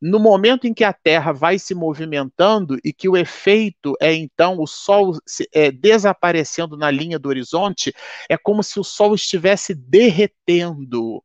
No 0.01 0.19
momento 0.19 0.67
em 0.67 0.75
que 0.75 0.85
a 0.85 0.93
Terra 0.93 1.33
vai 1.33 1.59
se 1.59 1.75
movimentando 1.75 2.79
e 2.85 2.93
que 2.93 3.09
o 3.09 3.17
efeito 3.17 3.95
é 4.01 4.15
então 4.15 4.59
o 4.59 4.67
Sol 4.67 5.17
é, 5.53 5.71
desaparecendo 5.71 6.77
na 6.77 6.91
linha 6.91 7.19
do 7.19 7.29
horizonte, 7.29 7.93
é 8.29 8.37
como 8.37 8.63
se 8.63 8.79
o 8.79 8.85
Sol 8.85 9.15
estivesse 9.15 9.75
derretendo. 9.75 11.23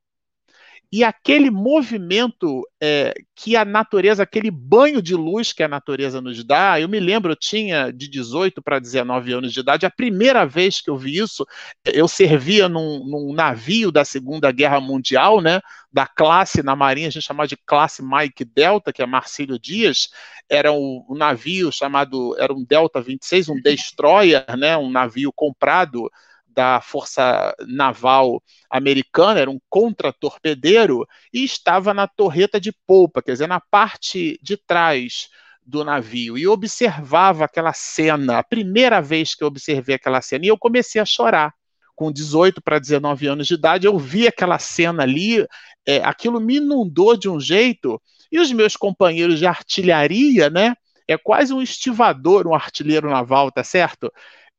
E 0.92 1.04
aquele 1.04 1.50
movimento 1.50 2.68
é, 2.82 3.14
que 3.36 3.56
a 3.56 3.66
natureza, 3.66 4.24
aquele 4.24 4.50
banho 4.50 5.02
de 5.02 5.16
luz 5.16 5.52
que 5.52 5.64
a 5.64 5.68
natureza 5.68 6.22
nos 6.22 6.44
dá, 6.44 6.80
eu 6.80 6.88
me 6.88 7.00
lembro, 7.00 7.32
eu 7.32 7.36
tinha 7.36 7.92
de 7.92 8.08
18 8.08 8.62
para 8.62 8.80
19 8.80 9.34
anos 9.34 9.54
de 9.54 9.60
idade, 9.60 9.86
a 9.86 9.92
primeira 9.92 10.46
vez 10.46 10.82
que 10.82 10.90
eu 10.90 10.98
vi 10.98 11.18
isso, 11.18 11.46
eu 11.86 12.08
servia 12.08 12.70
num, 12.70 13.04
num 13.06 13.34
navio 13.34 13.92
da 13.92 14.06
Segunda 14.06 14.52
Guerra 14.52 14.80
Mundial, 14.80 15.42
né, 15.42 15.60
da 15.92 16.06
classe 16.06 16.62
na 16.64 16.76
Marinha, 16.76 17.08
a 17.08 17.12
gente 17.12 17.26
chamava 17.26 17.48
de 17.48 17.58
classe 17.58 18.04
Mike 18.04 18.46
Delta, 18.46 18.94
que 18.94 19.02
é 19.02 19.06
Marcílio 19.06 19.60
Dias, 19.60 20.10
era 20.50 20.72
um, 20.72 21.06
um 21.10 21.16
navio 21.16 21.72
chamado, 21.72 22.36
era 22.40 22.54
um 22.54 22.64
Delta 22.64 23.02
26, 23.02 23.50
um 23.50 23.62
destroyer, 23.62 24.46
né, 24.58 24.78
um 24.78 24.90
navio 24.90 25.32
comprado 25.34 26.10
da 26.56 26.80
Força 26.80 27.54
Naval 27.68 28.42
Americana, 28.70 29.42
era 29.42 29.52
um 29.52 29.60
contra-torpedeiro, 29.70 31.06
e 31.34 31.44
estava 31.44 31.94
na 31.94 32.08
torreta 32.08 32.60
de 32.60 32.72
polpa, 32.88 33.22
quer 33.22 33.34
dizer, 33.34 33.48
na 33.48 33.60
parte 33.60 34.40
de 34.42 34.56
trás 34.56 35.28
do 35.66 35.84
navio, 35.84 36.38
e 36.38 36.48
observava 36.48 37.46
aquela 37.46 37.74
cena, 37.74 38.40
a 38.40 38.44
primeira 38.44 39.02
vez 39.02 39.36
que 39.36 39.44
eu 39.44 39.48
observei 39.48 39.96
aquela 39.96 40.22
cena, 40.22 40.46
e 40.46 40.48
eu 40.48 40.58
comecei 40.58 41.02
a 41.02 41.06
chorar. 41.06 41.54
Com 41.96 42.12
18 42.12 42.62
para 42.62 42.78
19 42.78 43.28
anos 43.28 43.48
de 43.48 43.54
idade, 43.54 43.88
eu 43.88 43.98
vi 43.98 44.28
aquela 44.28 44.60
cena 44.60 45.04
ali, 45.04 45.46
é, 45.86 45.98
aquilo 46.04 46.42
me 46.42 46.58
inundou 46.58 47.16
de 47.16 47.30
um 47.30 47.40
jeito, 47.40 48.02
e 48.32 48.40
os 48.40 48.52
meus 48.52 48.76
companheiros 48.76 49.40
de 49.40 49.46
artilharia, 49.46 50.50
né? 50.50 50.76
É 51.08 51.18
quase 51.18 51.54
um 51.54 51.62
estivador, 51.62 52.48
um 52.48 52.56
artilheiro 52.56 53.10
naval, 53.10 53.52
tá 53.52 53.64
certo? 53.64 54.12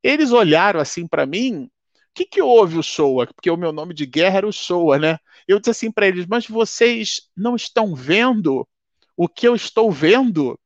Eles 0.02 0.30
olharam 0.30 0.80
assim 0.80 1.06
para 1.06 1.26
mim 1.26 1.68
que, 2.16 2.24
que 2.24 2.40
houve 2.40 2.78
o 2.78 2.82
Showa? 2.82 3.26
Porque 3.26 3.50
o 3.50 3.56
meu 3.56 3.72
nome 3.72 3.92
de 3.92 4.06
guerra 4.06 4.38
era 4.38 4.48
o 4.48 4.52
Showa, 4.52 4.98
né? 4.98 5.18
Eu 5.46 5.58
disse 5.58 5.70
assim 5.70 5.92
para 5.92 6.08
eles, 6.08 6.26
mas 6.26 6.46
vocês 6.46 7.28
não 7.36 7.54
estão 7.54 7.94
vendo 7.94 8.66
o 9.16 9.28
que 9.28 9.46
eu 9.46 9.54
estou 9.54 9.92
vendo? 9.92 10.58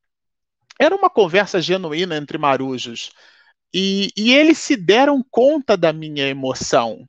Era 0.78 0.94
uma 0.94 1.10
conversa 1.10 1.60
genuína 1.60 2.16
entre 2.16 2.38
marujos. 2.38 3.10
E, 3.74 4.10
e 4.16 4.32
eles 4.32 4.58
se 4.58 4.76
deram 4.76 5.24
conta 5.28 5.76
da 5.76 5.92
minha 5.92 6.26
emoção. 6.28 7.06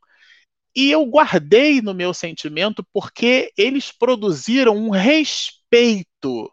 E 0.76 0.90
eu 0.92 1.06
guardei 1.06 1.82
no 1.82 1.94
meu 1.94 2.14
sentimento 2.14 2.84
porque 2.92 3.52
eles 3.58 3.92
produziram 3.92 4.76
um 4.76 4.90
respeito 4.90 6.52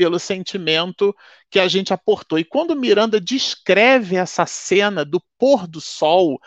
pelo 0.00 0.18
sentimento 0.18 1.14
que 1.50 1.60
a 1.60 1.68
gente 1.68 1.92
aportou. 1.92 2.38
E 2.38 2.44
quando 2.44 2.74
Miranda 2.74 3.20
descreve 3.20 4.16
essa 4.16 4.46
cena 4.46 5.04
do 5.04 5.22
pôr 5.38 5.66
do 5.66 5.78
sol, 5.78 6.40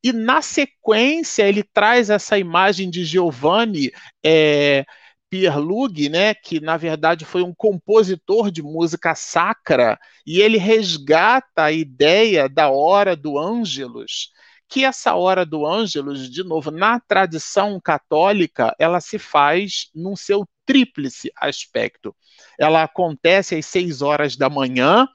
e 0.00 0.12
na 0.12 0.40
sequência 0.40 1.42
ele 1.42 1.64
traz 1.64 2.08
essa 2.08 2.38
imagem 2.38 2.88
de 2.88 3.04
Giovanni 3.04 3.90
é, 4.24 4.84
Pierlug, 5.28 6.08
né, 6.08 6.34
que 6.34 6.60
na 6.60 6.76
verdade 6.76 7.24
foi 7.24 7.42
um 7.42 7.52
compositor 7.52 8.48
de 8.48 8.62
música 8.62 9.12
sacra, 9.16 9.98
e 10.24 10.40
ele 10.40 10.56
resgata 10.56 11.64
a 11.64 11.72
ideia 11.72 12.48
da 12.48 12.70
hora 12.70 13.16
do 13.16 13.36
Ângelus, 13.36 14.30
que 14.70 14.84
essa 14.84 15.16
hora 15.16 15.44
do 15.44 15.66
Ângelus, 15.66 16.30
de 16.30 16.44
novo, 16.44 16.70
na 16.70 17.00
tradição 17.00 17.80
católica, 17.80 18.72
ela 18.78 19.00
se 19.00 19.18
faz 19.18 19.90
num 19.92 20.14
seu 20.14 20.48
tríplice 20.64 21.32
aspecto. 21.36 22.14
Ela 22.56 22.84
acontece 22.84 23.56
às 23.56 23.66
seis 23.66 24.00
horas 24.00 24.36
da 24.36 24.48
manhã. 24.48 25.08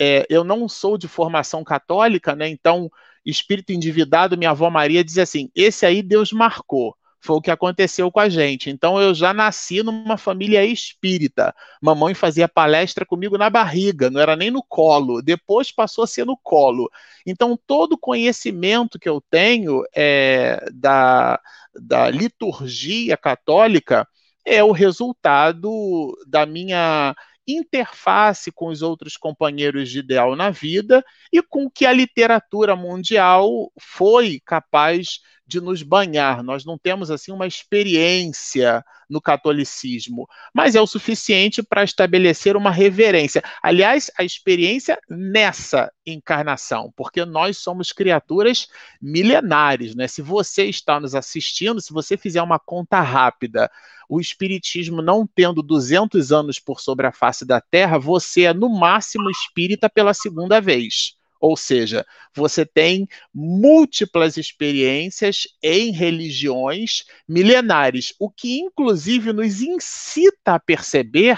É, 0.00 0.26
eu 0.30 0.42
não 0.42 0.66
sou 0.66 0.96
de 0.96 1.06
formação 1.06 1.62
católica, 1.62 2.34
né? 2.34 2.48
Então, 2.48 2.90
espírito 3.24 3.70
endividado, 3.70 4.38
minha 4.38 4.50
avó 4.50 4.70
Maria 4.70 5.04
diz 5.04 5.18
assim: 5.18 5.50
esse 5.54 5.84
aí 5.84 6.02
Deus 6.02 6.32
marcou. 6.32 6.96
Foi 7.24 7.36
o 7.36 7.40
que 7.40 7.52
aconteceu 7.52 8.10
com 8.10 8.18
a 8.18 8.28
gente. 8.28 8.68
Então 8.68 9.00
eu 9.00 9.14
já 9.14 9.32
nasci 9.32 9.80
numa 9.80 10.18
família 10.18 10.64
espírita. 10.64 11.54
Mamãe 11.80 12.14
fazia 12.14 12.48
palestra 12.48 13.06
comigo 13.06 13.38
na 13.38 13.48
barriga, 13.48 14.10
não 14.10 14.20
era 14.20 14.34
nem 14.34 14.50
no 14.50 14.62
colo. 14.62 15.22
Depois 15.22 15.70
passou 15.70 16.02
a 16.02 16.06
ser 16.06 16.26
no 16.26 16.36
colo. 16.36 16.90
Então 17.24 17.56
todo 17.64 17.96
conhecimento 17.96 18.98
que 18.98 19.08
eu 19.08 19.22
tenho 19.30 19.84
é, 19.94 20.68
da, 20.72 21.40
da 21.72 22.10
liturgia 22.10 23.16
católica 23.16 24.06
é 24.44 24.64
o 24.64 24.72
resultado 24.72 26.12
da 26.26 26.44
minha 26.44 27.14
interface 27.46 28.50
com 28.50 28.66
os 28.66 28.82
outros 28.82 29.16
companheiros 29.16 29.90
de 29.90 30.00
ideal 30.00 30.34
na 30.34 30.50
vida 30.50 31.04
e 31.32 31.40
com 31.40 31.70
que 31.70 31.86
a 31.86 31.92
literatura 31.92 32.74
mundial 32.74 33.72
foi 33.78 34.40
capaz 34.44 35.20
de 35.52 35.60
nos 35.60 35.82
banhar. 35.82 36.42
Nós 36.42 36.64
não 36.64 36.76
temos 36.76 37.10
assim 37.10 37.30
uma 37.30 37.46
experiência 37.46 38.84
no 39.08 39.20
catolicismo, 39.20 40.26
mas 40.54 40.74
é 40.74 40.80
o 40.80 40.86
suficiente 40.86 41.62
para 41.62 41.84
estabelecer 41.84 42.56
uma 42.56 42.70
reverência. 42.70 43.42
Aliás, 43.62 44.10
a 44.18 44.24
experiência 44.24 44.98
nessa 45.08 45.92
encarnação, 46.06 46.92
porque 46.96 47.24
nós 47.24 47.58
somos 47.58 47.92
criaturas 47.92 48.66
milenares, 49.00 49.94
né? 49.94 50.08
Se 50.08 50.22
você 50.22 50.64
está 50.64 50.98
nos 50.98 51.14
assistindo, 51.14 51.80
se 51.80 51.92
você 51.92 52.16
fizer 52.16 52.42
uma 52.42 52.58
conta 52.58 53.00
rápida, 53.00 53.70
o 54.08 54.18
espiritismo 54.18 55.02
não 55.02 55.26
tendo 55.26 55.62
200 55.62 56.32
anos 56.32 56.58
por 56.58 56.80
sobre 56.80 57.06
a 57.06 57.12
face 57.12 57.44
da 57.44 57.60
Terra, 57.60 57.98
você 57.98 58.44
é 58.44 58.54
no 58.54 58.68
máximo 58.68 59.30
espírita 59.30 59.88
pela 59.90 60.14
segunda 60.14 60.60
vez. 60.60 61.16
Ou 61.42 61.56
seja, 61.56 62.06
você 62.32 62.64
tem 62.64 63.08
múltiplas 63.34 64.36
experiências 64.36 65.48
em 65.60 65.90
religiões 65.90 67.02
milenares, 67.28 68.14
o 68.20 68.30
que 68.30 68.60
inclusive 68.60 69.32
nos 69.32 69.60
incita 69.60 70.54
a 70.54 70.60
perceber 70.60 71.36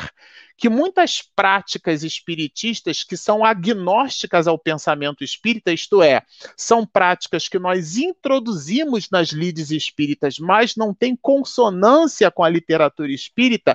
que 0.59 0.69
muitas 0.69 1.23
práticas 1.35 2.05
espiritistas 2.05 3.03
que 3.03 3.17
são 3.17 3.43
agnósticas 3.43 4.47
ao 4.47 4.59
pensamento 4.59 5.25
espírita, 5.25 5.73
isto 5.73 6.03
é, 6.03 6.23
são 6.55 6.87
práticas 6.87 7.49
que 7.49 7.59
nós 7.59 7.97
introduzimos 7.97 9.09
nas 9.11 9.31
lides 9.31 9.71
espíritas, 9.71 10.39
mas 10.39 10.77
não 10.77 10.93
têm 10.95 11.17
consonância 11.17 12.31
com 12.31 12.45
a 12.45 12.49
literatura 12.49 13.11
espírita, 13.11 13.75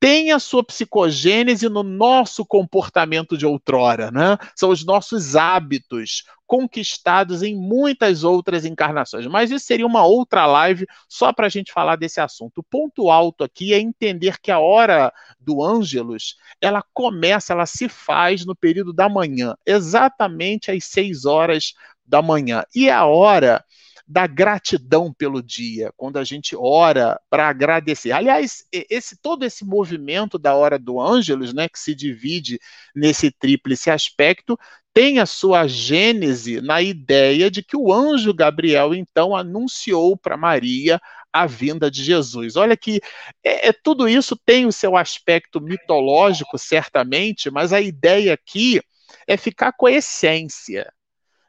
tem 0.00 0.30
a 0.30 0.38
sua 0.38 0.62
psicogênese 0.62 1.68
no 1.68 1.82
nosso 1.82 2.46
comportamento 2.46 3.36
de 3.36 3.44
outrora, 3.44 4.10
né? 4.10 4.36
São 4.54 4.70
os 4.70 4.84
nossos 4.84 5.34
hábitos 5.34 6.24
conquistados 6.46 7.42
em 7.42 7.54
muitas 7.54 8.24
outras 8.24 8.64
encarnações. 8.64 9.26
Mas 9.26 9.50
isso 9.50 9.66
seria 9.66 9.86
uma 9.86 10.04
outra 10.06 10.46
live 10.46 10.86
só 11.08 11.32
para 11.32 11.46
a 11.46 11.50
gente 11.50 11.72
falar 11.72 11.96
desse 11.96 12.20
assunto. 12.20 12.58
O 12.58 12.62
ponto 12.62 13.10
alto 13.10 13.44
aqui 13.44 13.74
é 13.74 13.78
entender 13.78 14.38
que 14.40 14.50
a 14.50 14.58
hora 14.58 15.12
do 15.38 15.62
Ângelus, 15.62 16.36
ela 16.60 16.82
começa, 16.94 17.52
ela 17.52 17.66
se 17.66 17.88
faz 17.88 18.46
no 18.46 18.56
período 18.56 18.92
da 18.92 19.08
manhã, 19.08 19.54
exatamente 19.66 20.70
às 20.70 20.84
seis 20.84 21.26
horas 21.26 21.74
da 22.06 22.22
manhã. 22.22 22.64
E 22.74 22.88
a 22.88 23.04
hora 23.04 23.62
da 24.08 24.26
gratidão 24.26 25.12
pelo 25.12 25.42
dia, 25.42 25.92
quando 25.94 26.16
a 26.16 26.24
gente 26.24 26.56
ora 26.56 27.20
para 27.28 27.46
agradecer. 27.46 28.10
Aliás, 28.10 28.64
esse 28.72 29.18
todo 29.20 29.44
esse 29.44 29.66
movimento 29.66 30.38
da 30.38 30.54
hora 30.54 30.78
do 30.78 30.98
Ângelus, 30.98 31.52
né, 31.52 31.68
que 31.68 31.78
se 31.78 31.94
divide 31.94 32.58
nesse 32.96 33.30
tríplice 33.30 33.90
aspecto, 33.90 34.58
tem 34.94 35.18
a 35.18 35.26
sua 35.26 35.66
gênese 35.66 36.60
na 36.62 36.80
ideia 36.80 37.50
de 37.50 37.62
que 37.62 37.76
o 37.76 37.92
anjo 37.92 38.32
Gabriel 38.32 38.94
então 38.94 39.36
anunciou 39.36 40.16
para 40.16 40.38
Maria 40.38 40.98
a 41.30 41.46
vinda 41.46 41.90
de 41.90 42.02
Jesus. 42.02 42.56
Olha 42.56 42.76
que 42.76 43.00
é, 43.44 43.68
é, 43.68 43.72
tudo 43.72 44.08
isso 44.08 44.34
tem 44.36 44.64
o 44.64 44.72
seu 44.72 44.96
aspecto 44.96 45.60
mitológico, 45.60 46.58
certamente, 46.58 47.50
mas 47.50 47.74
a 47.74 47.80
ideia 47.80 48.32
aqui 48.32 48.80
é 49.26 49.36
ficar 49.36 49.72
com 49.72 49.86
a 49.86 49.92
essência 49.92 50.90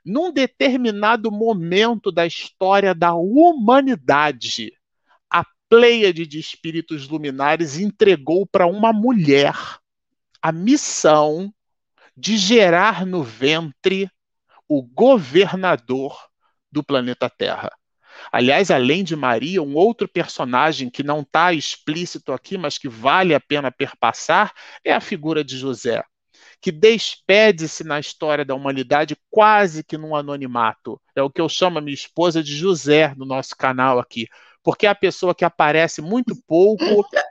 num 0.10 0.34
determinado 0.34 1.32
momento 1.32 2.12
da 2.12 2.26
história 2.26 2.96
da 2.96 3.14
humanidade, 3.14 4.74
a 5.30 5.46
Pleiade 5.70 6.26
de 6.26 6.40
espíritos 6.40 7.08
luminares 7.08 7.78
entregou 7.78 8.44
para 8.48 8.66
uma 8.66 8.92
mulher 8.92 9.54
a 10.42 10.52
missão 10.52 11.54
de 12.18 12.38
gerar 12.38 13.06
no 13.06 13.22
ventre 13.22 14.10
o 14.68 14.82
governador 14.82 16.18
do 16.72 16.84
planeta 16.84 17.30
Terra. 17.30 17.70
Aliás, 18.32 18.72
além 18.72 19.04
de 19.04 19.16
Maria, 19.16 19.62
um 19.62 19.76
outro 19.76 20.08
personagem 20.08 20.90
que 20.90 21.04
não 21.04 21.22
está 21.22 21.54
explícito 21.54 22.34
aqui, 22.34 22.58
mas 22.58 22.80
que 22.80 22.90
vale 22.90 23.36
a 23.36 23.40
pena 23.40 23.72
perpassar, 23.72 24.54
é 24.84 24.92
a 24.92 25.00
figura 25.00 25.44
de 25.44 25.56
José 25.56 26.04
que 26.62 26.72
despede-se 26.72 27.84
na 27.84 28.00
história 28.00 28.44
da 28.44 28.56
humanidade 28.56 29.18
quase 29.30 29.84
que 29.84 29.98
num 29.98 30.16
anonimato. 30.16 31.00
É 31.16 31.22
o 31.22 31.30
que 31.30 31.42
eu 31.42 31.48
chamo 31.48 31.78
a 31.78 31.82
minha 31.82 31.94
esposa 31.94 32.44
de 32.44 32.56
José 32.56 33.14
no 33.16 33.26
nosso 33.26 33.56
canal 33.56 34.00
aqui, 34.00 34.28
porque 34.64 34.86
é 34.86 34.90
a 34.90 34.96
pessoa 34.96 35.34
que 35.34 35.46
aparece 35.46 36.02
muito 36.02 36.36
pouco 36.48 36.84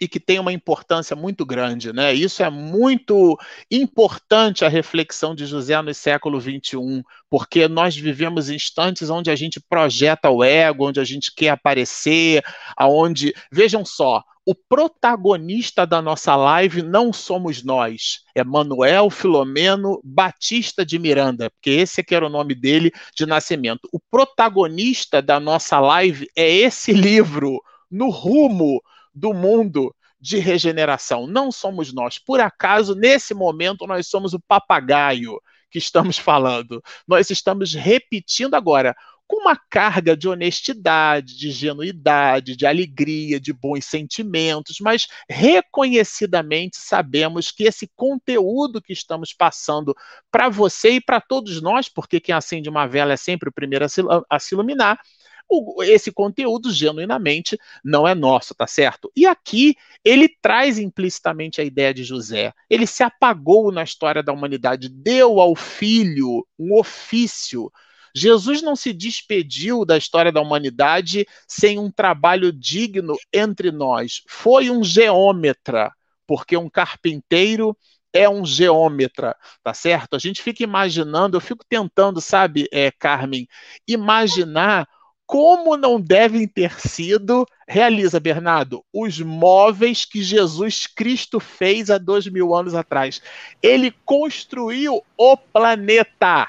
e 0.00 0.08
que 0.08 0.20
tem 0.20 0.38
uma 0.38 0.52
importância 0.52 1.16
muito 1.16 1.44
grande, 1.44 1.92
né? 1.92 2.12
Isso 2.12 2.42
é 2.42 2.50
muito 2.50 3.38
importante 3.70 4.64
a 4.64 4.68
reflexão 4.68 5.34
de 5.34 5.46
José 5.46 5.80
no 5.82 5.92
século 5.94 6.40
XXI, 6.40 7.02
porque 7.30 7.68
nós 7.68 7.96
vivemos 7.96 8.48
instantes 8.48 9.10
onde 9.10 9.30
a 9.30 9.36
gente 9.36 9.60
projeta 9.60 10.30
o 10.30 10.42
ego, 10.42 10.88
onde 10.88 11.00
a 11.00 11.04
gente 11.04 11.32
quer 11.34 11.50
aparecer, 11.50 12.42
aonde 12.76 13.34
vejam 13.50 13.84
só, 13.84 14.22
o 14.48 14.54
protagonista 14.54 15.84
da 15.84 16.00
nossa 16.00 16.36
live 16.36 16.80
não 16.80 17.12
somos 17.12 17.64
nós, 17.64 18.20
é 18.32 18.44
Manuel 18.44 19.10
Filomeno 19.10 20.00
Batista 20.04 20.86
de 20.86 21.00
Miranda, 21.00 21.50
porque 21.50 21.70
esse 21.70 22.04
que 22.04 22.14
era 22.14 22.24
o 22.24 22.30
nome 22.30 22.54
dele 22.54 22.92
de 23.12 23.26
nascimento. 23.26 23.88
O 23.92 23.98
protagonista 23.98 25.20
da 25.20 25.40
nossa 25.40 25.80
live 25.80 26.28
é 26.36 26.48
esse 26.48 26.92
livro, 26.92 27.60
No 27.90 28.08
Rumo 28.08 28.80
do 29.16 29.32
Mundo 29.32 29.94
de 30.20 30.38
Regeneração. 30.38 31.26
Não 31.26 31.50
somos 31.50 31.92
nós. 31.92 32.18
Por 32.18 32.40
acaso, 32.40 32.94
nesse 32.94 33.32
momento, 33.32 33.86
nós 33.86 34.06
somos 34.06 34.34
o 34.34 34.40
papagaio 34.40 35.40
que 35.70 35.78
estamos 35.78 36.18
falando. 36.18 36.82
Nós 37.08 37.30
estamos 37.30 37.74
repetindo 37.74 38.54
agora 38.54 38.94
com 39.26 39.40
uma 39.40 39.56
carga 39.56 40.16
de 40.16 40.28
honestidade, 40.28 41.36
de 41.36 41.50
genuidade, 41.50 42.54
de 42.54 42.64
alegria, 42.64 43.40
de 43.40 43.52
bons 43.52 43.84
sentimentos, 43.84 44.78
mas 44.80 45.08
reconhecidamente 45.28 46.76
sabemos 46.76 47.50
que 47.50 47.64
esse 47.64 47.90
conteúdo 47.96 48.80
que 48.80 48.92
estamos 48.92 49.32
passando 49.32 49.96
para 50.30 50.48
você 50.48 50.90
e 50.90 51.00
para 51.00 51.20
todos 51.20 51.60
nós, 51.60 51.88
porque 51.88 52.20
quem 52.20 52.34
acende 52.34 52.68
uma 52.68 52.86
vela 52.86 53.14
é 53.14 53.16
sempre 53.16 53.48
o 53.48 53.52
primeiro 53.52 53.84
a 54.30 54.38
se 54.38 54.54
iluminar, 54.54 55.00
o, 55.48 55.82
esse 55.82 56.10
conteúdo 56.10 56.72
genuinamente 56.72 57.58
não 57.84 58.06
é 58.06 58.14
nosso, 58.14 58.54
tá 58.54 58.66
certo? 58.66 59.10
E 59.14 59.26
aqui 59.26 59.74
ele 60.04 60.28
traz 60.28 60.78
implicitamente 60.78 61.60
a 61.60 61.64
ideia 61.64 61.94
de 61.94 62.04
José. 62.04 62.52
Ele 62.68 62.86
se 62.86 63.02
apagou 63.02 63.70
na 63.70 63.82
história 63.82 64.22
da 64.22 64.32
humanidade, 64.32 64.88
deu 64.88 65.40
ao 65.40 65.54
filho 65.54 66.46
um 66.58 66.78
ofício 66.78 67.70
Jesus 68.18 68.62
não 68.62 68.74
se 68.74 68.94
despediu 68.94 69.84
da 69.84 69.98
história 69.98 70.32
da 70.32 70.40
humanidade 70.40 71.26
sem 71.46 71.78
um 71.78 71.90
trabalho 71.90 72.50
digno 72.50 73.14
entre 73.30 73.70
nós. 73.70 74.22
Foi 74.26 74.70
um 74.70 74.82
geômetra, 74.82 75.92
porque 76.26 76.56
um 76.56 76.70
carpinteiro 76.70 77.76
é 78.14 78.26
um 78.26 78.42
geômetra, 78.46 79.36
tá 79.62 79.74
certo? 79.74 80.16
A 80.16 80.18
gente 80.18 80.40
fica 80.42 80.64
imaginando, 80.64 81.36
eu 81.36 81.42
fico 81.42 81.62
tentando, 81.68 82.18
sabe, 82.18 82.66
é, 82.72 82.90
Carmen, 82.90 83.46
imaginar 83.86 84.88
como 85.26 85.76
não 85.76 86.00
devem 86.00 86.46
ter 86.46 86.78
sido, 86.80 87.46
realiza, 87.66 88.20
Bernardo, 88.20 88.84
os 88.92 89.20
móveis 89.20 90.04
que 90.04 90.22
Jesus 90.22 90.86
Cristo 90.86 91.40
fez 91.40 91.90
há 91.90 91.98
dois 91.98 92.26
mil 92.28 92.54
anos 92.54 92.74
atrás. 92.74 93.20
Ele 93.60 93.92
construiu 94.04 95.02
o 95.16 95.36
planeta. 95.36 96.48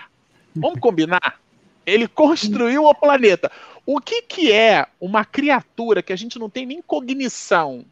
Vamos 0.55 0.79
combinar? 0.79 1.39
Ele 1.85 2.07
construiu 2.07 2.85
o 2.85 2.93
planeta. 2.93 3.51
O 3.85 3.99
que, 3.99 4.21
que 4.21 4.51
é 4.51 4.85
uma 5.01 5.25
criatura 5.25 6.03
que 6.03 6.13
a 6.13 6.17
gente 6.17 6.37
não 6.37 6.49
tem 6.49 6.65
nem 6.65 6.81
cognição 6.81 7.83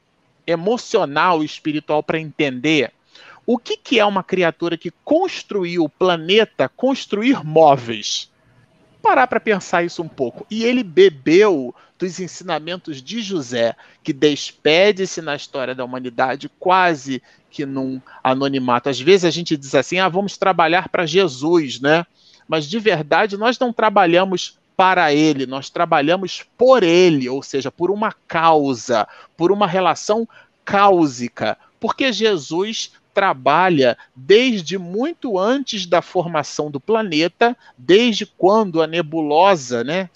emocional 0.45 1.41
e 1.41 1.45
espiritual 1.45 2.03
para 2.03 2.19
entender? 2.19 2.91
O 3.45 3.57
que, 3.57 3.77
que 3.77 3.99
é 3.99 4.05
uma 4.05 4.23
criatura 4.23 4.77
que 4.77 4.91
construiu 5.03 5.83
o 5.83 5.89
planeta, 5.89 6.69
construir 6.69 7.43
móveis? 7.43 8.29
Parar 9.05 9.27
para 9.27 9.39
pensar 9.39 9.83
isso 9.83 10.01
um 10.01 10.07
pouco. 10.07 10.47
E 10.49 10.63
ele 10.63 10.81
bebeu 10.83 11.75
dos 11.99 12.19
ensinamentos 12.19 13.03
de 13.03 13.21
José, 13.21 13.75
que 14.03 14.11
despede-se 14.11 15.21
na 15.21 15.35
história 15.35 15.75
da 15.75 15.85
humanidade 15.85 16.49
quase 16.59 17.21
que 17.51 17.67
num 17.67 18.01
anonimato. 18.23 18.89
Às 18.89 18.99
vezes 18.99 19.25
a 19.25 19.29
gente 19.29 19.55
diz 19.55 19.75
assim: 19.75 19.99
ah, 19.99 20.09
vamos 20.09 20.37
trabalhar 20.37 20.89
para 20.89 21.05
Jesus, 21.05 21.79
né? 21.79 22.03
Mas 22.47 22.65
de 22.67 22.79
verdade 22.79 23.37
nós 23.37 23.59
não 23.59 23.71
trabalhamos 23.71 24.57
para 24.75 25.13
ele, 25.13 25.45
nós 25.45 25.69
trabalhamos 25.69 26.43
por 26.57 26.81
ele, 26.81 27.29
ou 27.29 27.43
seja, 27.43 27.71
por 27.71 27.91
uma 27.91 28.11
causa, 28.27 29.07
por 29.37 29.51
uma 29.51 29.67
relação 29.67 30.27
cáusica, 30.65 31.57
porque 31.79 32.11
Jesus 32.11 32.91
trabalha 33.15 33.97
desde 34.13 34.77
muito 34.77 35.39
antes 35.39 35.85
da 35.85 36.01
formação 36.01 36.69
do 36.69 36.81
planeta, 36.81 37.55
desde 37.77 38.25
quando 38.25 38.81
a 38.81 38.85
nebulosa, 38.85 39.85
né, 39.85 40.09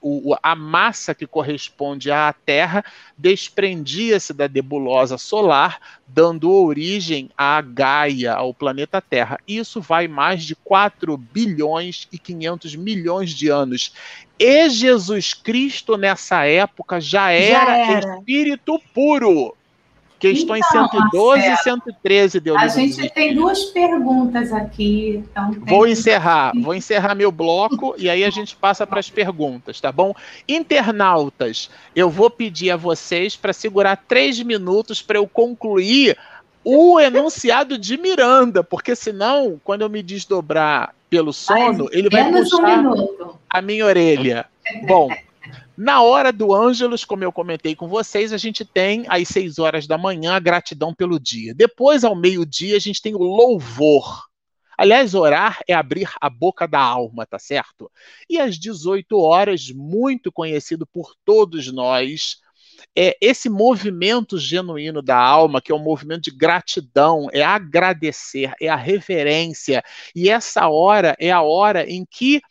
o, 0.00 0.36
a 0.40 0.54
massa 0.54 1.16
que 1.16 1.26
corresponde 1.26 2.12
à 2.12 2.32
Terra, 2.32 2.84
desprendia-se 3.18 4.32
da 4.32 4.48
nebulosa 4.48 5.18
solar, 5.18 5.80
dando 6.06 6.52
origem 6.52 7.28
à 7.36 7.60
Gaia, 7.60 8.34
ao 8.34 8.54
planeta 8.54 9.02
Terra. 9.02 9.40
Isso 9.46 9.80
vai 9.80 10.06
mais 10.06 10.44
de 10.44 10.54
4 10.54 11.16
bilhões 11.16 12.06
e 12.12 12.18
500 12.20 12.76
milhões 12.76 13.30
de 13.30 13.48
anos. 13.48 13.92
E 14.38 14.70
Jesus 14.70 15.34
Cristo, 15.34 15.96
nessa 15.96 16.44
época, 16.44 17.00
já 17.00 17.32
era, 17.32 17.66
já 17.66 17.76
era. 17.76 18.18
espírito 18.18 18.80
puro. 18.94 19.57
Questões 20.18 20.64
então, 20.70 20.88
112 20.88 21.48
Marcelo, 21.48 21.54
e 21.54 21.92
113 21.92 22.40
deu 22.40 22.58
A 22.58 22.66
gente 22.66 23.08
tem 23.10 23.34
duas 23.34 23.64
perguntas 23.66 24.52
aqui. 24.52 25.24
Então 25.30 25.52
vou 25.60 25.86
encerrar, 25.86 26.52
vou 26.60 26.74
encerrar 26.74 27.14
meu 27.14 27.30
bloco 27.30 27.94
e 27.96 28.10
aí 28.10 28.24
a 28.24 28.30
gente 28.30 28.56
passa 28.56 28.86
para 28.86 28.98
as 28.98 29.08
perguntas, 29.08 29.80
tá 29.80 29.92
bom? 29.92 30.12
Internautas, 30.48 31.70
eu 31.94 32.10
vou 32.10 32.28
pedir 32.28 32.70
a 32.70 32.76
vocês 32.76 33.36
para 33.36 33.52
segurar 33.52 33.96
três 33.96 34.42
minutos 34.42 35.00
para 35.00 35.18
eu 35.18 35.26
concluir 35.26 36.18
o 36.64 36.98
enunciado 36.98 37.78
de 37.78 37.96
Miranda, 37.96 38.64
porque 38.64 38.94
senão, 38.96 39.60
quando 39.62 39.82
eu 39.82 39.88
me 39.88 40.02
desdobrar 40.02 40.94
pelo 41.08 41.32
sono, 41.32 41.84
Mas, 41.84 41.92
ele 41.92 42.10
vai 42.10 42.30
puxar 42.30 42.80
um 42.80 43.34
a 43.48 43.62
minha 43.62 43.86
orelha. 43.86 44.46
Bom, 44.86 45.08
na 45.78 46.02
hora 46.02 46.32
do 46.32 46.52
Ângelos, 46.52 47.04
como 47.04 47.22
eu 47.22 47.30
comentei 47.30 47.76
com 47.76 47.86
vocês, 47.86 48.32
a 48.32 48.36
gente 48.36 48.64
tem 48.64 49.04
às 49.08 49.28
6 49.28 49.60
horas 49.60 49.86
da 49.86 49.96
manhã 49.96 50.32
a 50.32 50.40
gratidão 50.40 50.92
pelo 50.92 51.20
dia. 51.20 51.54
Depois, 51.54 52.02
ao 52.02 52.16
meio-dia, 52.16 52.76
a 52.76 52.80
gente 52.80 53.00
tem 53.00 53.14
o 53.14 53.22
louvor. 53.22 54.24
Aliás, 54.76 55.14
orar 55.14 55.60
é 55.68 55.74
abrir 55.74 56.10
a 56.20 56.28
boca 56.28 56.66
da 56.66 56.80
alma, 56.80 57.24
tá 57.24 57.38
certo? 57.38 57.88
E 58.28 58.40
às 58.40 58.58
18 58.58 59.16
horas, 59.20 59.70
muito 59.70 60.32
conhecido 60.32 60.84
por 60.84 61.14
todos 61.24 61.72
nós, 61.72 62.38
é 62.96 63.16
esse 63.20 63.48
movimento 63.48 64.36
genuíno 64.36 65.00
da 65.00 65.16
alma, 65.16 65.62
que 65.62 65.70
é 65.70 65.74
um 65.76 65.82
movimento 65.82 66.22
de 66.22 66.32
gratidão, 66.32 67.28
é 67.32 67.44
agradecer, 67.44 68.52
é 68.60 68.68
a 68.68 68.74
reverência. 68.74 69.80
E 70.12 70.28
essa 70.28 70.68
hora 70.68 71.14
é 71.20 71.30
a 71.30 71.40
hora 71.40 71.88
em 71.88 72.04
que 72.04 72.42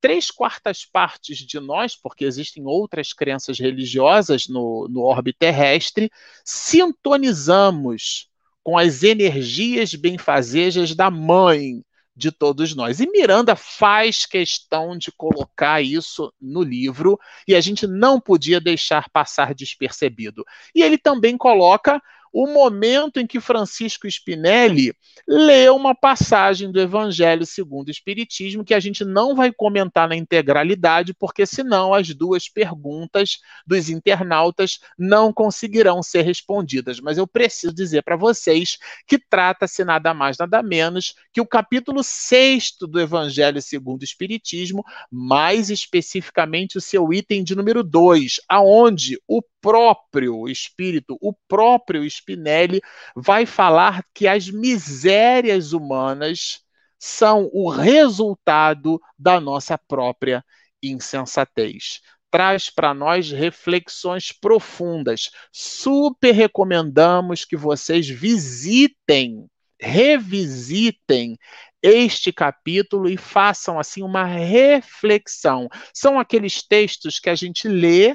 três 0.00 0.30
quartas 0.30 0.84
partes 0.84 1.38
de 1.38 1.60
nós, 1.60 1.94
porque 1.94 2.24
existem 2.24 2.66
outras 2.66 3.12
crenças 3.12 3.58
religiosas 3.58 4.48
no, 4.48 4.88
no 4.88 5.02
orbe 5.02 5.32
terrestre, 5.32 6.10
sintonizamos 6.44 8.28
com 8.62 8.78
as 8.78 9.02
energias 9.02 9.94
benfazejas 9.94 10.94
da 10.94 11.10
mãe 11.10 11.82
de 12.16 12.30
todos 12.30 12.74
nós. 12.74 13.00
E 13.00 13.10
Miranda 13.10 13.56
faz 13.56 14.26
questão 14.26 14.96
de 14.96 15.10
colocar 15.12 15.80
isso 15.80 16.32
no 16.40 16.62
livro 16.62 17.18
e 17.48 17.54
a 17.54 17.60
gente 17.60 17.86
não 17.86 18.20
podia 18.20 18.60
deixar 18.60 19.08
passar 19.10 19.54
despercebido. 19.54 20.44
E 20.74 20.82
ele 20.82 20.98
também 20.98 21.36
coloca 21.36 22.00
o 22.32 22.46
momento 22.46 23.18
em 23.18 23.26
que 23.26 23.40
Francisco 23.40 24.06
Spinelli 24.06 24.94
lê 25.26 25.68
uma 25.68 25.94
passagem 25.94 26.70
do 26.70 26.80
Evangelho 26.80 27.44
segundo 27.44 27.88
o 27.88 27.90
Espiritismo, 27.90 28.64
que 28.64 28.74
a 28.74 28.80
gente 28.80 29.04
não 29.04 29.34
vai 29.34 29.52
comentar 29.52 30.08
na 30.08 30.16
integralidade, 30.16 31.14
porque 31.14 31.44
senão 31.44 31.92
as 31.92 32.14
duas 32.14 32.48
perguntas 32.48 33.38
dos 33.66 33.88
internautas 33.90 34.78
não 34.98 35.32
conseguirão 35.32 36.02
ser 36.02 36.22
respondidas. 36.22 37.00
Mas 37.00 37.18
eu 37.18 37.26
preciso 37.26 37.74
dizer 37.74 38.02
para 38.02 38.16
vocês 38.16 38.78
que 39.06 39.18
trata-se 39.18 39.84
nada 39.84 40.14
mais, 40.14 40.38
nada 40.38 40.62
menos 40.62 41.14
que 41.32 41.40
o 41.40 41.46
capítulo 41.46 42.02
6 42.02 42.76
do 42.80 43.00
Evangelho 43.00 43.60
segundo 43.60 44.02
o 44.02 44.04
Espiritismo, 44.04 44.84
mais 45.10 45.70
especificamente 45.70 46.78
o 46.78 46.80
seu 46.80 47.12
item 47.12 47.42
de 47.42 47.54
número 47.54 47.82
2, 47.82 48.40
aonde 48.48 49.18
o 49.26 49.42
próprio 49.60 50.48
espírito, 50.48 51.16
o 51.20 51.32
próprio 51.48 52.04
Spinelli, 52.04 52.80
vai 53.14 53.46
falar 53.46 54.04
que 54.14 54.26
as 54.26 54.48
misérias 54.48 55.72
humanas 55.72 56.60
são 56.98 57.48
o 57.52 57.70
resultado 57.70 59.00
da 59.18 59.40
nossa 59.40 59.78
própria 59.78 60.44
insensatez. 60.82 62.00
Traz 62.30 62.70
para 62.70 62.94
nós 62.94 63.30
reflexões 63.30 64.32
profundas. 64.32 65.30
Super 65.50 66.32
recomendamos 66.32 67.44
que 67.44 67.56
vocês 67.56 68.08
visitem, 68.08 69.46
revisitem 69.80 71.36
este 71.82 72.30
capítulo 72.32 73.08
e 73.08 73.16
façam 73.16 73.78
assim 73.78 74.02
uma 74.02 74.24
reflexão. 74.24 75.68
São 75.94 76.20
aqueles 76.20 76.62
textos 76.62 77.18
que 77.18 77.30
a 77.30 77.34
gente 77.34 77.66
lê 77.66 78.14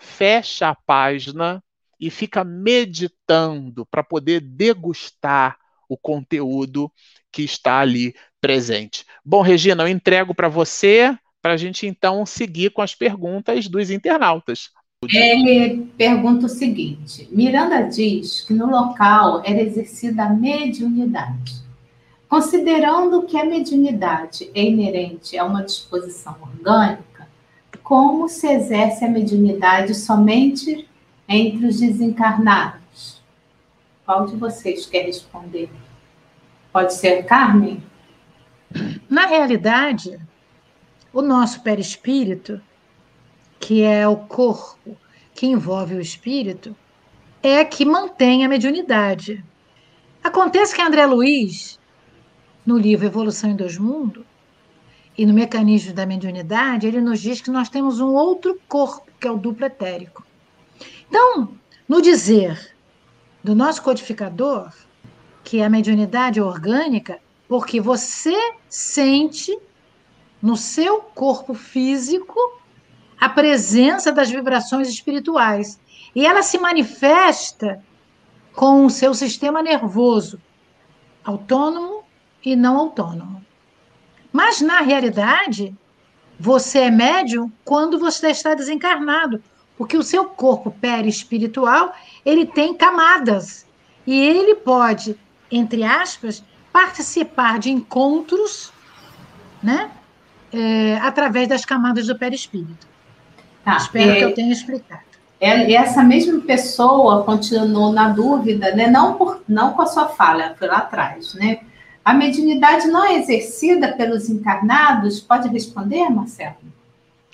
fecha 0.00 0.70
a 0.70 0.74
página 0.74 1.62
e 2.00 2.10
fica 2.10 2.42
meditando 2.42 3.86
para 3.86 4.02
poder 4.02 4.40
degustar 4.40 5.56
o 5.88 5.96
conteúdo 5.96 6.90
que 7.30 7.42
está 7.42 7.80
ali 7.80 8.14
presente. 8.40 9.04
Bom, 9.24 9.42
Regina, 9.42 9.84
eu 9.84 9.88
entrego 9.88 10.34
para 10.34 10.48
você 10.48 11.16
para 11.42 11.52
a 11.52 11.56
gente 11.56 11.86
então 11.86 12.24
seguir 12.24 12.70
com 12.70 12.82
as 12.82 12.94
perguntas 12.94 13.68
dos 13.68 13.90
internautas. 13.90 14.70
Ele 15.08 15.86
pergunta 15.96 16.46
o 16.46 16.48
seguinte: 16.48 17.28
Miranda 17.30 17.82
diz 17.82 18.42
que 18.42 18.52
no 18.52 18.66
local 18.66 19.42
era 19.44 19.60
exercida 19.60 20.24
a 20.24 20.30
mediunidade. 20.30 21.60
Considerando 22.28 23.22
que 23.22 23.36
a 23.36 23.44
mediunidade 23.44 24.50
é 24.54 24.62
inerente 24.62 25.36
a 25.36 25.44
uma 25.44 25.64
disposição 25.64 26.36
orgânica, 26.40 27.09
como 27.90 28.28
se 28.28 28.46
exerce 28.46 29.04
a 29.04 29.08
mediunidade 29.08 29.96
somente 29.96 30.88
entre 31.28 31.66
os 31.66 31.80
desencarnados? 31.80 33.20
Qual 34.06 34.26
de 34.26 34.36
vocês 34.36 34.86
quer 34.86 35.06
responder? 35.06 35.68
Pode 36.72 36.94
ser 36.94 37.24
Carmen? 37.24 37.82
Na 39.08 39.26
realidade, 39.26 40.20
o 41.12 41.20
nosso 41.20 41.64
perispírito, 41.64 42.60
que 43.58 43.82
é 43.82 44.06
o 44.06 44.18
corpo 44.18 44.96
que 45.34 45.48
envolve 45.48 45.96
o 45.96 46.00
espírito, 46.00 46.76
é 47.42 47.64
que 47.64 47.84
mantém 47.84 48.44
a 48.44 48.48
mediunidade. 48.48 49.44
Acontece 50.22 50.76
que 50.76 50.80
André 50.80 51.06
Luiz, 51.06 51.76
no 52.64 52.78
livro 52.78 53.04
Evolução 53.04 53.50
em 53.50 53.56
Dois 53.56 53.76
Mundos, 53.76 54.29
e 55.16 55.26
no 55.26 55.34
mecanismo 55.34 55.92
da 55.92 56.06
mediunidade, 56.06 56.86
ele 56.86 57.00
nos 57.00 57.20
diz 57.20 57.40
que 57.40 57.50
nós 57.50 57.68
temos 57.68 58.00
um 58.00 58.14
outro 58.14 58.58
corpo, 58.68 59.10
que 59.18 59.26
é 59.26 59.30
o 59.30 59.36
duplo 59.36 59.66
etérico. 59.66 60.24
Então, 61.08 61.52
no 61.88 62.00
dizer 62.00 62.74
do 63.42 63.54
nosso 63.54 63.82
codificador, 63.82 64.72
que 65.42 65.62
a 65.62 65.68
mediunidade 65.68 66.38
é 66.38 66.42
orgânica, 66.42 67.18
porque 67.48 67.80
você 67.80 68.36
sente 68.68 69.58
no 70.40 70.56
seu 70.56 71.00
corpo 71.00 71.54
físico 71.54 72.38
a 73.20 73.28
presença 73.28 74.12
das 74.12 74.30
vibrações 74.30 74.88
espirituais. 74.88 75.80
E 76.14 76.24
ela 76.24 76.42
se 76.42 76.58
manifesta 76.58 77.84
com 78.52 78.86
o 78.86 78.90
seu 78.90 79.14
sistema 79.14 79.62
nervoso, 79.62 80.40
autônomo 81.24 82.02
e 82.44 82.56
não 82.56 82.78
autônomo. 82.78 83.39
Mas, 84.32 84.60
na 84.60 84.80
realidade, 84.80 85.74
você 86.38 86.80
é 86.80 86.90
médium 86.90 87.50
quando 87.64 87.98
você 87.98 88.28
está 88.28 88.54
desencarnado, 88.54 89.42
porque 89.76 89.96
o 89.96 90.02
seu 90.02 90.24
corpo 90.24 90.70
perispiritual, 90.70 91.94
ele 92.24 92.46
tem 92.46 92.74
camadas, 92.74 93.66
e 94.06 94.18
ele 94.18 94.54
pode, 94.54 95.16
entre 95.50 95.82
aspas, 95.82 96.42
participar 96.72 97.58
de 97.58 97.70
encontros, 97.70 98.72
né, 99.62 99.90
é, 100.52 100.96
através 101.02 101.48
das 101.48 101.64
camadas 101.64 102.06
do 102.06 102.18
perispírito. 102.18 102.88
Tá, 103.64 103.76
Espero 103.76 104.10
é, 104.10 104.16
que 104.16 104.24
eu 104.24 104.34
tenha 104.34 104.52
explicado. 104.52 105.02
É, 105.40 105.72
essa 105.72 106.02
mesma 106.02 106.40
pessoa 106.40 107.24
continuou 107.24 107.92
na 107.92 108.08
dúvida, 108.08 108.74
né? 108.74 108.86
Não, 108.86 109.14
por, 109.14 109.42
não 109.48 109.72
com 109.72 109.82
a 109.82 109.86
sua 109.86 110.08
fala, 110.08 110.54
foi 110.58 110.68
lá 110.68 110.78
atrás, 110.78 111.34
né? 111.34 111.60
A 112.04 112.14
mediunidade 112.14 112.86
não 112.88 113.04
é 113.04 113.16
exercida 113.16 113.92
pelos 113.92 114.28
encarnados? 114.28 115.20
Pode 115.20 115.48
responder, 115.48 116.08
Marcelo? 116.08 116.56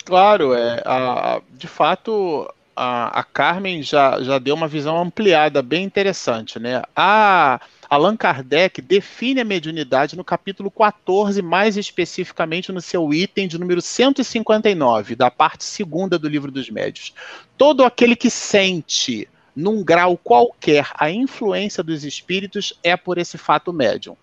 Claro, 0.04 0.54
é, 0.54 0.82
a, 0.84 1.40
de 1.52 1.66
fato, 1.66 2.48
a, 2.74 3.20
a, 3.20 3.24
Carmen 3.24 3.82
já, 3.82 4.22
já 4.22 4.38
deu 4.38 4.54
uma 4.54 4.68
visão 4.68 5.00
ampliada, 5.00 5.62
bem 5.62 5.84
interessante, 5.84 6.58
né? 6.58 6.82
A 6.94 7.60
Allan 7.88 8.16
Kardec 8.16 8.82
define 8.82 9.40
a 9.40 9.44
mediunidade 9.44 10.16
no 10.16 10.22
capítulo 10.22 10.70
14, 10.70 11.40
mais 11.42 11.76
especificamente 11.76 12.70
no 12.70 12.80
seu 12.80 13.12
item 13.14 13.48
de 13.48 13.58
número 13.58 13.80
159, 13.80 15.16
da 15.16 15.30
parte 15.30 15.64
segunda 15.64 16.18
do 16.18 16.28
livro 16.28 16.50
dos 16.50 16.68
médios. 16.68 17.14
Todo 17.56 17.84
aquele 17.84 18.14
que 18.14 18.30
sente, 18.30 19.28
num 19.54 19.82
grau 19.82 20.16
qualquer, 20.16 20.90
a 20.94 21.10
influência 21.10 21.82
dos 21.82 22.04
espíritos 22.04 22.78
é 22.82 22.96
por 22.96 23.18
esse 23.18 23.38
fato 23.38 23.72
médium. 23.72 24.16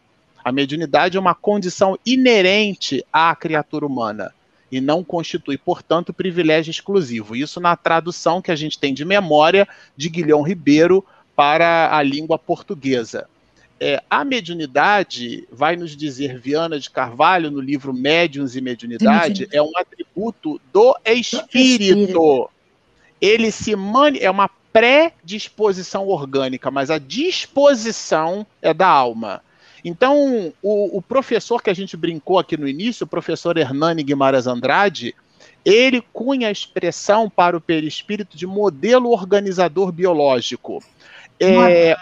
A 0.44 0.52
mediunidade 0.52 1.18
é 1.18 1.20
uma 1.20 1.34
condição 1.34 1.98
inerente 2.06 3.06
à 3.12 3.36
criatura 3.36 3.86
humana 3.86 4.34
e 4.72 4.82
não 4.82 5.04
constitui, 5.04 5.58
portanto, 5.58 6.12
privilégio 6.12 6.72
exclusivo. 6.72 7.36
Isso 7.36 7.60
na 7.60 7.76
tradução 7.76 8.42
que 8.42 8.52
a 8.52 8.56
gente 8.56 8.80
tem 8.80 8.94
de 8.94 9.06
memória 9.06 9.68
de 9.96 10.10
Guilhom 10.10 10.42
Ribeiro 10.42 11.06
para 11.36 11.96
a 11.96 12.02
língua 12.02 12.38
portuguesa. 12.40 13.28
É, 13.80 14.02
a 14.10 14.24
mediunidade, 14.24 15.48
vai 15.52 15.76
nos 15.76 15.96
dizer 15.96 16.40
Viana 16.40 16.80
de 16.80 16.90
Carvalho 16.90 17.52
no 17.52 17.60
livro 17.60 17.94
Médiuns 17.94 18.56
e 18.56 18.62
Mediunidade, 18.62 19.48
é 19.52 19.62
um 19.62 19.78
atributo 19.78 20.60
do 20.72 20.98
espírito. 21.06 22.50
Ele 23.22 23.52
se 23.52 23.76
mani 23.76 24.20
é 24.20 24.32
uma 24.32 24.50
predisposição 24.72 26.08
orgânica, 26.08 26.72
mas 26.72 26.90
a 26.90 26.98
disposição 26.98 28.46
é 28.62 28.74
da 28.74 28.88
alma. 28.88 29.42
Então, 29.84 30.54
o, 30.62 30.98
o, 30.98 31.02
professor 31.02 31.62
que 31.62 31.70
a 31.70 31.74
gente 31.74 31.98
brincou 31.98 32.40
aqui 32.40 32.56
no 32.56 32.68
início, 32.68 33.04
o 33.04 33.08
professor 33.08 33.58
Hernani 33.58 34.02
Guimarães 34.02 34.48
Andrade, 34.48 35.14
ele 35.66 36.02
cunha 36.14 36.48
a 36.48 36.52
expressão 36.52 37.30
para 37.30 37.58
o 37.58 37.62
perispírito 37.62 38.38
de 38.38 38.48
modelo 38.48 39.10
organizador 39.10 39.92
biológico. 39.92 40.82
É, 41.38 41.98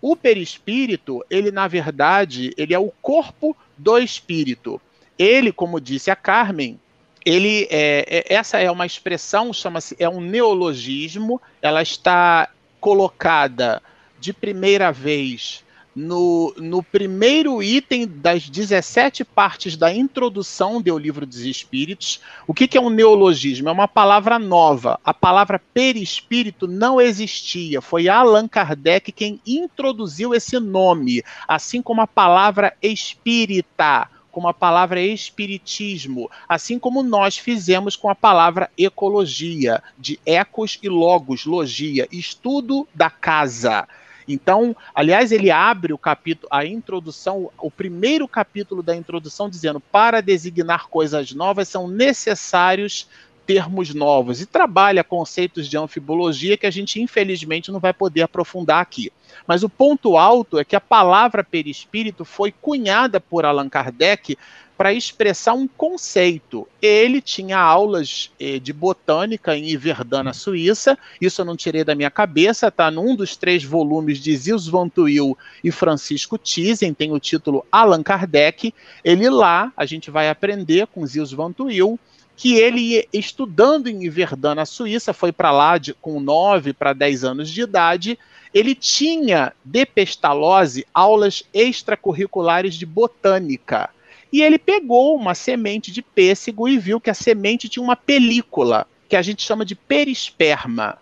o 0.00 0.16
perispírito, 0.16 1.24
ele 1.30 1.52
na 1.52 1.68
verdade, 1.68 2.52
ele 2.56 2.74
é 2.74 2.78
o 2.78 2.92
corpo 3.00 3.56
do 3.78 3.98
espírito. 3.98 4.80
Ele, 5.16 5.52
como 5.52 5.80
disse 5.80 6.10
a 6.10 6.16
Carmen, 6.16 6.78
ele 7.24 7.68
é, 7.70 8.24
é 8.28 8.34
essa 8.34 8.58
é 8.58 8.68
uma 8.68 8.84
expressão, 8.84 9.52
chama-se 9.52 9.94
é 9.96 10.08
um 10.08 10.20
neologismo, 10.20 11.40
ela 11.60 11.82
está 11.82 12.48
colocada 12.80 13.80
de 14.18 14.32
primeira 14.32 14.90
vez 14.90 15.64
no, 15.94 16.54
no 16.56 16.82
primeiro 16.82 17.62
item 17.62 18.06
das 18.06 18.48
17 18.48 19.24
partes 19.24 19.76
da 19.76 19.92
introdução 19.92 20.80
do 20.80 20.98
Livro 20.98 21.26
dos 21.26 21.40
Espíritos. 21.40 22.20
O 22.46 22.54
que, 22.54 22.66
que 22.66 22.78
é 22.78 22.80
um 22.80 22.90
neologismo? 22.90 23.68
É 23.68 23.72
uma 23.72 23.88
palavra 23.88 24.38
nova. 24.38 24.98
A 25.04 25.12
palavra 25.12 25.60
perispírito 25.72 26.66
não 26.66 27.00
existia. 27.00 27.80
Foi 27.80 28.08
Allan 28.08 28.48
Kardec 28.48 29.12
quem 29.12 29.40
introduziu 29.46 30.34
esse 30.34 30.58
nome, 30.58 31.22
assim 31.46 31.82
como 31.82 32.00
a 32.00 32.06
palavra 32.06 32.74
espírita 32.82 34.08
como 34.32 34.48
a 34.48 34.54
palavra 34.54 34.98
espiritismo, 34.98 36.30
assim 36.48 36.78
como 36.78 37.02
nós 37.02 37.36
fizemos 37.36 37.94
com 37.94 38.08
a 38.08 38.14
palavra 38.14 38.70
ecologia, 38.78 39.82
de 39.98 40.18
ecos 40.24 40.78
e 40.82 40.88
logos, 40.88 41.44
logia, 41.44 42.08
estudo 42.10 42.88
da 42.94 43.10
casa. 43.10 43.86
Então, 44.32 44.74
aliás, 44.94 45.30
ele 45.30 45.50
abre 45.50 45.92
o 45.92 45.98
capítulo, 45.98 46.48
a 46.50 46.64
introdução, 46.64 47.50
o 47.58 47.70
primeiro 47.70 48.26
capítulo 48.26 48.82
da 48.82 48.96
introdução, 48.96 49.48
dizendo: 49.48 49.78
para 49.78 50.22
designar 50.22 50.88
coisas 50.88 51.32
novas 51.32 51.68
são 51.68 51.86
necessários 51.86 53.06
termos 53.46 53.94
novos 53.94 54.40
e 54.40 54.46
trabalha 54.46 55.04
conceitos 55.04 55.68
de 55.68 55.76
anfibologia 55.76 56.56
que 56.56 56.66
a 56.66 56.70
gente 56.70 57.00
infelizmente 57.00 57.70
não 57.70 57.80
vai 57.80 57.92
poder 57.92 58.22
aprofundar 58.22 58.80
aqui. 58.80 59.12
Mas 59.46 59.62
o 59.62 59.68
ponto 59.68 60.16
alto 60.16 60.58
é 60.58 60.64
que 60.64 60.76
a 60.76 60.80
palavra 60.80 61.42
perispírito 61.42 62.24
foi 62.24 62.52
cunhada 62.52 63.20
por 63.20 63.44
Allan 63.44 63.68
Kardec 63.68 64.36
para 64.76 64.92
expressar 64.92 65.52
um 65.52 65.68
conceito. 65.68 66.66
Ele 66.80 67.20
tinha 67.20 67.56
aulas 67.56 68.32
eh, 68.40 68.58
de 68.58 68.72
botânica 68.72 69.56
em 69.56 69.68
Iverdana, 69.68 70.32
Suíça. 70.32 70.98
Isso 71.20 71.40
eu 71.40 71.44
não 71.44 71.56
tirei 71.56 71.84
da 71.84 71.94
minha 71.94 72.10
cabeça, 72.10 72.70
tá 72.70 72.90
num 72.90 73.14
dos 73.14 73.36
três 73.36 73.62
volumes 73.62 74.18
de 74.18 74.36
Zils 74.36 74.66
Van 74.66 74.88
Tuyl 74.88 75.38
e 75.62 75.70
Francisco 75.70 76.36
Thyssen, 76.36 76.94
tem 76.94 77.12
o 77.12 77.20
título 77.20 77.64
Allan 77.70 78.02
Kardec. 78.02 78.74
Ele 79.04 79.30
lá, 79.30 79.72
a 79.76 79.86
gente 79.86 80.10
vai 80.10 80.28
aprender 80.28 80.88
com 80.88 81.06
Zils 81.06 81.32
Van 81.32 81.52
Tuyl, 81.52 81.96
que 82.36 82.54
ele 82.54 83.06
estudando 83.12 83.88
em 83.88 84.04
Iverdana, 84.04 84.64
Suíça, 84.64 85.12
foi 85.12 85.32
para 85.32 85.50
lá 85.50 85.78
de, 85.78 85.94
com 85.94 86.18
9 86.20 86.72
para 86.72 86.92
10 86.92 87.24
anos 87.24 87.50
de 87.50 87.62
idade, 87.62 88.18
ele 88.52 88.74
tinha 88.74 89.52
de 89.64 89.86
pestalose 89.86 90.86
aulas 90.92 91.44
extracurriculares 91.54 92.74
de 92.74 92.84
botânica. 92.84 93.90
E 94.32 94.42
ele 94.42 94.58
pegou 94.58 95.14
uma 95.14 95.34
semente 95.34 95.92
de 95.92 96.02
pêssego 96.02 96.68
e 96.68 96.78
viu 96.78 97.00
que 97.00 97.10
a 97.10 97.14
semente 97.14 97.68
tinha 97.68 97.82
uma 97.82 97.96
película, 97.96 98.86
que 99.08 99.16
a 99.16 99.22
gente 99.22 99.42
chama 99.42 99.64
de 99.64 99.74
perisperma, 99.74 100.98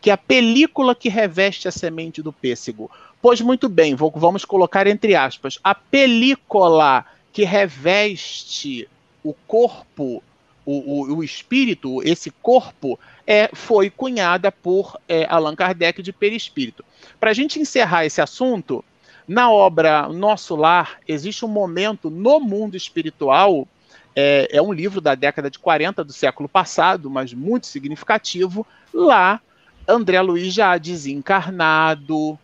que 0.00 0.10
é 0.10 0.12
a 0.12 0.18
película 0.18 0.94
que 0.94 1.08
reveste 1.08 1.66
a 1.66 1.70
semente 1.70 2.22
do 2.22 2.32
pêssego. 2.32 2.90
Pois 3.22 3.40
muito 3.40 3.70
bem, 3.70 3.94
vou, 3.94 4.12
vamos 4.14 4.44
colocar 4.44 4.86
entre 4.86 5.14
aspas, 5.14 5.58
a 5.64 5.74
película 5.74 7.06
que 7.32 7.42
reveste 7.42 8.86
o 9.22 9.32
corpo, 9.46 10.22
o, 10.64 11.12
o, 11.12 11.16
o 11.16 11.24
espírito, 11.24 12.02
esse 12.02 12.30
corpo, 12.30 12.98
é, 13.26 13.50
foi 13.52 13.90
cunhada 13.90 14.50
por 14.50 14.98
é, 15.08 15.26
Allan 15.28 15.54
Kardec 15.54 16.02
de 16.02 16.12
perispírito. 16.12 16.84
Para 17.18 17.30
a 17.30 17.34
gente 17.34 17.58
encerrar 17.58 18.04
esse 18.04 18.20
assunto, 18.20 18.84
na 19.26 19.50
obra 19.50 20.08
Nosso 20.08 20.54
Lar, 20.54 20.98
existe 21.08 21.44
um 21.44 21.48
momento 21.48 22.10
no 22.10 22.38
mundo 22.40 22.76
espiritual, 22.76 23.66
é, 24.14 24.48
é, 24.52 24.62
um 24.62 24.72
livro 24.72 25.00
da 25.00 25.14
década 25.14 25.50
de 25.50 25.58
40 25.58 26.04
do 26.04 26.12
século 26.12 26.48
passado, 26.48 27.10
mas 27.10 27.32
muito 27.32 27.66
significativo. 27.66 28.66
Lá, 28.92 29.40
André 29.88 30.20
Luiz 30.20 30.52
já 30.52 30.76
desencarnado, 30.78 32.38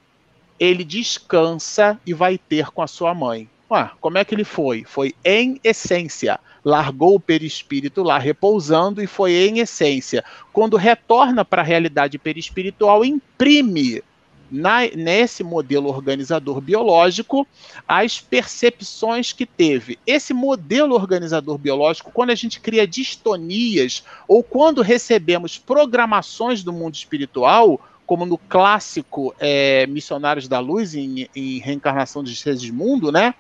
ele 0.59 0.85
descansa 0.85 1.99
e 2.07 2.13
vai 2.13 2.39
ter 2.39 2.71
com 2.71 2.83
a 2.83 2.87
sua 2.87 3.15
mãe. 3.15 3.49
Ué, 3.71 3.91
como 4.01 4.19
é 4.19 4.25
que 4.25 4.35
ele 4.35 4.43
foi? 4.43 4.85
Foi 4.85 5.15
em 5.25 5.61
essência. 5.63 6.41
Largou 6.65 7.15
o 7.15 7.21
perispírito 7.21 8.03
lá 8.03 8.19
repousando 8.19 9.01
e 9.01 9.07
foi 9.07 9.33
em 9.33 9.61
essência. 9.61 10.25
Quando 10.53 10.77
retorna 10.77 11.45
para 11.45 11.63
a 11.63 11.65
realidade 11.65 12.19
perispiritual, 12.19 13.05
imprime 13.05 14.03
na, 14.51 14.81
nesse 14.89 15.45
modelo 15.45 15.89
organizador 15.89 16.61
biológico 16.61 17.47
as 17.87 18.21
percepções 18.21 19.33
que 19.33 19.47
teve. 19.47 19.99
Esse 20.05 20.35
modelo 20.35 20.97
organizador 20.97 21.57
biológico, 21.57 22.11
quando 22.11 22.31
a 22.31 22.35
gente 22.35 22.59
cria 22.59 22.87
distonias 22.87 24.03
ou 24.27 24.43
quando 24.43 24.83
recebemos 24.83 25.57
programações 25.57 26.65
do 26.65 26.73
mundo 26.73 26.97
espiritual, 26.97 27.81
como 28.05 28.27
no 28.27 28.37
clássico 28.37 29.33
é, 29.39 29.87
Missionários 29.87 30.49
da 30.49 30.59
Luz, 30.59 30.97
em, 30.97 31.29
em 31.37 31.59
Reencarnação 31.61 32.25
de 32.25 32.73
Mundo, 32.73 33.13
né? 33.13 33.33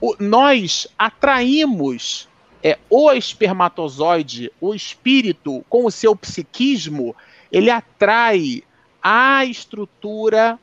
O, 0.00 0.16
nós 0.18 0.86
atraímos 0.98 2.28
é, 2.62 2.78
o 2.88 3.12
espermatozoide, 3.12 4.52
o 4.60 4.74
espírito, 4.74 5.64
com 5.68 5.84
o 5.84 5.90
seu 5.90 6.14
psiquismo, 6.14 7.14
ele 7.50 7.70
atrai 7.70 8.62
a 9.02 9.44
estrutura 9.44 10.58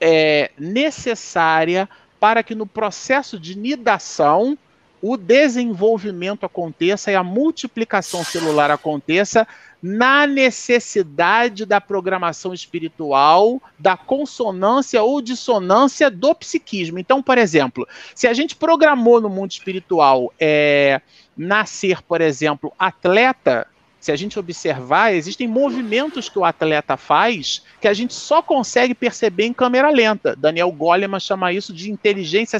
é, 0.00 0.50
necessária 0.58 1.88
para 2.18 2.42
que 2.42 2.54
no 2.54 2.66
processo 2.66 3.38
de 3.38 3.56
nidação 3.56 4.56
o 5.02 5.16
desenvolvimento 5.16 6.44
aconteça 6.44 7.10
e 7.10 7.14
a 7.14 7.22
multiplicação 7.22 8.22
celular 8.22 8.70
aconteça 8.70 9.46
na 9.82 10.26
necessidade 10.26 11.64
da 11.64 11.80
programação 11.80 12.52
espiritual, 12.52 13.60
da 13.78 13.96
consonância 13.96 15.02
ou 15.02 15.22
dissonância 15.22 16.10
do 16.10 16.34
psiquismo. 16.34 16.98
Então, 16.98 17.22
por 17.22 17.38
exemplo, 17.38 17.88
se 18.14 18.26
a 18.26 18.34
gente 18.34 18.54
programou 18.54 19.20
no 19.20 19.30
mundo 19.30 19.52
espiritual 19.52 20.32
é, 20.38 21.00
nascer, 21.36 22.02
por 22.02 22.20
exemplo, 22.20 22.72
atleta, 22.78 23.66
se 23.98 24.12
a 24.12 24.16
gente 24.16 24.38
observar, 24.38 25.14
existem 25.14 25.46
movimentos 25.46 26.28
que 26.28 26.38
o 26.38 26.44
atleta 26.44 26.96
faz 26.96 27.62
que 27.80 27.88
a 27.88 27.92
gente 27.94 28.14
só 28.14 28.42
consegue 28.42 28.94
perceber 28.94 29.44
em 29.44 29.52
câmera 29.52 29.90
lenta. 29.90 30.34
Daniel 30.36 30.70
Goleman 30.72 31.20
chama 31.20 31.52
isso 31.52 31.72
de 31.72 31.90
inteligência 31.90 32.58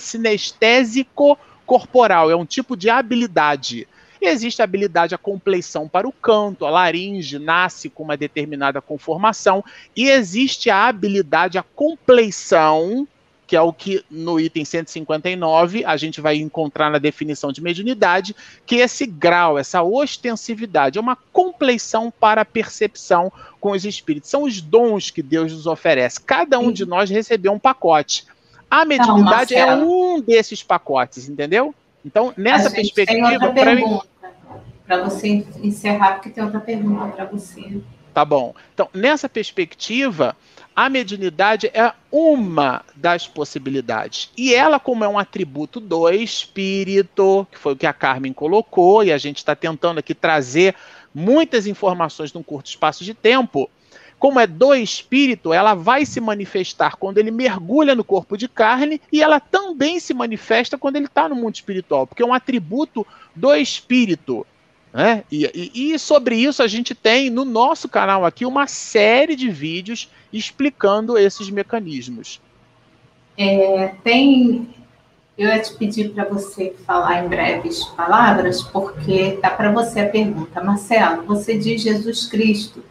sinestésico-corporal. 1.70 2.30
É 2.30 2.36
um 2.36 2.44
tipo 2.44 2.76
de 2.76 2.90
habilidade. 2.90 3.86
existe 4.20 4.60
a 4.60 4.64
habilidade, 4.64 5.14
a 5.14 5.18
compleição 5.18 5.88
para 5.88 6.06
o 6.06 6.12
canto, 6.12 6.66
a 6.66 6.70
laringe 6.70 7.38
nasce 7.38 7.88
com 7.88 8.02
uma 8.02 8.18
determinada 8.18 8.78
conformação, 8.80 9.64
e 9.96 10.10
existe 10.10 10.68
a 10.68 10.88
habilidade, 10.88 11.56
a 11.56 11.62
compleição 11.62 13.08
que 13.46 13.56
é 13.56 13.60
o 13.60 13.72
que 13.72 14.04
no 14.08 14.38
item 14.38 14.64
159 14.64 15.84
a 15.84 15.96
gente 15.96 16.20
vai 16.20 16.36
encontrar 16.36 16.88
na 16.88 16.98
definição 16.98 17.50
de 17.50 17.60
mediunidade, 17.60 18.36
que 18.64 18.76
esse 18.76 19.04
grau, 19.04 19.58
essa 19.58 19.82
ostensividade, 19.82 20.98
é 20.98 21.00
uma 21.00 21.16
compleição 21.32 22.12
para 22.12 22.42
a 22.42 22.44
percepção 22.44 23.32
com 23.58 23.72
os 23.72 23.84
espíritos. 23.84 24.30
São 24.30 24.44
os 24.44 24.60
dons 24.60 25.10
que 25.10 25.20
Deus 25.20 25.52
nos 25.52 25.66
oferece. 25.66 26.20
Cada 26.20 26.60
um 26.60 26.70
de 26.70 26.86
nós 26.86 27.10
recebeu 27.10 27.52
um 27.52 27.58
pacote. 27.58 28.24
A 28.70 28.84
mediunidade 28.84 29.54
é 29.54 29.74
um 29.74 30.20
desses 30.20 30.62
pacotes, 30.62 31.28
entendeu? 31.28 31.74
Então, 32.04 32.32
nessa 32.36 32.70
perspectiva, 32.70 33.52
para 33.52 33.74
mim. 33.74 33.98
Para 34.86 35.04
você 35.04 35.46
encerrar, 35.62 36.14
porque 36.14 36.30
tem 36.30 36.42
outra 36.42 36.60
pergunta 36.60 37.08
para 37.08 37.24
você. 37.24 37.80
Tá 38.14 38.24
bom. 38.24 38.54
Então, 38.74 38.88
nessa 38.92 39.28
perspectiva, 39.28 40.36
a 40.74 40.88
mediunidade 40.88 41.70
é 41.72 41.92
uma 42.10 42.82
das 42.94 43.26
possibilidades. 43.28 44.30
E 44.36 44.54
ela, 44.54 44.80
como 44.80 45.04
é 45.04 45.08
um 45.08 45.18
atributo 45.18 45.78
do 45.78 46.08
espírito, 46.08 47.46
que 47.50 47.58
foi 47.58 47.74
o 47.74 47.76
que 47.76 47.86
a 47.86 47.92
Carmen 47.92 48.32
colocou, 48.32 49.04
e 49.04 49.12
a 49.12 49.18
gente 49.18 49.38
está 49.38 49.54
tentando 49.54 49.98
aqui 49.98 50.14
trazer 50.14 50.74
muitas 51.14 51.66
informações 51.66 52.32
num 52.32 52.42
curto 52.42 52.66
espaço 52.66 53.04
de 53.04 53.14
tempo, 53.14 53.70
como 54.20 54.38
é 54.38 54.46
do 54.46 54.74
espírito, 54.74 55.50
ela 55.50 55.72
vai 55.72 56.04
se 56.04 56.20
manifestar 56.20 56.96
quando 56.96 57.16
ele 57.16 57.30
mergulha 57.30 57.94
no 57.94 58.04
corpo 58.04 58.36
de 58.36 58.46
carne 58.46 59.00
e 59.10 59.22
ela 59.22 59.40
também 59.40 59.98
se 59.98 60.12
manifesta 60.12 60.76
quando 60.76 60.96
ele 60.96 61.06
está 61.06 61.26
no 61.26 61.34
mundo 61.34 61.54
espiritual, 61.54 62.06
porque 62.06 62.22
é 62.22 62.26
um 62.26 62.34
atributo 62.34 63.04
do 63.34 63.54
espírito. 63.54 64.46
Né? 64.92 65.24
E, 65.32 65.46
e, 65.74 65.94
e, 65.94 65.98
sobre 65.98 66.36
isso 66.36 66.62
a 66.62 66.68
gente 66.68 66.94
tem 66.94 67.30
no 67.30 67.46
nosso 67.46 67.88
canal 67.88 68.26
aqui 68.26 68.44
uma 68.44 68.66
série 68.66 69.34
de 69.34 69.48
vídeos 69.48 70.10
explicando 70.30 71.16
esses 71.16 71.48
mecanismos. 71.48 72.42
É, 73.38 73.94
tem. 74.04 74.68
Eu 75.38 75.48
ia 75.48 75.60
te 75.60 75.72
pedir 75.72 76.10
para 76.10 76.24
você 76.24 76.74
falar 76.84 77.24
em 77.24 77.28
breves 77.28 77.84
palavras, 77.96 78.62
porque 78.64 79.38
tá 79.40 79.48
para 79.48 79.72
você 79.72 80.00
a 80.00 80.08
pergunta. 80.10 80.62
Marcelo, 80.62 81.22
você 81.22 81.56
diz 81.56 81.80
Jesus 81.80 82.26
Cristo 82.26 82.84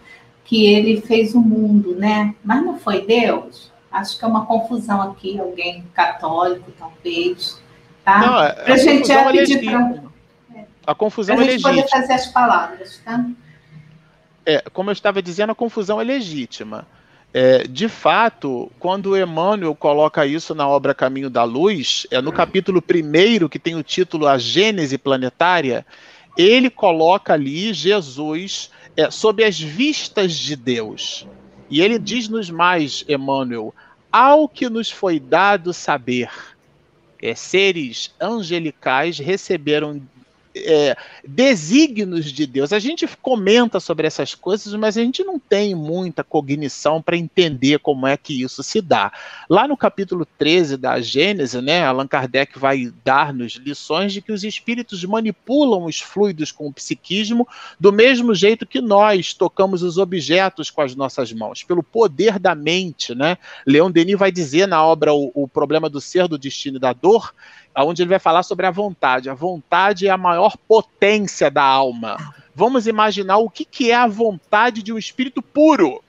que 0.50 0.66
ele 0.66 1.00
fez 1.00 1.36
o 1.36 1.40
mundo, 1.40 1.94
né? 1.96 2.34
Mas 2.44 2.66
não 2.66 2.80
foi 2.80 3.06
Deus? 3.06 3.72
Acho 3.92 4.18
que 4.18 4.26
é 4.26 4.28
uma 4.28 4.48
confusão 4.48 5.00
aqui, 5.00 5.40
alguém 5.40 5.84
católico, 5.94 6.72
talvez. 6.72 7.62
Tá? 8.04 8.20
Não, 8.20 8.44
é, 8.44 8.54
pra 8.54 8.74
a 8.74 8.78
gente 8.78 9.08
já 9.08 9.32
pedir 9.32 9.64
para 9.64 10.10
a 10.88 10.96
confusão 10.96 11.36
pra 11.36 11.46
é 11.46 11.48
legítima. 11.50 11.70
poder 11.70 11.88
fazer 11.88 12.14
as 12.14 12.26
palavras, 12.26 13.00
tá? 13.06 13.24
É, 14.44 14.64
como 14.74 14.90
eu 14.90 14.94
estava 14.94 15.22
dizendo, 15.22 15.52
a 15.52 15.56
confusão 15.56 16.02
é 16.02 16.04
legítima. 16.04 16.88
É, 17.32 17.60
de 17.68 17.88
fato, 17.88 18.72
quando 18.80 19.16
Emmanuel 19.16 19.76
coloca 19.76 20.26
isso 20.26 20.56
na 20.56 20.68
obra 20.68 20.96
Caminho 20.96 21.30
da 21.30 21.44
Luz, 21.44 22.08
é 22.10 22.20
no 22.22 22.32
capítulo 22.32 22.82
1, 22.84 23.48
que 23.48 23.60
tem 23.60 23.76
o 23.76 23.84
título 23.84 24.26
A 24.26 24.40
Gênese 24.40 24.98
Planetária, 24.98 25.86
ele 26.36 26.72
coloca 26.72 27.34
ali 27.34 27.72
Jesus 27.72 28.72
é, 28.96 29.10
sob 29.12 29.44
as 29.44 29.60
vistas 29.60 30.34
de 30.34 30.56
Deus. 30.56 31.28
E 31.70 31.82
ele 31.82 32.00
diz-nos 32.00 32.50
mais, 32.50 33.06
Emmanuel, 33.08 33.74
ao 34.12 34.50
que 34.50 34.70
nos 34.70 34.90
foi 34.90 35.20
dado 35.20 35.74
saber, 35.74 36.30
é, 37.22 37.36
seres 37.36 38.14
angelicais 38.20 39.20
receberam 39.20 40.02
é, 40.56 40.98
desígnios 41.28 42.32
de 42.32 42.46
Deus. 42.46 42.74
A 42.74 42.80
gente 42.80 43.08
comenta 43.22 43.80
sobre 43.80 44.08
essas 44.08 44.34
coisas, 44.34 44.74
mas 44.74 44.98
a 44.98 45.02
gente 45.02 45.24
não 45.24 45.40
tem 45.40 45.76
muita 45.76 46.24
cognição 46.24 47.02
para 47.02 47.18
entender 47.18 47.80
como 47.80 48.08
é 48.08 48.18
que 48.18 48.42
isso 48.42 48.64
se 48.64 48.82
dá. 48.82 49.12
Lá 49.50 49.68
no 49.68 49.78
capítulo 49.78 50.26
13 50.38 50.78
da 50.78 51.00
Gênese, 51.00 51.62
né, 51.62 51.84
Allan 51.84 52.08
Kardec 52.08 52.58
vai 52.58 52.92
dar-nos 53.04 53.54
lições 53.54 54.14
de 54.14 54.22
que 54.22 54.32
os 54.32 54.44
espíritos 54.44 55.04
manipulam 55.04 55.86
os 55.86 56.00
fluidos 56.00 56.52
com 56.52 56.68
o 56.68 56.74
psiquismo 56.74 57.48
do 57.80 57.92
mesmo 57.92 58.34
jeito 58.34 58.66
que 58.66 58.82
nós 58.82 59.34
tocamos 59.34 59.84
os 59.84 59.98
objetos 59.98 60.70
com 60.70 60.82
as 60.82 60.96
nossas 60.96 61.32
mãos, 61.32 61.64
pelo 61.64 61.84
poder 61.84 62.40
da 62.40 62.56
mente. 62.56 63.14
Né? 63.14 63.38
Leon 63.66 63.92
Denis 63.92 64.18
vai 64.18 64.32
dizer 64.32 64.68
na 64.68 64.84
obra 64.84 65.14
O, 65.14 65.32
o 65.34 65.48
Problema 65.48 65.90
do 65.90 66.02
Ser, 66.02 66.28
do 66.28 66.38
Destino 66.38 66.78
e 66.78 66.80
da 66.80 66.94
Dor 66.94 67.34
onde 67.78 68.02
ele 68.02 68.10
vai 68.10 68.20
falar 68.20 68.44
sobre 68.44 68.66
a 68.66 68.72
vontade. 68.72 69.30
A 69.30 69.34
vontade 69.34 70.08
é 70.08 70.10
a 70.10 70.18
maior 70.18 70.56
potência 70.68 71.50
da 71.50 71.64
alma. 71.64 72.18
Vamos 72.54 72.88
imaginar 72.88 73.38
o 73.38 73.50
que, 73.50 73.64
que 73.64 73.92
é 73.92 73.96
a 73.96 74.08
vontade 74.08 74.84
de 74.84 74.92
um 74.92 74.98
espírito 74.98 75.42
puro, 75.42 76.04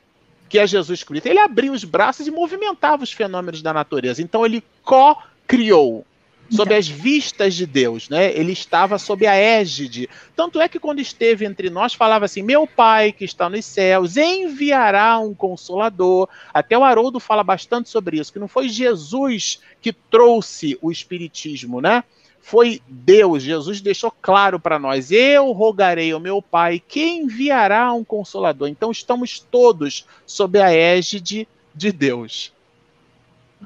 que 0.48 0.58
é 0.58 0.66
Jesus 0.66 1.04
Cristo. 1.04 1.26
Ele 1.26 1.38
abria 1.38 1.70
os 1.70 1.84
braços 1.84 2.26
e 2.26 2.30
movimentava 2.30 3.04
os 3.04 3.12
fenômenos 3.12 3.62
da 3.62 3.72
natureza. 3.72 4.20
Então 4.20 4.44
ele 4.44 4.64
co-criou 4.82 6.04
sob 6.51 6.74
as 6.74 6.89
vistas 6.89 7.55
de 7.55 7.64
Deus, 7.66 8.09
né? 8.09 8.32
Ele 8.32 8.52
estava 8.52 8.98
sob 8.98 9.27
a 9.27 9.35
égide. 9.35 10.09
Tanto 10.35 10.60
é 10.60 10.68
que 10.68 10.81
quando 10.81 11.01
esteve 11.01 11.44
entre 11.44 11.70
nós 11.70 11.94
falava 11.94 12.24
assim: 12.24 12.43
"Meu 12.43 12.66
Pai 12.66 13.12
que 13.12 13.24
está 13.24 13.48
nos 13.48 13.64
céus 13.64 14.16
enviará 14.16 15.18
um 15.18 15.35
consolador". 15.35 16.28
Até 16.52 16.77
o 16.77 16.85
Haroldo 16.85 17.20
fala 17.20 17.44
bastante 17.44 17.89
sobre 17.89 18.18
isso, 18.18 18.32
que 18.32 18.39
não 18.39 18.48
foi 18.48 18.68
Jesus 18.68 19.60
que 19.81 19.93
trouxe 19.93 20.78
o 20.82 20.90
espiritismo, 20.90 21.81
né? 21.81 22.05
Foi 22.40 22.81
Deus, 22.89 23.43
Jesus 23.43 23.81
deixou 23.81 24.10
claro 24.10 24.59
para 24.59 24.78
nós: 24.78 25.10
Eu 25.10 25.52
rogarei 25.52 26.10
ao 26.10 26.18
meu 26.18 26.40
Pai 26.40 26.82
que 26.86 27.02
enviará 27.02 27.93
um 27.93 28.02
consolador. 28.02 28.68
Então 28.68 28.90
estamos 28.90 29.39
todos 29.39 30.06
sob 30.27 30.59
a 30.59 30.72
égide 30.72 31.47
de 31.74 31.93
Deus. 31.93 32.52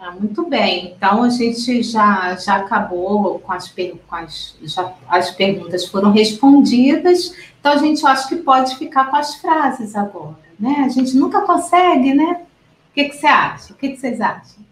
Ah, 0.01 0.11
muito 0.11 0.45
bem. 0.47 0.93
Então 0.97 1.23
a 1.23 1.29
gente 1.29 1.83
já, 1.83 2.35
já 2.37 2.57
acabou 2.57 3.39
com 3.39 3.53
as, 3.53 3.73
com 4.09 4.15
as, 4.17 4.57
já, 4.63 4.93
as 5.09 5.31
perguntas 5.31 5.87
foram 5.87 6.11
respondidas. 6.11 7.35
Então 7.61 7.73
a 7.73 7.77
gente 7.77 8.05
acho 8.05 8.29
que 8.29 8.37
pode 8.37 8.77
ficar 8.77 9.11
com 9.11 9.17
as 9.17 9.37
frases 9.37 9.95
agora, 9.95 10.37
né? 10.59 10.83
A 10.85 10.89
gente 10.89 11.17
nunca 11.17 11.43
consegue, 11.43 12.13
né? 12.13 12.43
O 12.91 12.95
que, 12.95 13.05
que 13.05 13.17
você 13.17 13.27
acha? 13.27 13.73
O 13.73 13.77
que, 13.77 13.91
que 13.91 13.97
vocês 13.97 14.21
acham? 14.21 14.65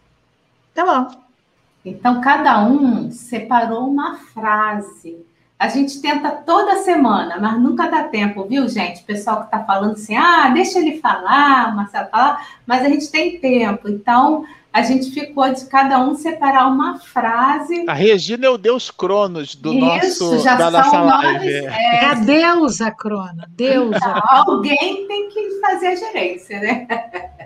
Tá 0.74 0.84
bom. 0.84 1.22
Então 1.84 2.20
cada 2.20 2.64
um 2.64 3.10
separou 3.10 3.88
uma 3.88 4.16
frase. 4.16 5.24
A 5.58 5.68
gente 5.68 6.00
tenta 6.00 6.30
toda 6.30 6.82
semana, 6.82 7.38
mas 7.40 7.60
nunca 7.60 7.88
dá 7.88 8.02
tempo, 8.02 8.44
viu, 8.44 8.68
gente? 8.68 9.02
O 9.02 9.06
pessoal 9.06 9.38
que 9.38 9.44
está 9.44 9.62
falando 9.62 9.92
assim, 9.92 10.16
ah, 10.16 10.50
deixa 10.52 10.80
ele 10.80 10.98
falar, 10.98 11.74
Marcelo 11.76 12.08
falar, 12.10 12.44
mas 12.66 12.84
a 12.84 12.88
gente 12.88 13.08
tem 13.08 13.38
tempo. 13.38 13.88
Então, 13.88 14.44
a 14.72 14.82
gente 14.82 15.10
ficou 15.10 15.52
de 15.52 15.66
cada 15.66 16.00
um 16.00 16.14
separar 16.14 16.66
uma 16.66 16.98
frase. 16.98 17.84
A 17.86 17.92
Regina 17.92 18.46
é 18.46 18.50
o 18.50 18.56
deus 18.56 18.90
Cronos 18.90 19.54
do 19.54 19.72
Isso, 19.74 20.32
nosso 20.32 20.38
já 20.42 20.56
da 20.56 20.70
nossa 20.70 21.00
live. 21.00 21.48
É. 21.48 21.66
é 21.66 22.04
a 22.06 22.14
deusa 22.14 22.90
Cronos, 22.90 23.44
deusa. 23.50 23.96
Então, 23.96 24.22
alguém 24.24 25.06
tem 25.06 25.28
que 25.28 25.60
fazer 25.60 25.88
a 25.88 25.96
gerência, 25.96 26.60
né? 26.60 26.86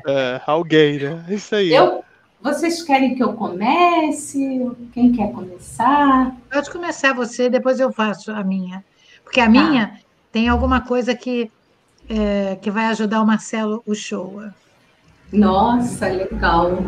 É, 0.07 0.41
alguém, 0.47 1.01
né? 1.01 1.25
Isso 1.29 1.57
aí. 1.57 1.75
Eu, 1.75 2.05
vocês 2.41 2.81
querem 2.85 3.17
que 3.17 3.23
eu 3.25 3.33
comece? 3.33 4.71
Quem 4.93 5.11
quer 5.11 5.33
começar? 5.33 6.33
Pode 6.49 6.71
começar 6.71 7.13
você, 7.13 7.51
depois 7.51 7.81
eu 7.81 7.93
faço 7.93 8.31
a 8.31 8.45
minha. 8.45 8.85
Porque 9.25 9.41
a 9.41 9.47
tá. 9.47 9.51
minha 9.51 9.99
tem 10.31 10.49
alguma 10.49 10.81
coisa 10.81 11.13
que, 11.13 11.51
é, 12.09 12.57
que 12.63 12.71
vai 12.71 12.87
ajudar 12.87 13.21
o 13.21 13.27
Marcelo 13.27 13.83
Uchoa. 13.85 14.55
Nossa, 15.33 16.09
legal. 16.09 16.79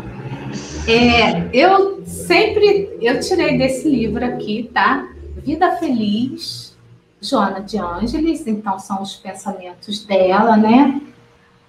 É, 0.87 1.49
eu 1.53 2.03
sempre 2.05 2.97
eu 3.01 3.19
tirei 3.19 3.57
desse 3.57 3.87
livro 3.87 4.23
aqui, 4.25 4.69
tá? 4.73 5.07
Vida 5.43 5.75
Feliz, 5.77 6.77
Joana 7.21 7.61
de 7.61 7.77
Ângeles, 7.77 8.47
então 8.47 8.79
são 8.79 9.01
os 9.01 9.15
pensamentos 9.15 10.05
dela, 10.05 10.57
né? 10.57 11.01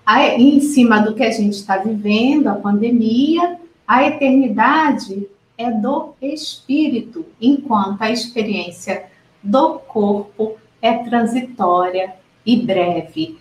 Aí, 0.07 0.43
em 0.43 0.61
cima 0.61 1.01
do 1.01 1.15
que 1.15 1.23
a 1.23 1.31
gente 1.31 1.55
está 1.55 1.77
vivendo, 1.77 2.49
a 2.49 2.55
pandemia, 2.55 3.59
a 3.87 4.07
eternidade 4.07 5.29
é 5.59 5.71
do 5.71 6.15
espírito, 6.23 7.27
enquanto 7.41 8.03
a 8.03 8.11
experiência 8.11 9.07
do 9.43 9.79
corpo 9.81 10.57
é 10.81 10.95
transitória 11.05 12.15
e 12.45 12.57
breve. 12.57 13.39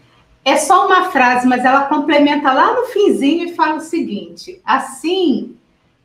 É 0.50 0.58
só 0.58 0.88
uma 0.88 1.12
frase, 1.12 1.48
mas 1.48 1.64
ela 1.64 1.84
complementa 1.84 2.52
lá 2.52 2.74
no 2.74 2.88
finzinho 2.88 3.46
e 3.46 3.56
fala 3.56 3.76
o 3.76 3.82
seguinte: 3.82 4.60
assim, 4.66 5.56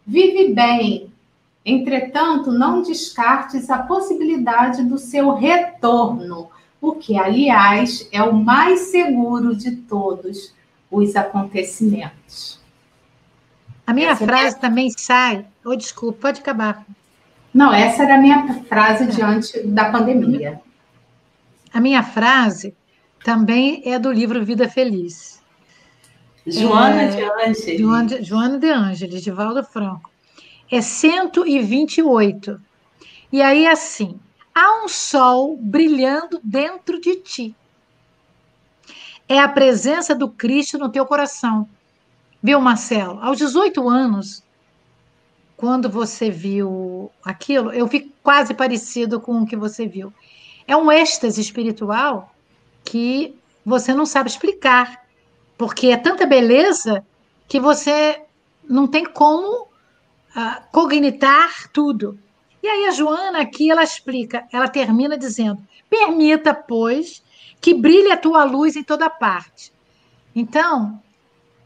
vive 0.07 0.53
bem. 0.53 1.11
Entretanto, 1.65 2.53
não 2.53 2.83
descartes 2.83 3.71
a 3.71 3.79
possibilidade 3.79 4.85
do 4.85 4.99
seu 4.99 5.33
retorno, 5.33 6.51
o 6.79 6.93
que, 6.93 7.19
aliás, 7.19 8.07
é 8.13 8.23
o 8.23 8.35
mais 8.35 8.81
seguro 8.91 9.57
de 9.57 9.77
todos 9.77 10.53
os 10.91 11.17
acontecimentos. 11.17 12.61
A 13.87 13.95
minha 13.95 14.11
essa 14.11 14.27
frase 14.27 14.57
é... 14.57 14.59
também 14.59 14.91
sai. 14.95 15.47
Oh, 15.65 15.75
desculpa, 15.75 16.19
pode 16.21 16.41
acabar. 16.43 16.85
Não, 17.55 17.73
essa 17.73 18.03
era 18.03 18.17
a 18.17 18.21
minha 18.21 18.63
frase 18.65 19.07
diante 19.07 19.67
da 19.69 19.91
pandemia. 19.91 20.61
A 21.73 21.81
minha 21.81 22.03
frase 22.03 22.75
também 23.25 23.83
é 23.87 23.99
do 23.99 24.13
livro 24.13 24.45
Vida 24.45 24.69
Feliz. 24.69 25.43
Joana 26.47 27.03
é, 27.05 27.09
de 27.09 27.23
Ângeles. 27.23 27.81
Joana, 27.81 28.23
Joana 28.23 28.59
de 28.59 28.69
Ângeles, 28.69 29.23
de 29.23 29.31
Valdo 29.31 29.65
Franco. 29.65 30.11
É 30.71 30.83
128. 30.83 32.61
E 33.33 33.41
aí, 33.41 33.67
assim, 33.67 34.21
há 34.55 34.85
um 34.85 34.89
sol 34.89 35.57
brilhando 35.57 36.39
dentro 36.45 37.01
de 37.01 37.17
ti. 37.17 37.57
É 39.27 39.41
a 39.41 39.49
presença 39.49 40.15
do 40.15 40.29
Cristo 40.29 40.77
no 40.77 40.91
teu 40.91 41.07
coração. 41.07 41.67
Viu, 42.43 42.61
Marcelo? 42.61 43.19
Aos 43.23 43.39
18 43.39 43.89
anos, 43.89 44.43
quando 45.57 45.89
você 45.89 46.29
viu 46.29 47.11
aquilo, 47.25 47.73
eu 47.73 47.87
vi 47.87 48.13
quase 48.23 48.53
parecido 48.53 49.19
com 49.19 49.41
o 49.41 49.47
que 49.47 49.57
você 49.57 49.87
viu. 49.87 50.13
É 50.69 50.77
um 50.77 50.93
êxtase 50.93 51.41
espiritual 51.41 52.34
que 52.85 53.35
você 53.65 53.95
não 53.95 54.05
sabe 54.05 54.29
explicar, 54.29 55.03
porque 55.57 55.89
é 55.89 55.97
tanta 55.97 56.27
beleza 56.27 57.05
que 57.49 57.59
você 57.59 58.21
não 58.69 58.87
tem 58.87 59.05
como 59.05 59.63
uh, 59.63 60.63
cognitar 60.71 61.69
tudo. 61.73 62.19
E 62.63 62.69
aí 62.69 62.87
a 62.87 62.91
Joana 62.91 63.41
aqui 63.41 63.71
ela 63.71 63.83
explica, 63.83 64.47
ela 64.53 64.69
termina 64.69 65.17
dizendo: 65.17 65.63
permita, 65.89 66.53
pois, 66.55 67.23
que 67.61 67.75
brilhe 67.75 68.11
a 68.11 68.17
tua 68.17 68.45
luz 68.45 68.77
em 68.77 68.83
toda 68.83 69.09
parte. 69.09 69.73
Então, 70.35 71.01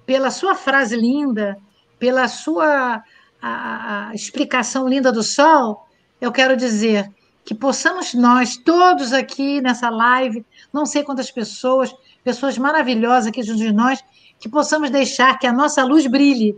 pela 0.05 0.31
sua 0.31 0.55
frase 0.55 0.97
linda, 0.97 1.59
pela 1.99 2.29
sua 2.29 3.03
a, 3.41 4.09
a 4.09 4.15
explicação 4.15 4.89
linda 4.89 5.13
do 5.13 5.23
sol, 5.23 5.87
eu 6.21 6.33
quero 6.33 6.57
dizer 6.57 7.11
que 7.49 7.55
possamos 7.55 8.13
nós, 8.13 8.59
todos 8.59 9.15
aqui 9.15 9.63
nessa 9.63 9.89
live, 9.89 10.45
não 10.71 10.85
sei 10.85 11.03
quantas 11.03 11.31
pessoas, 11.31 11.91
pessoas 12.23 12.59
maravilhosas 12.59 13.29
aqui 13.29 13.43
junto 13.43 13.61
de 13.61 13.73
nós, 13.73 14.05
que 14.39 14.51
possamos 14.51 14.91
deixar 14.91 15.39
que 15.39 15.47
a 15.47 15.53
nossa 15.53 15.83
luz 15.83 16.07
brilhe, 16.07 16.55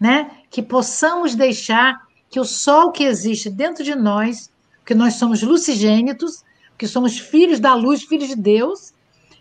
né? 0.00 0.30
Que 0.48 0.62
possamos 0.62 1.34
deixar 1.34 2.00
que 2.30 2.40
o 2.40 2.46
sol 2.46 2.90
que 2.92 3.04
existe 3.04 3.50
dentro 3.50 3.84
de 3.84 3.94
nós, 3.94 4.50
que 4.86 4.94
nós 4.94 5.16
somos 5.16 5.42
lucigênitos, 5.42 6.42
que 6.78 6.86
somos 6.86 7.18
filhos 7.18 7.60
da 7.60 7.74
luz, 7.74 8.02
filhos 8.02 8.28
de 8.28 8.36
Deus, 8.36 8.94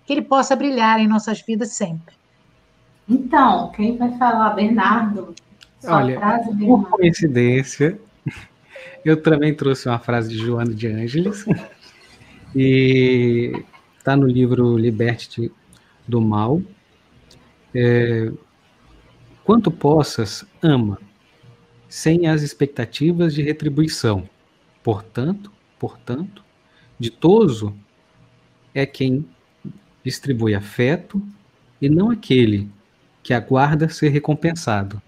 que 0.05 0.11
ele 0.11 0.23
possa 0.23 0.57
brilhar 0.57 0.99
em 0.99 1.07
nossas 1.07 1.41
vidas 1.41 1.71
sempre. 1.71 2.13
Então, 3.07 3.71
quem 3.71 3.95
vai 3.95 4.11
falar, 4.17 4.49
Bernardo? 4.49 5.33
Sua 5.79 5.99
Olha, 5.99 6.19
frase, 6.19 6.53
Bernardo. 6.53 6.83
por 6.83 6.97
coincidência, 6.97 7.97
eu 9.05 9.21
também 9.21 9.53
trouxe 9.53 9.87
uma 9.87 9.99
frase 9.99 10.29
de 10.29 10.37
Joana 10.37 10.73
de 10.73 10.87
Ângeles. 10.87 11.45
E 12.55 13.53
está 13.97 14.15
no 14.15 14.25
livro 14.25 14.75
Liberte 14.75 15.51
do 16.07 16.19
Mal. 16.19 16.61
É, 17.75 18.31
Quanto 19.49 19.71
possas, 19.71 20.45
ama, 20.61 20.99
sem 21.87 22.27
as 22.27 22.43
expectativas 22.43 23.33
de 23.33 23.41
retribuição. 23.41 24.29
Portanto, 24.83 25.51
portanto, 25.79 26.43
ditoso 26.99 27.75
é 28.71 28.85
quem 28.85 29.25
distribui 30.05 30.53
afeto 30.53 31.19
e 31.81 31.89
não 31.89 32.11
aquele 32.11 32.69
que 33.23 33.33
aguarda 33.33 33.89
ser 33.89 34.09
recompensado. 34.09 35.01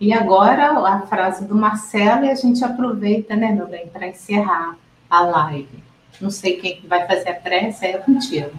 E 0.00 0.14
agora 0.14 0.70
a 0.88 1.00
frase 1.02 1.46
do 1.46 1.54
Marcelo 1.54 2.24
e 2.24 2.30
a 2.30 2.34
gente 2.34 2.64
aproveita, 2.64 3.36
né, 3.36 3.52
meu 3.52 3.66
bem, 3.66 3.86
para 3.86 4.08
encerrar 4.08 4.74
a 5.10 5.20
live. 5.20 5.84
Não 6.18 6.30
sei 6.30 6.56
quem 6.56 6.82
vai 6.88 7.06
fazer 7.06 7.28
a 7.28 7.34
prece, 7.34 7.84
é 7.84 7.98
contigo. 7.98 8.58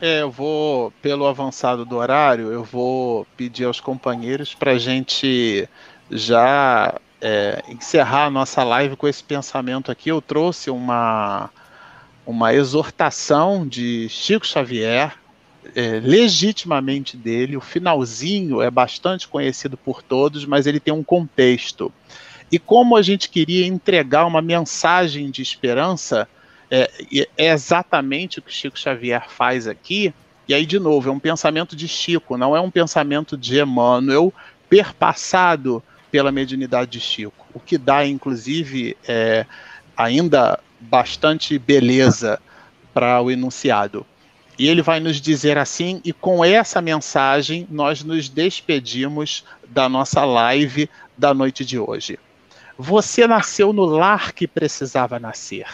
É, 0.00 0.22
eu 0.22 0.30
vou, 0.30 0.92
pelo 1.02 1.26
avançado 1.26 1.84
do 1.84 1.96
horário, 1.96 2.50
eu 2.50 2.64
vou 2.64 3.26
pedir 3.36 3.64
aos 3.64 3.80
companheiros 3.80 4.54
para 4.54 4.72
a 4.72 4.78
gente 4.78 5.68
já 6.10 6.94
é, 7.20 7.62
encerrar 7.68 8.26
a 8.26 8.30
nossa 8.30 8.62
live 8.62 8.96
com 8.96 9.06
esse 9.06 9.22
pensamento 9.22 9.90
aqui. 9.90 10.10
Eu 10.10 10.22
trouxe 10.22 10.70
uma, 10.70 11.50
uma 12.26 12.54
exortação 12.54 13.66
de 13.66 14.08
Chico 14.08 14.46
Xavier, 14.46 15.14
é, 15.74 16.00
legitimamente 16.00 17.16
dele. 17.16 17.56
O 17.56 17.60
finalzinho 17.60 18.62
é 18.62 18.70
bastante 18.70 19.26
conhecido 19.26 19.76
por 19.76 20.02
todos, 20.02 20.44
mas 20.44 20.66
ele 20.66 20.80
tem 20.80 20.92
um 20.92 21.02
contexto. 21.02 21.92
E 22.50 22.58
como 22.58 22.96
a 22.96 23.02
gente 23.02 23.28
queria 23.28 23.66
entregar 23.66 24.26
uma 24.26 24.40
mensagem 24.40 25.30
de 25.30 25.42
esperança, 25.42 26.28
é, 26.70 26.90
é 27.36 27.52
exatamente 27.52 28.38
o 28.38 28.42
que 28.42 28.52
Chico 28.52 28.78
Xavier 28.78 29.28
faz 29.28 29.66
aqui. 29.66 30.14
E 30.48 30.54
aí, 30.54 30.64
de 30.64 30.78
novo, 30.78 31.08
é 31.08 31.12
um 31.12 31.18
pensamento 31.18 31.74
de 31.74 31.88
Chico, 31.88 32.36
não 32.36 32.54
é 32.54 32.60
um 32.60 32.70
pensamento 32.70 33.36
de 33.36 33.60
Emmanuel 33.60 34.32
perpassado 34.68 35.82
pela 36.10 36.30
mediunidade 36.30 36.92
de 36.92 37.00
Chico. 37.00 37.46
O 37.52 37.58
que 37.58 37.76
dá, 37.76 38.06
inclusive, 38.06 38.96
é, 39.06 39.44
ainda 39.96 40.60
bastante 40.80 41.58
beleza 41.58 42.40
para 42.94 43.20
o 43.20 43.30
enunciado. 43.30 44.06
E 44.58 44.68
ele 44.68 44.80
vai 44.80 45.00
nos 45.00 45.20
dizer 45.20 45.58
assim, 45.58 46.00
e 46.04 46.12
com 46.12 46.44
essa 46.44 46.80
mensagem 46.80 47.66
nós 47.70 48.02
nos 48.02 48.28
despedimos 48.28 49.44
da 49.68 49.88
nossa 49.88 50.24
live 50.24 50.88
da 51.16 51.34
noite 51.34 51.64
de 51.64 51.78
hoje. 51.78 52.18
Você 52.78 53.26
nasceu 53.26 53.72
no 53.72 53.84
lar 53.84 54.32
que 54.32 54.46
precisava 54.46 55.18
nascer. 55.18 55.66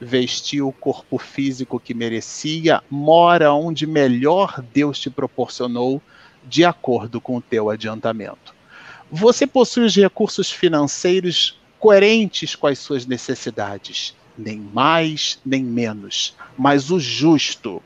Vestiu 0.00 0.68
o 0.68 0.72
corpo 0.72 1.18
físico 1.18 1.78
que 1.78 1.94
merecia, 1.94 2.82
mora 2.90 3.52
onde 3.52 3.86
melhor 3.86 4.62
Deus 4.72 4.98
te 4.98 5.10
proporcionou, 5.10 6.02
de 6.44 6.64
acordo 6.64 7.20
com 7.20 7.36
o 7.36 7.42
teu 7.42 7.70
adiantamento. 7.70 8.54
Você 9.10 9.46
possui 9.46 9.84
os 9.84 9.94
recursos 9.94 10.50
financeiros 10.50 11.58
coerentes 11.78 12.56
com 12.56 12.66
as 12.66 12.78
suas 12.78 13.06
necessidades 13.06 14.14
nem 14.36 14.58
mais 14.58 15.38
nem 15.44 15.62
menos, 15.62 16.36
mas 16.56 16.90
o 16.90 16.98
justo 16.98 17.82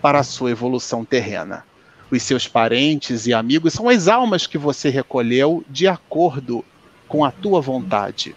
para 0.00 0.20
a 0.20 0.24
sua 0.24 0.50
evolução 0.50 1.04
terrena. 1.04 1.64
Os 2.10 2.22
seus 2.22 2.46
parentes 2.46 3.26
e 3.26 3.32
amigos 3.32 3.72
são 3.72 3.88
as 3.88 4.08
almas 4.08 4.46
que 4.46 4.58
você 4.58 4.90
recolheu 4.90 5.64
de 5.68 5.86
acordo 5.86 6.64
com 7.08 7.24
a 7.24 7.30
tua 7.30 7.60
vontade. 7.60 8.34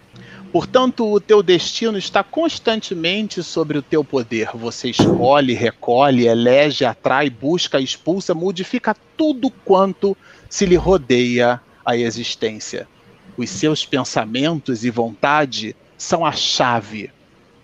Portanto, 0.52 1.12
o 1.12 1.20
teu 1.20 1.44
destino 1.44 1.98
está 1.98 2.24
constantemente 2.24 3.44
sobre 3.44 3.78
o 3.78 3.82
teu 3.82 4.06
poder. 4.06 4.52
Você 4.54 4.90
escolhe, 4.90 5.54
recolhe, 5.54 6.28
elege, 6.28 6.86
atrai, 6.86 7.30
busca, 7.30 7.80
expulsa, 7.80 8.34
modifica 8.34 8.96
tudo 9.18 9.50
quanto 9.50 10.16
se 10.50 10.66
lhe 10.66 10.78
rodeia 10.78 11.60
a 11.86 11.98
existência. 11.98 12.88
Os 13.36 13.50
seus 13.50 13.86
pensamentos 13.86 14.86
e 14.86 14.90
vontade 14.90 15.76
são 15.98 16.26
a 16.26 16.32
chave 16.32 17.12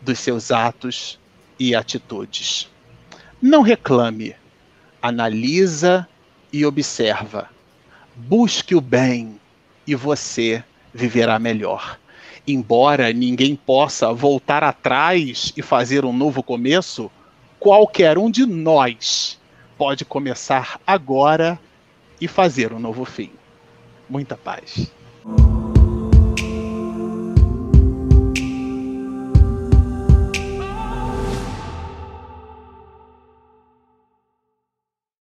dos 0.02 0.20
seus 0.20 0.52
atos 0.52 1.20
e 1.60 1.76
atitudes. 1.76 2.70
Não 3.42 3.62
reclame, 3.62 4.36
analisa 5.02 6.08
e 6.52 6.66
observa. 6.66 7.50
Busque 8.16 8.76
o 8.76 8.82
bem 8.82 9.40
e 9.86 9.96
você 9.96 10.64
viverá 10.94 11.40
melhor. 11.40 12.00
Embora 12.48 13.14
ninguém 13.14 13.56
possa 13.56 14.12
voltar 14.12 14.64
atrás 14.64 15.54
e 15.56 15.62
fazer 15.62 16.04
um 16.06 16.14
novo 16.14 16.42
começo, 16.42 17.10
qualquer 17.60 18.18
um 18.18 18.30
de 18.30 18.46
nós 18.46 19.40
pode 19.78 20.04
começar 20.04 20.80
agora 20.86 21.60
e 22.20 22.28
fazer 22.28 22.74
um 22.74 22.80
novo 22.80 23.06
fim. 23.06 23.32
Muita 24.10 24.36
paz. 24.36 24.92